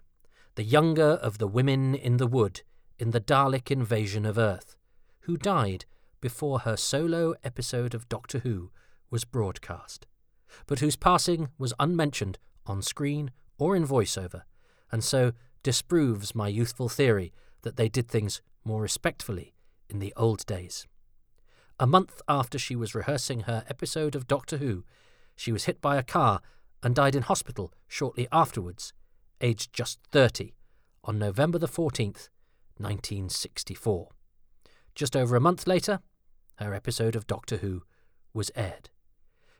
the 0.58 0.64
younger 0.64 1.12
of 1.22 1.38
the 1.38 1.46
women 1.46 1.94
in 1.94 2.16
the 2.16 2.26
wood 2.26 2.62
in 2.98 3.12
the 3.12 3.20
Dalek 3.20 3.70
invasion 3.70 4.26
of 4.26 4.36
Earth, 4.36 4.74
who 5.20 5.36
died 5.36 5.84
before 6.20 6.58
her 6.58 6.76
solo 6.76 7.36
episode 7.44 7.94
of 7.94 8.08
Doctor 8.08 8.40
Who 8.40 8.72
was 9.08 9.24
broadcast, 9.24 10.08
but 10.66 10.80
whose 10.80 10.96
passing 10.96 11.50
was 11.58 11.72
unmentioned 11.78 12.40
on 12.66 12.82
screen 12.82 13.30
or 13.56 13.76
in 13.76 13.86
voiceover, 13.86 14.42
and 14.90 15.04
so 15.04 15.30
disproves 15.62 16.34
my 16.34 16.48
youthful 16.48 16.88
theory 16.88 17.32
that 17.62 17.76
they 17.76 17.88
did 17.88 18.08
things 18.08 18.42
more 18.64 18.82
respectfully 18.82 19.54
in 19.88 20.00
the 20.00 20.12
old 20.16 20.44
days. 20.44 20.88
A 21.78 21.86
month 21.86 22.20
after 22.26 22.58
she 22.58 22.74
was 22.74 22.96
rehearsing 22.96 23.42
her 23.42 23.62
episode 23.68 24.16
of 24.16 24.26
Doctor 24.26 24.56
Who, 24.56 24.82
she 25.36 25.52
was 25.52 25.66
hit 25.66 25.80
by 25.80 25.98
a 25.98 26.02
car 26.02 26.40
and 26.82 26.96
died 26.96 27.14
in 27.14 27.22
hospital 27.22 27.72
shortly 27.86 28.26
afterwards, 28.32 28.92
aged 29.40 29.72
just 29.72 29.98
30, 30.12 30.54
on 31.04 31.18
November 31.18 31.58
the 31.58 31.68
14th, 31.68 32.28
1964. 32.78 34.08
Just 34.94 35.16
over 35.16 35.36
a 35.36 35.40
month 35.40 35.66
later, 35.66 36.00
her 36.56 36.74
episode 36.74 37.14
of 37.16 37.26
Doctor 37.26 37.58
Who 37.58 37.82
was 38.34 38.50
aired. 38.54 38.90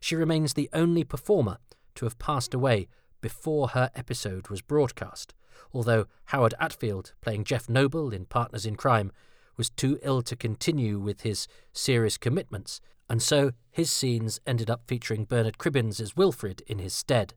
She 0.01 0.17
remains 0.17 0.55
the 0.55 0.69
only 0.73 1.05
performer 1.05 1.59
to 1.95 2.05
have 2.05 2.19
passed 2.19 2.55
away 2.55 2.89
before 3.21 3.69
her 3.69 3.91
episode 3.95 4.49
was 4.49 4.63
broadcast, 4.63 5.35
although 5.73 6.07
Howard 6.27 6.55
Attfield, 6.61 7.13
playing 7.21 7.45
Geoff 7.45 7.69
Noble 7.69 8.13
in 8.13 8.25
Partners 8.27 8.67
in 8.67 8.77
Crime, 8.77 9.11
was 9.57 9.71
too 9.71 9.99
ill 10.03 10.23
to 10.23 10.37
continue 10.37 10.99
with 10.99 11.23
his 11.23 11.49
serious 11.73 12.17
commitments, 12.17 12.81
and 13.11 13.23
so 13.23 13.53
his 13.71 13.91
scenes 13.91 14.41
ended 14.47 14.71
up 14.71 14.83
featuring 14.87 15.25
Bernard 15.25 15.59
Cribbins 15.59 16.01
as 16.01 16.17
Wilfred 16.17 16.63
in 16.67 16.79
his 16.79 16.95
stead. 16.95 17.35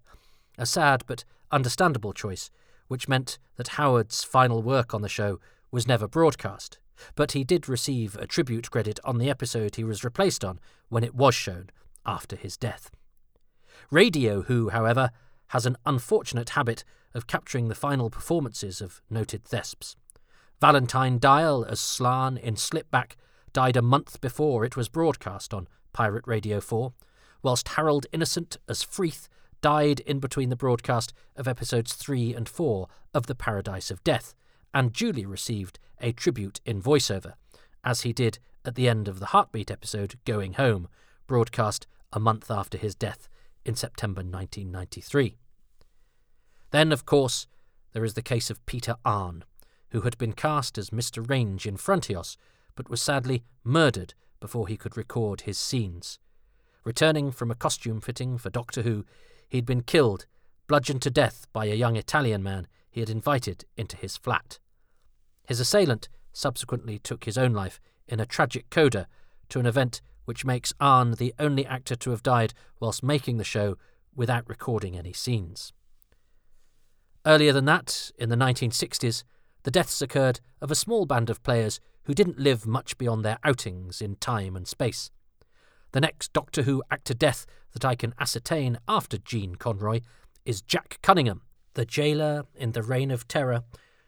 A 0.62 0.66
sad 0.68 1.02
but 1.08 1.26
understandable 1.50 2.14
choice, 2.14 2.52
which 2.88 3.08
meant 3.08 3.40
that 3.56 3.80
Howard's 3.80 4.24
final 4.24 4.62
work 4.62 4.94
on 4.94 5.02
the 5.02 5.10
show 5.10 5.40
was 5.72 5.88
never 5.88 6.08
broadcast, 6.08 6.78
but 7.16 7.32
he 7.32 7.44
did 7.44 7.68
receive 7.68 8.16
a 8.18 8.28
tribute 8.28 8.70
credit 8.70 9.00
on 9.04 9.18
the 9.18 9.28
episode 9.28 9.76
he 9.76 9.84
was 9.84 10.04
replaced 10.04 10.46
on 10.46 10.60
when 10.88 11.04
it 11.04 11.16
was 11.16 11.34
shown 11.34 11.72
after 12.06 12.36
his 12.36 12.58
death. 12.58 12.92
Radio 13.90 14.44
Who, 14.44 14.70
however, 14.70 15.10
has 15.48 15.66
an 15.66 15.78
unfortunate 15.84 16.52
habit 16.52 16.84
of 17.16 17.26
capturing 17.26 17.68
the 17.68 17.74
final 17.74 18.12
performances 18.12 18.82
of 18.82 19.02
noted 19.10 19.44
thesps. 19.44 19.96
Valentine 20.60 21.20
Dyall 21.20 21.68
as 21.68 21.80
Slarn 21.80 22.38
in 22.38 22.54
Slipback 22.54 23.14
died 23.52 23.76
a 23.76 23.82
month 23.82 24.22
before 24.22 24.64
it 24.64 24.78
was 24.78 24.90
broadcast 24.90 25.56
on 25.56 25.68
Pirate 25.92 26.28
Radio 26.28 26.62
4, 26.62 26.94
whilst 27.42 27.70
Harold 27.70 28.06
Innocent 28.14 28.58
as 28.70 28.84
Freeth 28.84 29.28
died 29.62 30.00
in 30.02 30.20
between 30.20 30.50
the 30.50 30.56
broadcast 30.56 31.14
of 31.36 31.48
episodes 31.48 31.94
3 31.94 32.34
and 32.34 32.50
4 32.50 32.88
of 33.14 33.28
The 33.28 33.36
Paradise 33.36 33.92
of 33.92 34.04
Death, 34.04 34.34
and 34.74 34.94
duly 34.94 35.26
received 35.26 35.80
a 36.00 36.12
tribute 36.12 36.60
in 36.66 36.82
voiceover, 36.82 37.34
as 37.84 38.02
he 38.02 38.14
did 38.14 38.40
at 38.66 38.76
the 38.76 38.90
end 38.90 39.08
of 39.08 39.20
the 39.20 39.28
Heartbeat 39.28 39.72
episode 39.72 40.16
Going 40.26 40.54
Home, 40.54 40.88
broadcast 41.28 41.88
a 42.14 42.20
month 42.20 42.50
after 42.50 42.78
his 42.78 42.96
death 42.96 43.30
in 43.66 43.76
September 43.76 44.20
1993. 44.22 45.38
Then, 46.72 46.92
of 46.92 47.06
course, 47.06 47.48
there 47.94 48.06
is 48.06 48.14
the 48.14 48.22
case 48.22 48.50
of 48.50 48.66
Peter 48.66 48.96
Arne, 49.06 49.44
who 49.90 50.02
had 50.02 50.18
been 50.18 50.34
cast 50.34 50.78
as 50.78 50.90
Mr. 50.90 51.28
Range 51.28 51.66
in 51.66 51.78
Frontios, 51.78 52.38
but 52.76 52.90
was 52.90 53.02
sadly 53.02 53.44
murdered 53.64 54.14
before 54.40 54.68
he 54.68 54.78
could 54.78 54.98
record 54.98 55.42
his 55.42 55.58
scenes. 55.58 56.18
Returning 56.84 57.32
from 57.32 57.52
a 57.52 57.56
costume 57.56 58.02
fitting 58.02 58.38
for 58.38 58.50
Doctor 58.50 58.82
Who, 58.82 59.06
he 59.52 59.58
had 59.58 59.66
been 59.66 59.84
killed, 59.84 60.26
bludgeoned 60.68 61.02
to 61.02 61.12
death 61.12 61.46
by 61.52 61.66
a 61.66 61.76
young 61.76 61.98
Italian 61.98 62.42
man 62.42 62.66
he 62.90 63.02
had 63.02 63.10
invited 63.10 63.66
into 63.76 63.98
his 63.98 64.16
flat. 64.16 64.60
His 65.46 65.60
assailant 65.60 66.08
subsequently 66.32 66.98
took 66.98 67.26
his 67.26 67.38
own 67.38 67.52
life 67.52 67.82
in 68.08 68.22
a 68.22 68.26
tragic 68.26 68.70
coda 68.70 69.08
to 69.50 69.60
an 69.60 69.66
event 69.66 70.02
which 70.24 70.46
makes 70.46 70.74
Arne 70.80 71.16
the 71.16 71.34
only 71.38 71.66
actor 71.66 71.98
to 71.98 72.12
have 72.12 72.24
died 72.24 72.54
whilst 72.80 73.04
making 73.04 73.36
the 73.36 73.44
show 73.44 73.78
without 74.16 74.48
recording 74.48 74.98
any 74.98 75.12
scenes. 75.12 75.74
Earlier 77.26 77.52
than 77.52 77.66
that, 77.66 78.10
in 78.18 78.30
the 78.30 78.38
1960s, 78.38 79.26
the 79.64 79.72
deaths 79.72 80.02
occurred 80.02 80.40
of 80.62 80.72
a 80.72 80.76
small 80.76 81.06
band 81.06 81.30
of 81.30 81.44
players 81.44 81.82
who 82.06 82.14
didn't 82.14 82.40
live 82.40 82.66
much 82.66 82.98
beyond 82.98 83.26
their 83.26 83.38
outings 83.44 84.02
in 84.02 84.16
time 84.16 84.56
and 84.56 84.66
space. 84.66 85.12
The 85.92 86.02
next 86.02 86.34
Doctor 86.34 86.64
Who 86.64 86.84
actor 86.90 87.14
death 87.14 87.46
that 87.74 87.86
I 87.86 87.96
can 87.96 88.14
ascertain 88.20 88.78
after 88.88 89.18
Jean 89.18 89.56
Conroy 89.56 90.02
is 90.46 90.62
Jack 90.62 91.00
Cunningham, 91.02 91.42
the 91.74 91.86
jailer 91.86 92.46
in 92.56 92.72
the 92.72 92.84
Reign 92.84 93.12
of 93.12 93.28
Terror, 93.28 93.64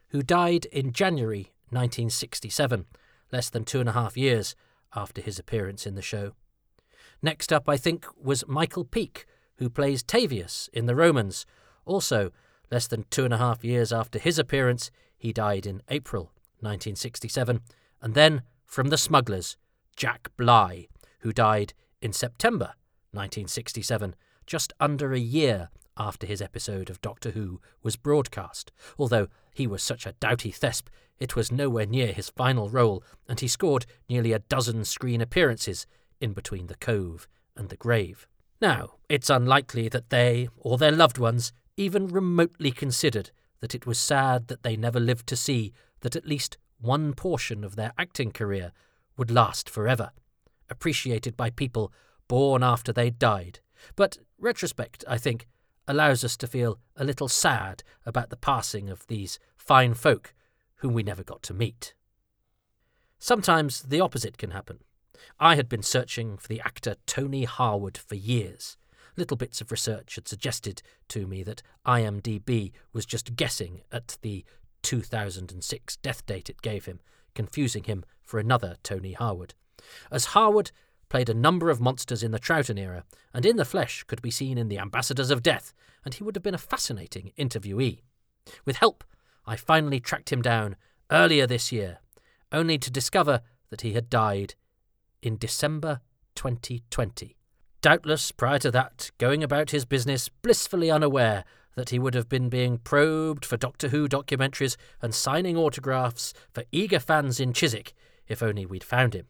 who 0.10 0.22
died 0.22 0.66
in 0.66 0.92
January 0.92 1.52
1967, 1.70 2.86
less 3.32 3.50
than 3.50 3.66
two 3.66 3.80
and 3.80 3.90
a 3.90 3.94
half 3.94 4.16
years 4.16 4.56
after 4.96 5.22
his 5.22 5.40
appearance 5.40 5.86
in 5.86 5.96
the 5.96 6.02
show. 6.02 6.34
Next 7.22 7.52
up, 7.52 7.68
I 7.68 7.78
think, 7.78 8.06
was 8.22 8.48
Michael 8.48 8.86
Peake, 8.86 9.26
who 9.58 9.70
plays 9.70 10.04
Tavius 10.04 10.70
in 10.74 10.86
The 10.86 10.96
Romans, 10.96 11.46
also 11.86 12.32
Less 12.74 12.88
than 12.88 13.06
two 13.12 13.24
and 13.24 13.34
a 13.34 13.38
half 13.38 13.64
years 13.64 13.94
after 13.94 14.18
his 14.18 14.40
appearance, 14.40 14.90
he 15.16 15.32
died 15.32 15.68
in 15.68 15.84
April 15.90 16.32
1967. 16.62 17.62
And 18.02 18.16
then, 18.16 18.42
from 18.66 18.90
the 18.90 18.98
smugglers, 18.98 19.58
Jack 19.96 20.30
Bligh, 20.38 20.88
who 21.24 21.34
died 21.34 21.74
in 22.02 22.14
September 22.14 22.76
1967, 23.12 24.16
just 24.46 24.74
under 24.80 25.14
a 25.14 25.20
year 25.20 25.70
after 25.98 26.28
his 26.28 26.42
episode 26.42 26.90
of 26.90 27.02
Doctor 27.02 27.32
Who 27.32 27.62
was 27.82 27.96
broadcast. 27.96 28.72
Although 28.98 29.28
he 29.54 29.68
was 29.68 29.82
such 29.82 30.06
a 30.06 30.14
doughty 30.14 30.52
thesp, 30.52 30.88
it 31.20 31.36
was 31.36 31.52
nowhere 31.52 31.86
near 31.86 32.12
his 32.12 32.30
final 32.30 32.70
role, 32.70 33.04
and 33.28 33.40
he 33.40 33.48
scored 33.48 33.86
nearly 34.10 34.34
a 34.34 34.40
dozen 34.40 34.84
screen 34.86 35.22
appearances 35.22 35.86
in 36.20 36.34
between 36.34 36.68
the 36.68 36.76
cove 36.76 37.28
and 37.56 37.70
the 37.70 37.78
grave. 37.78 38.28
Now, 38.60 38.96
it's 39.10 39.30
unlikely 39.30 39.90
that 39.90 40.10
they, 40.10 40.50
or 40.58 40.78
their 40.78 40.92
loved 40.92 41.18
ones, 41.18 41.54
even 41.78 42.08
remotely 42.08 42.72
considered 42.72 43.32
that 43.60 43.76
it 43.76 43.86
was 43.86 44.00
sad 44.00 44.48
that 44.48 44.64
they 44.64 44.76
never 44.76 45.00
lived 45.00 45.28
to 45.28 45.36
see 45.36 45.74
that 46.02 46.16
at 46.16 46.28
least 46.28 46.58
one 46.80 47.14
portion 47.14 47.64
of 47.64 47.76
their 47.76 47.94
acting 47.98 48.32
career 48.32 48.72
would 49.16 49.32
last 49.32 49.70
forever, 49.70 50.12
appreciated 50.70 51.36
by 51.36 51.50
people 51.50 51.92
born 52.28 52.64
after 52.64 52.92
they'd 52.92 53.20
died. 53.20 53.60
But 53.96 54.18
retrospect, 54.38 55.04
I 55.08 55.18
think, 55.18 55.48
allows 55.88 56.24
us 56.24 56.38
to 56.38 56.48
feel 56.48 56.80
a 56.96 57.04
little 57.04 57.28
sad 57.28 57.84
about 58.06 58.30
the 58.30 58.38
passing 58.38 58.90
of 58.90 59.06
these 59.08 59.40
fine 59.56 59.94
folk 59.94 60.34
whom 60.78 60.94
we 60.94 61.04
never 61.04 61.24
got 61.24 61.44
to 61.44 61.54
meet. 61.54 61.94
Sometimes 63.20 63.84
the 63.84 64.02
opposite 64.02 64.38
can 64.38 64.52
happen. 64.52 64.80
I 65.40 65.56
had 65.56 65.70
been 65.70 65.84
searching 65.84 66.38
for 66.38 66.48
the 66.48 66.62
actor 66.62 66.96
Tony 67.06 67.46
Harwood 67.46 67.98
for 67.98 68.16
years, 68.16 68.78
little 69.16 69.38
bits 69.38 69.62
of 69.62 69.72
research 69.72 70.16
had 70.16 70.28
suggested 70.28 70.82
to 71.10 71.28
me 71.28 71.44
that 71.44 71.62
IMDb 71.86 72.72
was 72.92 73.06
just 73.06 73.36
guessing 73.36 73.82
at 73.92 74.18
the 74.22 74.44
2006 74.82 75.98
death 75.98 76.26
date 76.26 76.50
it 76.50 76.62
gave 76.62 76.86
him, 76.86 77.00
confusing 77.36 77.84
him 77.84 78.04
for 78.22 78.40
another 78.40 78.78
Tony 78.84 79.14
Harwood. 79.14 79.54
As 80.12 80.26
Harwood 80.26 80.72
played 81.10 81.30
a 81.30 81.34
number 81.34 81.70
of 81.70 81.82
monsters 81.82 82.24
in 82.24 82.32
the 82.32 82.40
Troughton 82.40 82.80
era, 82.80 83.04
and 83.34 83.46
in 83.46 83.58
the 83.58 83.66
flesh 83.66 84.04
could 84.04 84.22
be 84.22 84.32
seen 84.32 84.58
in 84.58 84.68
The 84.68 84.80
Ambassadors 84.80 85.30
of 85.30 85.44
Death, 85.44 85.74
and 86.04 86.14
he 86.14 86.24
would 86.24 86.36
have 86.36 86.44
been 86.44 86.56
a 86.56 86.60
fascinating 86.60 87.32
interviewee. 87.38 88.02
With 88.66 88.78
help, 88.78 89.04
I 89.46 89.56
finally 89.56 90.00
tracked 90.00 90.32
him 90.32 90.42
down 90.42 90.76
earlier 91.12 91.48
this 91.48 91.72
year, 91.72 92.00
only 92.52 92.78
to 92.78 92.92
discover 92.92 93.42
that 93.70 93.82
he 93.82 93.94
had 93.94 94.10
died 94.10 94.56
in 95.22 95.38
December 95.38 96.02
2020 96.36 97.38
doubtless 97.84 98.32
prior 98.32 98.58
to 98.58 98.72
that 98.72 99.12
going 99.18 99.44
about 99.44 99.72
his 99.72 99.84
business 99.84 100.30
blissfully 100.30 100.90
unaware 100.90 101.44
that 101.76 101.90
he 101.90 102.00
would 102.00 102.14
have 102.14 102.30
been 102.30 102.48
being 102.48 102.78
probed 102.78 103.44
for 103.44 103.58
Doctor 103.58 103.90
Who 103.90 104.08
documentaries 104.08 104.78
and 105.02 105.14
signing 105.14 105.58
autographs 105.58 106.34
for 106.54 106.64
eager 106.72 107.00
fans 107.00 107.42
in 107.42 107.52
Chiswick, 107.52 107.94
if 108.26 108.42
only 108.42 108.66
we'd 108.66 108.86
found 108.86 109.14
him. 109.14 109.28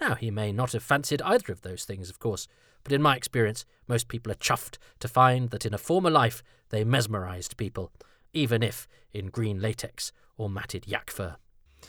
Now, 0.00 0.14
he 0.14 0.30
may 0.30 0.52
not 0.52 0.72
have 0.72 0.82
fancied 0.82 1.22
either 1.22 1.52
of 1.52 1.62
those 1.62 1.84
things, 1.84 2.10
of 2.10 2.18
course, 2.18 2.48
but 2.84 2.92
in 2.92 3.02
my 3.02 3.16
experience, 3.16 3.64
most 3.88 4.08
people 4.08 4.32
are 4.32 4.36
chuffed 4.36 4.78
to 5.00 5.08
find 5.08 5.50
that 5.50 5.66
in 5.66 5.74
a 5.74 5.78
former 5.78 6.10
life 6.10 6.42
they 6.70 6.84
mesmerised 6.84 7.56
people, 7.56 7.92
even 8.32 8.62
if 8.62 8.88
in 9.12 9.26
green 9.26 9.60
latex 9.60 10.12
or 10.36 10.48
matted 10.48 10.86
yak 10.86 11.10
fur. 11.10 11.36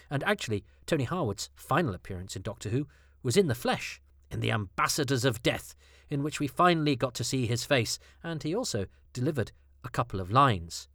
And 0.09 0.23
actually, 0.23 0.63
Tony 0.85 1.05
Harwood's 1.05 1.49
final 1.55 1.93
appearance 1.93 2.35
in 2.35 2.41
Doctor 2.41 2.69
Who 2.69 2.87
was 3.23 3.37
in 3.37 3.47
the 3.47 3.55
flesh, 3.55 4.01
in 4.29 4.39
The 4.39 4.51
Ambassadors 4.51 5.25
of 5.25 5.43
Death, 5.43 5.75
in 6.09 6.23
which 6.23 6.39
we 6.39 6.47
finally 6.47 6.95
got 6.95 7.13
to 7.15 7.23
see 7.23 7.45
his 7.45 7.65
face, 7.65 7.99
and 8.23 8.43
he 8.43 8.55
also 8.55 8.85
delivered 9.13 9.51
a 9.83 9.89
couple 9.89 10.19
of 10.19 10.31
lines. 10.31 10.87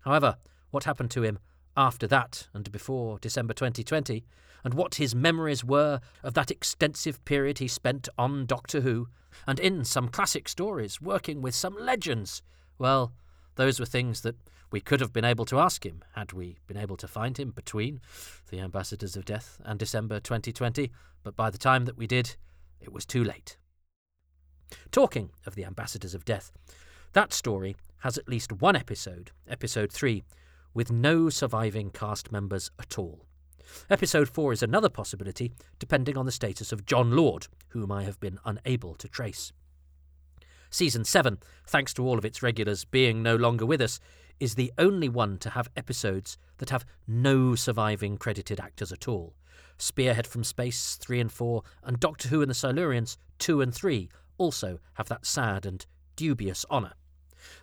However, 0.00 0.36
what 0.70 0.84
happened 0.84 1.10
to 1.12 1.22
him 1.22 1.38
after 1.76 2.06
that 2.06 2.48
and 2.54 2.70
before 2.72 3.18
December 3.18 3.54
2020, 3.54 4.24
and 4.64 4.74
what 4.74 4.96
his 4.96 5.14
memories 5.14 5.64
were 5.64 6.00
of 6.22 6.34
that 6.34 6.50
extensive 6.50 7.24
period 7.24 7.58
he 7.58 7.68
spent 7.68 8.08
on 8.18 8.46
Doctor 8.46 8.80
Who, 8.80 9.08
and 9.46 9.60
in 9.60 9.84
some 9.84 10.08
classic 10.08 10.48
stories, 10.48 11.00
working 11.00 11.42
with 11.42 11.54
some 11.54 11.76
legends, 11.78 12.42
well, 12.78 13.12
those 13.56 13.78
were 13.78 13.86
things 13.86 14.22
that 14.22 14.36
we 14.70 14.80
could 14.80 15.00
have 15.00 15.12
been 15.12 15.24
able 15.24 15.44
to 15.46 15.58
ask 15.58 15.86
him 15.86 16.02
had 16.14 16.32
we 16.32 16.58
been 16.66 16.76
able 16.76 16.96
to 16.96 17.06
find 17.06 17.38
him 17.38 17.50
between 17.50 18.00
the 18.50 18.60
Ambassadors 18.60 19.16
of 19.16 19.24
Death 19.24 19.60
and 19.64 19.78
December 19.78 20.18
2020, 20.20 20.90
but 21.22 21.36
by 21.36 21.50
the 21.50 21.58
time 21.58 21.84
that 21.84 21.96
we 21.96 22.06
did, 22.06 22.36
it 22.80 22.92
was 22.92 23.06
too 23.06 23.22
late. 23.22 23.56
Talking 24.90 25.30
of 25.46 25.54
the 25.54 25.64
Ambassadors 25.64 26.14
of 26.14 26.24
Death, 26.24 26.50
that 27.12 27.32
story 27.32 27.76
has 28.00 28.18
at 28.18 28.28
least 28.28 28.52
one 28.52 28.76
episode, 28.76 29.30
episode 29.48 29.92
3, 29.92 30.22
with 30.76 30.92
no 30.92 31.30
surviving 31.30 31.88
cast 31.88 32.30
members 32.30 32.70
at 32.78 32.98
all. 32.98 33.24
Episode 33.88 34.28
4 34.28 34.52
is 34.52 34.62
another 34.62 34.90
possibility, 34.90 35.50
depending 35.78 36.18
on 36.18 36.26
the 36.26 36.30
status 36.30 36.70
of 36.70 36.84
John 36.84 37.12
Lord, 37.12 37.46
whom 37.68 37.90
I 37.90 38.02
have 38.02 38.20
been 38.20 38.38
unable 38.44 38.94
to 38.96 39.08
trace. 39.08 39.54
Season 40.68 41.02
7, 41.02 41.38
thanks 41.66 41.94
to 41.94 42.06
all 42.06 42.18
of 42.18 42.26
its 42.26 42.42
regulars 42.42 42.84
being 42.84 43.22
no 43.22 43.36
longer 43.36 43.64
with 43.64 43.80
us, 43.80 43.98
is 44.38 44.54
the 44.54 44.70
only 44.76 45.08
one 45.08 45.38
to 45.38 45.50
have 45.50 45.70
episodes 45.78 46.36
that 46.58 46.68
have 46.68 46.84
no 47.08 47.54
surviving 47.54 48.18
credited 48.18 48.60
actors 48.60 48.92
at 48.92 49.08
all. 49.08 49.34
Spearhead 49.78 50.26
from 50.26 50.44
Space 50.44 50.96
3 50.96 51.20
and 51.20 51.32
4, 51.32 51.62
and 51.84 51.98
Doctor 51.98 52.28
Who 52.28 52.42
and 52.42 52.50
the 52.50 52.54
Silurians 52.54 53.16
2 53.38 53.62
and 53.62 53.74
3 53.74 54.10
also 54.36 54.78
have 54.94 55.08
that 55.08 55.24
sad 55.24 55.64
and 55.64 55.86
dubious 56.16 56.66
honour. 56.70 56.92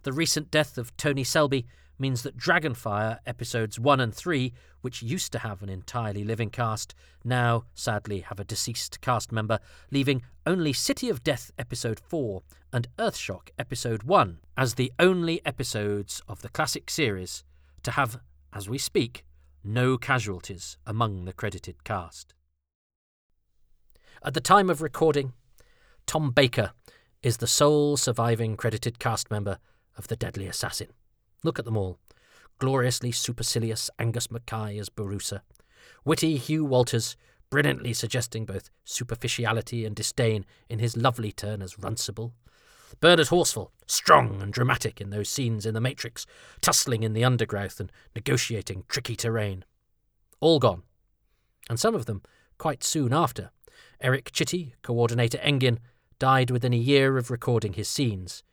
The 0.02 0.14
recent 0.14 0.50
death 0.50 0.80
of 0.80 0.98
Tony 0.98 1.24
Selby 1.24 1.68
means 2.00 2.24
that 2.24 2.38
Dragonfire 2.38 3.20
episodes 3.26 3.80
1 3.80 4.00
and 4.00 4.14
3, 4.14 4.54
which 4.82 5.04
used 5.04 5.32
to 5.32 5.40
have 5.40 5.62
an 5.62 5.70
entirely 5.70 6.24
living 6.24 6.50
cast, 6.50 6.94
now 7.24 7.66
sadly 7.74 8.22
have 8.22 8.40
a 8.40 8.44
deceased 8.44 9.00
cast 9.02 9.32
member, 9.32 9.60
leaving 9.92 10.24
only 10.46 10.74
City 10.74 11.10
of 11.10 11.24
Death 11.24 11.52
episode 11.58 12.00
4 12.00 12.42
and 12.72 12.88
Earthshock 12.98 13.50
episode 13.58 14.04
1 14.04 14.40
as 14.58 14.74
the 14.74 14.92
only 15.00 15.46
episodes 15.46 16.22
of 16.28 16.42
the 16.42 16.50
classic 16.50 16.90
series 16.90 17.44
to 17.84 17.92
have, 17.92 18.20
as 18.52 18.68
we 18.68 18.78
speak, 18.78 19.24
no 19.64 19.98
casualties 19.98 20.78
among 20.86 21.26
the 21.26 21.34
credited 21.34 21.84
cast. 21.84 22.34
At 24.26 24.34
the 24.34 24.42
time 24.42 24.70
of 24.70 24.82
recording, 24.82 25.34
Tom 26.06 26.32
Baker 26.32 26.72
is 27.22 27.38
the 27.38 27.48
sole 27.48 27.96
surviving 27.98 28.58
credited 28.58 29.00
cast 29.00 29.32
member 29.32 29.58
of 29.98 30.08
The 30.08 30.16
Deadly 30.16 30.48
Assassin. 30.48 30.88
Look 31.44 31.60
at 31.60 31.66
them 31.66 31.78
all. 31.78 32.00
Gloriously 32.60 33.12
supercilious 33.12 33.90
Angus 34.00 34.32
Mackay 34.32 34.78
as 34.80 34.90
Borusa, 34.90 35.42
witty 36.06 36.38
Hugh 36.38 36.64
Walters, 36.64 37.18
brilliantly 37.50 37.94
suggesting 37.94 38.46
both 38.46 38.70
superficiality 38.86 39.86
and 39.86 39.96
disdain 39.96 40.46
in 40.70 40.80
his 40.80 40.96
lovely 40.96 41.32
turn 41.32 41.62
as 41.62 41.76
Runcible. 41.76 42.32
Bernard 43.00 43.28
Horsfall, 43.28 43.72
strong 43.88 44.42
and 44.42 44.54
dramatic 44.54 45.02
in 45.02 45.10
those 45.10 45.30
scenes 45.30 45.66
in 45.66 45.74
The 45.74 45.82
Matrix, 45.82 46.26
tussling 46.62 47.04
in 47.04 47.14
the 47.14 47.24
undergrowth 47.24 47.80
and 47.80 47.92
negotiating 48.16 48.86
tricky 48.88 49.16
terrain. 49.16 49.66
All 50.40 50.60
gone. 50.60 50.84
And 51.70 51.80
some 51.80 51.96
of 51.96 52.06
them 52.06 52.22
quite 52.58 52.84
soon 52.84 53.14
after. 53.14 53.52
Eric 54.00 54.32
Chitty, 54.32 54.76
coordinator 54.84 55.40
Engin, 55.40 55.80
died 56.20 56.52
within 56.52 56.74
a 56.74 56.78
year 56.78 57.18
of 57.18 57.32
recording 57.32 57.74
his 57.74 57.90
scenes. 57.90 58.44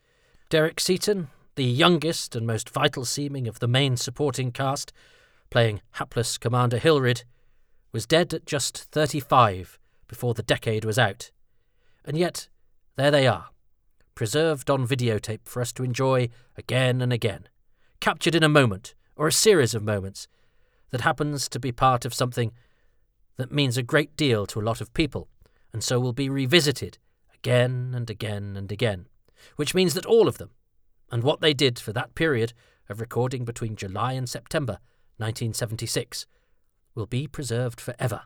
Derek 0.49 0.81
Seaton, 0.81 1.29
the 1.61 1.67
youngest 1.67 2.35
and 2.35 2.47
most 2.47 2.71
vital 2.71 3.05
seeming 3.05 3.47
of 3.47 3.59
the 3.59 3.69
main 3.69 3.95
supporting 3.95 4.51
cast, 4.51 4.95
playing 5.51 5.83
hapless 5.91 6.39
Commander 6.39 6.79
Hilred, 6.79 7.25
was 7.93 8.07
dead 8.07 8.33
at 8.33 8.47
just 8.47 8.85
35 8.93 9.79
before 10.09 10.33
the 10.33 10.43
decade 10.43 10.87
was 10.87 10.99
out. 10.99 11.31
And 12.03 12.17
yet, 12.17 12.49
there 12.97 13.11
they 13.11 13.27
are, 13.27 13.51
preserved 14.15 14.71
on 14.71 14.89
videotape 14.89 15.41
for 15.45 15.61
us 15.61 15.71
to 15.75 15.83
enjoy 15.83 16.31
again 16.57 17.03
and 17.03 17.13
again, 17.13 17.47
captured 18.01 18.35
in 18.35 18.43
a 18.43 18.49
moment, 18.49 18.95
or 19.15 19.29
a 19.29 19.33
series 19.33 19.75
of 19.75 19.83
moments, 19.83 20.29
that 20.89 21.03
happens 21.03 21.47
to 21.51 21.61
be 21.61 21.73
part 21.73 22.07
of 22.07 22.15
something 22.15 22.53
that 23.37 23.53
means 23.53 23.77
a 23.77 23.83
great 23.83 24.17
deal 24.17 24.47
to 24.47 24.59
a 24.59 24.65
lot 24.65 24.81
of 24.81 24.95
people, 24.95 25.29
and 25.75 25.85
so 25.85 26.01
will 26.01 26.15
be 26.15 26.31
revisited 26.31 26.97
again 27.35 27.93
and 27.95 28.09
again 28.09 28.57
and 28.57 28.73
again, 28.73 29.05
which 29.57 29.75
means 29.75 29.93
that 29.93 30.07
all 30.07 30.27
of 30.27 30.39
them, 30.39 30.49
and 31.11 31.23
what 31.23 31.41
they 31.41 31.55
did 31.55 31.79
for 31.79 31.93
that 31.93 32.15
period 32.15 32.53
of 32.89 33.01
recording 33.01 33.45
between 33.45 33.77
July 33.77 34.13
and 34.13 34.29
September 34.29 34.79
1976 35.17 36.27
will 36.95 37.07
be 37.07 37.27
preserved 37.27 37.81
forever, 37.81 38.23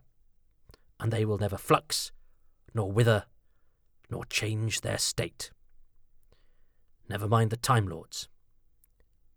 and 1.01 1.13
they 1.13 1.25
will 1.25 1.39
never 1.39 1.57
flux, 1.57 2.13
nor 2.73 2.91
wither, 2.91 3.25
nor 4.11 4.25
change 4.25 4.81
their 4.81 4.99
state. 4.99 5.51
Never 7.09 7.29
mind 7.29 7.51
the 7.51 7.57
Time 7.57 7.87
Lords. 7.87 8.29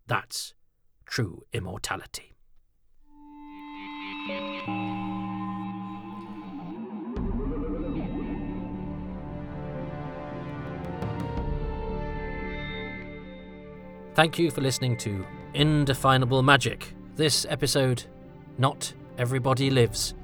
That's 0.06 0.54
true 1.04 1.44
immortality. 1.52 2.34
Thank 14.18 14.36
you 14.36 14.50
for 14.50 14.62
listening 14.62 14.96
to 14.96 15.24
Indefinable 15.54 16.42
Magic. 16.42 16.92
This 17.14 17.46
episode, 17.48 18.02
Not 18.58 18.92
Everybody 19.16 19.70
Lives, 19.70 20.14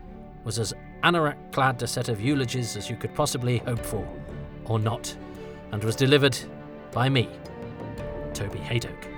was 0.42 0.58
as 0.58 0.74
anorak 1.04 1.52
clad 1.52 1.80
a 1.80 1.86
set 1.86 2.08
of 2.08 2.20
eulogies 2.20 2.76
as 2.76 2.90
you 2.90 2.96
could 2.96 3.14
possibly 3.14 3.58
hope 3.58 3.86
for, 3.86 4.04
or 4.64 4.80
not, 4.80 5.16
and 5.70 5.84
was 5.84 5.94
delivered 5.94 6.36
by 6.90 7.08
me, 7.08 7.28
Toby 8.32 8.58
Hadoke. 8.58 9.13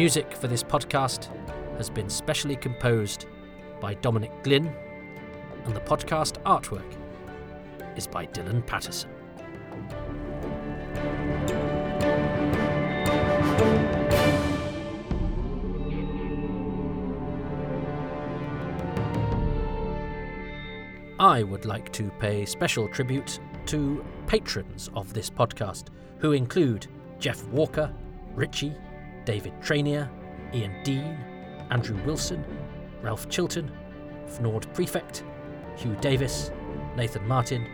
Music 0.00 0.34
for 0.34 0.48
this 0.48 0.62
podcast 0.62 1.28
has 1.76 1.90
been 1.90 2.08
specially 2.08 2.56
composed 2.56 3.26
by 3.82 3.92
Dominic 3.92 4.32
Glynn, 4.42 4.74
and 5.66 5.76
the 5.76 5.80
podcast 5.80 6.42
artwork 6.44 6.90
is 7.98 8.06
by 8.06 8.24
Dylan 8.24 8.66
Patterson. 8.66 9.10
I 21.18 21.42
would 21.42 21.66
like 21.66 21.92
to 21.92 22.10
pay 22.18 22.46
special 22.46 22.88
tribute 22.88 23.38
to 23.66 24.02
patrons 24.26 24.88
of 24.94 25.12
this 25.12 25.28
podcast, 25.28 25.88
who 26.20 26.32
include 26.32 26.86
Jeff 27.18 27.44
Walker, 27.48 27.92
Richie, 28.34 28.74
David 29.24 29.52
Trainier, 29.60 30.08
Ian 30.54 30.74
Dean, 30.82 31.18
Andrew 31.70 31.96
Wilson, 32.04 32.44
Ralph 33.02 33.28
Chilton, 33.28 33.70
Fnord 34.26 34.72
Prefect, 34.74 35.24
Hugh 35.76 35.96
Davis, 36.00 36.50
Nathan 36.96 37.26
Martin, 37.26 37.66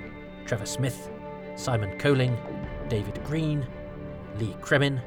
Trevor 0.47 0.67
Smith, 0.67 1.11
Simon 1.57 1.99
Coling, 1.99 2.37
David 2.89 3.23
Green, 3.25 3.67
Lee 4.39 4.55
Kremin, 4.61 5.01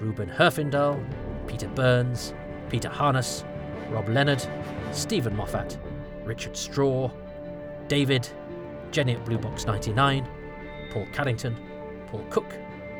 Ruben 0.00 0.28
Herfindahl, 0.28 1.04
Peter 1.46 1.68
Burns, 1.68 2.34
Peter 2.68 2.88
Harness, 2.88 3.44
Rob 3.90 4.08
Leonard, 4.08 4.44
Stephen 4.92 5.36
Moffat, 5.36 5.78
Richard 6.24 6.56
Straw, 6.56 7.10
David, 7.88 8.28
Jenny 8.90 9.14
at 9.14 9.24
Blue 9.24 9.38
Box 9.38 9.66
99, 9.66 10.26
Paul 10.90 11.06
Carrington, 11.12 11.56
Paul 12.06 12.24
Cook, 12.30 12.54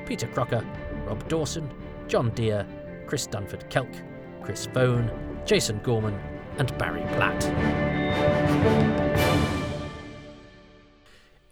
Peter 0.07 0.27
Crocker, 0.27 0.65
Rob 1.07 1.27
Dawson, 1.29 1.71
John 2.09 2.31
Deere, 2.31 2.67
Chris 3.07 3.27
Dunford 3.27 3.69
Kelk, 3.71 3.95
Chris 4.43 4.67
Phone, 4.67 5.11
Jason 5.45 5.79
Gorman, 5.79 6.19
and 6.59 6.77
Barry 6.79 7.03
Platt. 7.15 8.53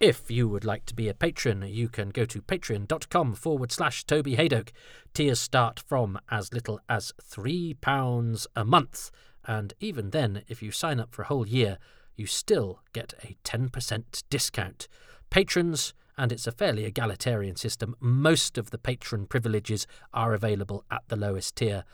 If 0.00 0.30
you 0.30 0.48
would 0.48 0.64
like 0.64 0.86
to 0.86 0.94
be 0.94 1.08
a 1.08 1.14
patron, 1.14 1.62
you 1.68 1.90
can 1.90 2.08
go 2.08 2.24
to 2.24 2.40
patreon.com 2.40 3.34
forward 3.34 3.70
slash 3.70 4.04
Toby 4.04 4.34
Hadoke. 4.36 4.70
Tiers 5.12 5.38
start 5.38 5.78
from 5.78 6.18
as 6.30 6.54
little 6.54 6.80
as 6.88 7.12
£3 7.22 8.46
a 8.56 8.64
month, 8.64 9.10
and 9.44 9.74
even 9.78 10.08
then, 10.08 10.42
if 10.48 10.62
you 10.62 10.70
sign 10.70 11.00
up 11.00 11.14
for 11.14 11.22
a 11.22 11.26
whole 11.26 11.46
year, 11.46 11.76
you 12.16 12.24
still 12.26 12.80
get 12.94 13.12
a 13.22 13.36
10% 13.44 14.22
discount. 14.30 14.88
Patrons 15.28 15.92
and 16.16 16.32
it's 16.32 16.46
a 16.46 16.52
fairly 16.52 16.84
egalitarian 16.84 17.56
system. 17.56 17.94
Most 18.00 18.58
of 18.58 18.70
the 18.70 18.78
patron 18.78 19.26
privileges 19.26 19.86
are 20.12 20.34
available 20.34 20.84
at 20.90 21.02
the 21.08 21.16
lowest 21.16 21.56
tier. 21.56 21.84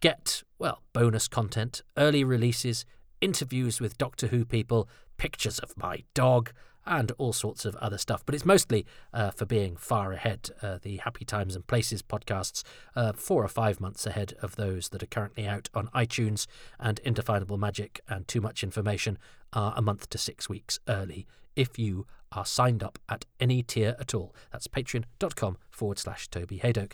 get, 0.00 0.42
well, 0.58 0.82
bonus 0.92 1.28
content, 1.28 1.82
early 1.96 2.24
releases, 2.24 2.84
interviews 3.20 3.80
with 3.80 3.96
Doctor 3.96 4.26
Who 4.26 4.44
people, 4.44 4.88
pictures 5.16 5.58
of 5.58 5.76
my 5.76 6.04
dog, 6.12 6.50
and 6.86 7.10
all 7.12 7.32
sorts 7.32 7.64
of 7.64 7.74
other 7.76 7.98
stuff. 7.98 8.22
But 8.26 8.34
it's 8.34 8.44
mostly 8.44 8.84
uh, 9.12 9.30
for 9.30 9.46
being 9.46 9.76
far 9.76 10.12
ahead. 10.12 10.50
Uh, 10.60 10.78
the 10.82 10.98
Happy 10.98 11.24
Times 11.24 11.56
and 11.56 11.66
Places 11.66 12.02
podcasts, 12.02 12.62
uh, 12.94 13.12
four 13.14 13.42
or 13.42 13.48
five 13.48 13.80
months 13.80 14.06
ahead 14.06 14.34
of 14.42 14.56
those 14.56 14.90
that 14.90 15.02
are 15.02 15.06
currently 15.06 15.46
out 15.46 15.68
on 15.74 15.88
iTunes, 15.88 16.46
and 16.78 16.98
Indefinable 17.00 17.56
Magic 17.56 18.00
and 18.08 18.28
Too 18.28 18.40
Much 18.40 18.62
Information 18.62 19.18
are 19.52 19.72
a 19.76 19.82
month 19.82 20.10
to 20.10 20.18
six 20.18 20.48
weeks 20.48 20.78
early 20.88 21.26
if 21.56 21.78
you 21.78 22.06
are 22.34 22.44
signed 22.46 22.82
up 22.82 22.98
at 23.08 23.24
any 23.40 23.62
tier 23.62 23.96
at 23.98 24.14
all. 24.14 24.34
That's 24.52 24.68
patreon.com 24.68 25.58
forward 25.70 25.98
slash 25.98 26.28
Toby 26.28 26.58
Hadoke. 26.58 26.92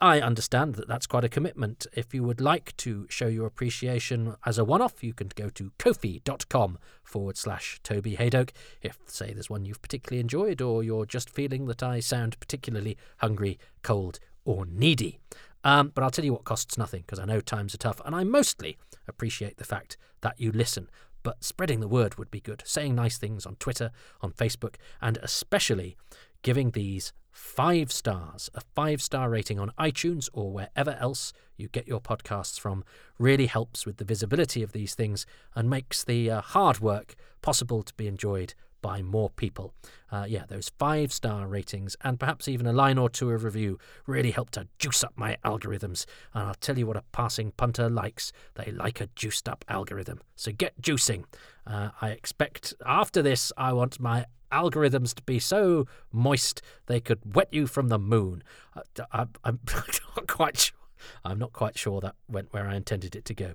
I 0.00 0.20
understand 0.20 0.74
that 0.76 0.88
that's 0.88 1.06
quite 1.06 1.24
a 1.24 1.28
commitment. 1.28 1.86
If 1.92 2.14
you 2.14 2.22
would 2.24 2.40
like 2.40 2.76
to 2.78 3.06
show 3.08 3.26
your 3.26 3.46
appreciation 3.46 4.34
as 4.44 4.58
a 4.58 4.64
one 4.64 4.82
off, 4.82 5.02
you 5.02 5.12
can 5.12 5.30
go 5.34 5.48
to 5.50 5.72
kofi.com 5.78 6.78
forward 7.02 7.36
slash 7.36 7.80
Toby 7.82 8.16
Hadoke. 8.16 8.50
If, 8.82 8.98
say, 9.06 9.32
there's 9.32 9.50
one 9.50 9.64
you've 9.64 9.82
particularly 9.82 10.20
enjoyed, 10.20 10.60
or 10.60 10.82
you're 10.82 11.06
just 11.06 11.30
feeling 11.30 11.66
that 11.66 11.82
I 11.82 12.00
sound 12.00 12.38
particularly 12.40 12.96
hungry, 13.18 13.58
cold, 13.82 14.20
or 14.44 14.66
needy. 14.66 15.18
Um, 15.64 15.90
but 15.94 16.04
I'll 16.04 16.10
tell 16.10 16.24
you 16.24 16.32
what 16.32 16.44
costs 16.44 16.78
nothing 16.78 17.02
because 17.02 17.18
I 17.18 17.24
know 17.24 17.40
times 17.40 17.74
are 17.74 17.78
tough, 17.78 18.00
and 18.04 18.14
I 18.14 18.24
mostly 18.24 18.78
appreciate 19.06 19.56
the 19.56 19.64
fact 19.64 19.96
that 20.20 20.40
you 20.40 20.52
listen 20.52 20.88
but 21.28 21.44
spreading 21.44 21.80
the 21.80 21.88
word 21.88 22.14
would 22.14 22.30
be 22.30 22.40
good. 22.40 22.62
Saying 22.64 22.94
nice 22.94 23.18
things 23.18 23.44
on 23.44 23.56
Twitter, 23.56 23.90
on 24.22 24.32
Facebook, 24.32 24.76
and 25.02 25.18
especially 25.22 25.94
giving 26.40 26.70
these 26.70 27.12
five 27.30 27.92
stars, 27.92 28.48
a 28.54 28.62
five 28.74 29.02
star 29.02 29.28
rating 29.28 29.60
on 29.60 29.70
iTunes 29.78 30.30
or 30.32 30.50
wherever 30.50 30.92
else 30.92 31.34
you 31.58 31.68
get 31.68 31.86
your 31.86 32.00
podcasts 32.00 32.58
from, 32.58 32.82
really 33.18 33.44
helps 33.44 33.84
with 33.84 33.98
the 33.98 34.06
visibility 34.06 34.62
of 34.62 34.72
these 34.72 34.94
things 34.94 35.26
and 35.54 35.68
makes 35.68 36.02
the 36.02 36.30
uh, 36.30 36.40
hard 36.40 36.80
work 36.80 37.14
possible 37.42 37.82
to 37.82 37.92
be 37.92 38.06
enjoyed 38.06 38.54
by 38.80 39.02
more 39.02 39.30
people. 39.30 39.74
Uh, 40.10 40.24
yeah, 40.28 40.44
those 40.48 40.70
five 40.78 41.12
star 41.12 41.46
ratings 41.46 41.96
and 42.02 42.18
perhaps 42.18 42.48
even 42.48 42.66
a 42.66 42.72
line 42.72 42.98
or 42.98 43.08
two 43.08 43.30
of 43.30 43.44
review 43.44 43.78
really 44.06 44.30
help 44.30 44.50
to 44.50 44.66
juice 44.78 45.04
up 45.04 45.12
my 45.16 45.36
algorithms. 45.44 46.06
And 46.34 46.48
I'll 46.48 46.54
tell 46.54 46.78
you 46.78 46.86
what 46.86 46.96
a 46.96 47.04
passing 47.12 47.52
punter 47.52 47.88
likes. 47.90 48.32
They 48.54 48.72
like 48.72 49.00
a 49.00 49.08
juiced 49.14 49.48
up 49.48 49.64
algorithm. 49.68 50.20
So 50.36 50.52
get 50.52 50.80
juicing. 50.80 51.24
Uh, 51.66 51.90
I 52.00 52.10
expect 52.10 52.74
after 52.86 53.22
this, 53.22 53.52
I 53.56 53.72
want 53.72 54.00
my 54.00 54.26
algorithms 54.50 55.14
to 55.14 55.22
be 55.22 55.38
so 55.38 55.86
moist 56.12 56.62
they 56.86 57.00
could 57.00 57.34
wet 57.34 57.48
you 57.52 57.66
from 57.66 57.88
the 57.88 57.98
moon. 57.98 58.42
Uh, 58.74 59.04
I, 59.12 59.26
I'm 59.44 59.60
not 60.16 60.26
quite 60.26 60.58
sure. 60.58 60.78
I'm 61.24 61.38
not 61.38 61.52
quite 61.52 61.78
sure 61.78 62.00
that 62.00 62.14
went 62.28 62.52
where 62.52 62.66
I 62.66 62.74
intended 62.74 63.14
it 63.14 63.24
to 63.26 63.34
go. 63.34 63.52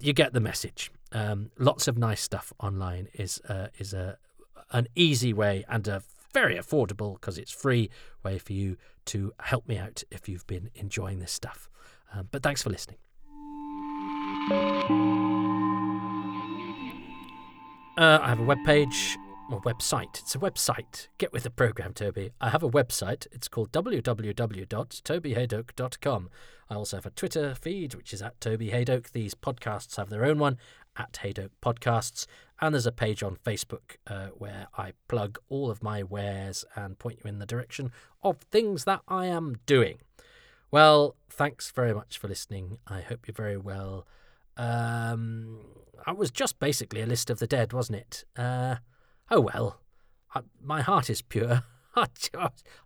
You 0.00 0.12
get 0.12 0.32
the 0.32 0.40
message. 0.40 0.90
Um, 1.12 1.50
lots 1.58 1.88
of 1.88 1.96
nice 1.96 2.20
stuff 2.20 2.52
online 2.60 3.08
is 3.14 3.40
uh, 3.48 3.68
is 3.78 3.94
a 3.94 4.18
an 4.70 4.86
easy 4.94 5.32
way 5.32 5.64
and 5.68 5.86
a 5.88 6.02
very 6.32 6.56
affordable 6.56 7.14
because 7.14 7.38
it's 7.38 7.52
free 7.52 7.90
way 8.22 8.38
for 8.38 8.52
you 8.52 8.76
to 9.06 9.32
help 9.40 9.66
me 9.66 9.78
out 9.78 10.02
if 10.10 10.28
you've 10.28 10.46
been 10.46 10.70
enjoying 10.74 11.18
this 11.18 11.32
stuff. 11.32 11.68
Um, 12.12 12.28
but 12.30 12.42
thanks 12.42 12.62
for 12.62 12.70
listening. 12.70 12.98
Uh, 17.98 18.20
I 18.22 18.28
have 18.28 18.38
a 18.38 18.44
web 18.44 18.58
page 18.64 19.18
or 19.50 19.60
website. 19.62 20.20
It's 20.20 20.34
a 20.34 20.38
website. 20.38 21.08
Get 21.18 21.32
with 21.32 21.42
the 21.42 21.50
program, 21.50 21.94
Toby. 21.94 22.30
I 22.40 22.50
have 22.50 22.62
a 22.62 22.70
website. 22.70 23.26
It's 23.32 23.48
called 23.48 23.72
www.tobyhadoke.com. 23.72 26.30
I 26.70 26.74
also 26.74 26.98
have 26.98 27.06
a 27.06 27.10
Twitter 27.10 27.54
feed, 27.54 27.94
which 27.94 28.12
is 28.12 28.20
at 28.22 28.40
Toby 28.40 28.70
Hadoke. 28.70 29.12
These 29.12 29.34
podcasts 29.34 29.96
have 29.96 30.10
their 30.10 30.24
own 30.24 30.38
one 30.38 30.58
at 30.96 31.14
Hadoke 31.14 31.50
Podcasts. 31.62 32.26
And 32.60 32.74
there's 32.74 32.86
a 32.86 32.92
page 32.92 33.22
on 33.22 33.36
Facebook 33.36 33.96
uh, 34.06 34.28
where 34.28 34.66
I 34.76 34.92
plug 35.06 35.38
all 35.48 35.70
of 35.70 35.82
my 35.82 36.02
wares 36.02 36.64
and 36.74 36.98
point 36.98 37.20
you 37.22 37.28
in 37.28 37.38
the 37.38 37.46
direction 37.46 37.92
of 38.22 38.38
things 38.38 38.84
that 38.84 39.00
I 39.06 39.26
am 39.26 39.56
doing. 39.64 39.98
Well, 40.70 41.16
thanks 41.30 41.70
very 41.70 41.94
much 41.94 42.18
for 42.18 42.28
listening. 42.28 42.78
I 42.86 43.00
hope 43.00 43.26
you're 43.26 43.34
very 43.34 43.56
well. 43.56 44.06
Um, 44.56 45.60
I 46.04 46.12
was 46.12 46.30
just 46.30 46.58
basically 46.58 47.00
a 47.00 47.06
list 47.06 47.30
of 47.30 47.38
the 47.38 47.46
dead, 47.46 47.72
wasn't 47.72 47.98
it? 47.98 48.24
Uh, 48.36 48.76
oh 49.30 49.40
well, 49.40 49.80
I, 50.34 50.40
my 50.60 50.82
heart 50.82 51.08
is 51.08 51.22
pure. 51.22 51.62
I, 51.96 52.06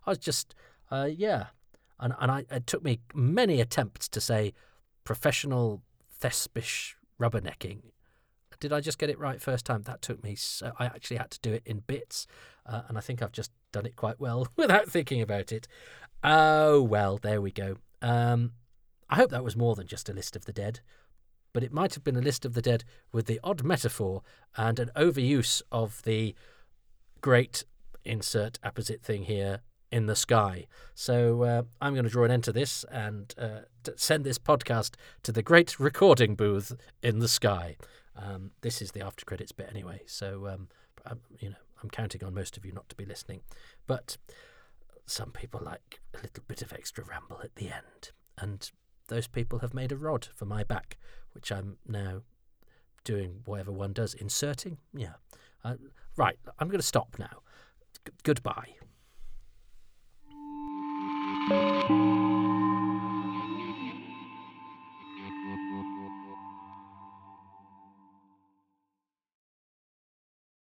was 0.05 0.17
just, 0.19 0.55
uh, 0.91 1.09
yeah. 1.11 1.47
And, 1.99 2.13
and 2.19 2.31
I, 2.31 2.45
it 2.51 2.67
took 2.67 2.83
me 2.83 2.99
many 3.13 3.59
attempts 3.59 4.07
to 4.09 4.21
say 4.21 4.53
professional 5.03 5.81
thespish 6.21 6.93
rubbernecking 7.19 7.81
did 8.63 8.71
I 8.71 8.79
just 8.79 8.97
get 8.97 9.09
it 9.09 9.19
right 9.19 9.41
first 9.41 9.65
time? 9.65 9.81
That 9.81 10.01
took 10.01 10.23
me. 10.23 10.35
So 10.35 10.71
I 10.79 10.85
actually 10.85 11.17
had 11.17 11.31
to 11.31 11.39
do 11.41 11.51
it 11.51 11.63
in 11.65 11.79
bits, 11.79 12.27
uh, 12.65 12.83
and 12.87 12.97
I 12.97 13.01
think 13.01 13.21
I've 13.21 13.33
just 13.33 13.51
done 13.73 13.85
it 13.85 13.97
quite 13.97 14.21
well 14.21 14.47
without 14.55 14.87
thinking 14.87 15.21
about 15.21 15.51
it. 15.51 15.67
Oh 16.23 16.81
well, 16.81 17.17
there 17.17 17.41
we 17.41 17.51
go. 17.51 17.75
Um, 18.01 18.53
I 19.09 19.17
hope 19.17 19.31
that 19.31 19.43
was 19.43 19.57
more 19.57 19.75
than 19.75 19.85
just 19.85 20.07
a 20.07 20.13
list 20.13 20.37
of 20.37 20.45
the 20.45 20.53
dead, 20.53 20.79
but 21.51 21.61
it 21.61 21.73
might 21.73 21.93
have 21.93 22.05
been 22.05 22.15
a 22.15 22.21
list 22.21 22.45
of 22.45 22.53
the 22.53 22.61
dead 22.61 22.85
with 23.11 23.25
the 23.25 23.41
odd 23.43 23.65
metaphor 23.65 24.21
and 24.55 24.79
an 24.79 24.91
overuse 24.95 25.61
of 25.69 26.01
the 26.03 26.33
great 27.19 27.65
insert 28.05 28.59
apposite 28.63 29.01
thing 29.03 29.23
here 29.23 29.59
in 29.91 30.05
the 30.05 30.15
sky. 30.15 30.67
So 30.95 31.43
uh, 31.43 31.63
I'm 31.81 31.95
going 31.95 32.05
to 32.05 32.09
draw 32.09 32.23
an 32.23 32.31
end 32.31 32.45
to 32.45 32.53
this 32.53 32.85
and 32.89 33.33
uh, 33.37 33.63
send 33.97 34.23
this 34.23 34.39
podcast 34.39 34.95
to 35.23 35.33
the 35.33 35.43
great 35.43 35.81
recording 35.81 36.35
booth 36.35 36.71
in 37.01 37.19
the 37.19 37.27
sky. 37.27 37.75
Um, 38.15 38.51
this 38.61 38.81
is 38.81 38.91
the 38.91 39.01
after 39.01 39.25
credits 39.25 39.51
bit 39.51 39.69
anyway, 39.69 40.01
so 40.05 40.47
um, 40.47 40.67
I'm, 41.05 41.19
you 41.39 41.49
know 41.49 41.55
I'm 41.81 41.89
counting 41.89 42.23
on 42.23 42.33
most 42.33 42.57
of 42.57 42.65
you 42.65 42.71
not 42.71 42.87
to 42.89 42.95
be 42.95 43.05
listening, 43.05 43.41
but 43.87 44.17
some 45.05 45.31
people 45.31 45.61
like 45.63 45.99
a 46.13 46.17
little 46.17 46.43
bit 46.47 46.61
of 46.61 46.71
extra 46.73 47.03
ramble 47.03 47.41
at 47.43 47.55
the 47.55 47.69
end, 47.69 48.11
and 48.37 48.71
those 49.07 49.27
people 49.27 49.59
have 49.59 49.73
made 49.73 49.91
a 49.91 49.97
rod 49.97 50.27
for 50.35 50.45
my 50.45 50.63
back, 50.63 50.97
which 51.33 51.51
I'm 51.51 51.77
now 51.87 52.21
doing 53.03 53.41
whatever 53.45 53.71
one 53.71 53.93
does, 53.93 54.13
inserting. 54.13 54.77
Yeah, 54.93 55.15
uh, 55.63 55.75
right. 56.15 56.37
I'm 56.59 56.67
going 56.67 56.79
to 56.79 56.85
stop 56.85 57.15
now. 57.19 57.41
G- 58.05 58.13
goodbye. 58.23 58.69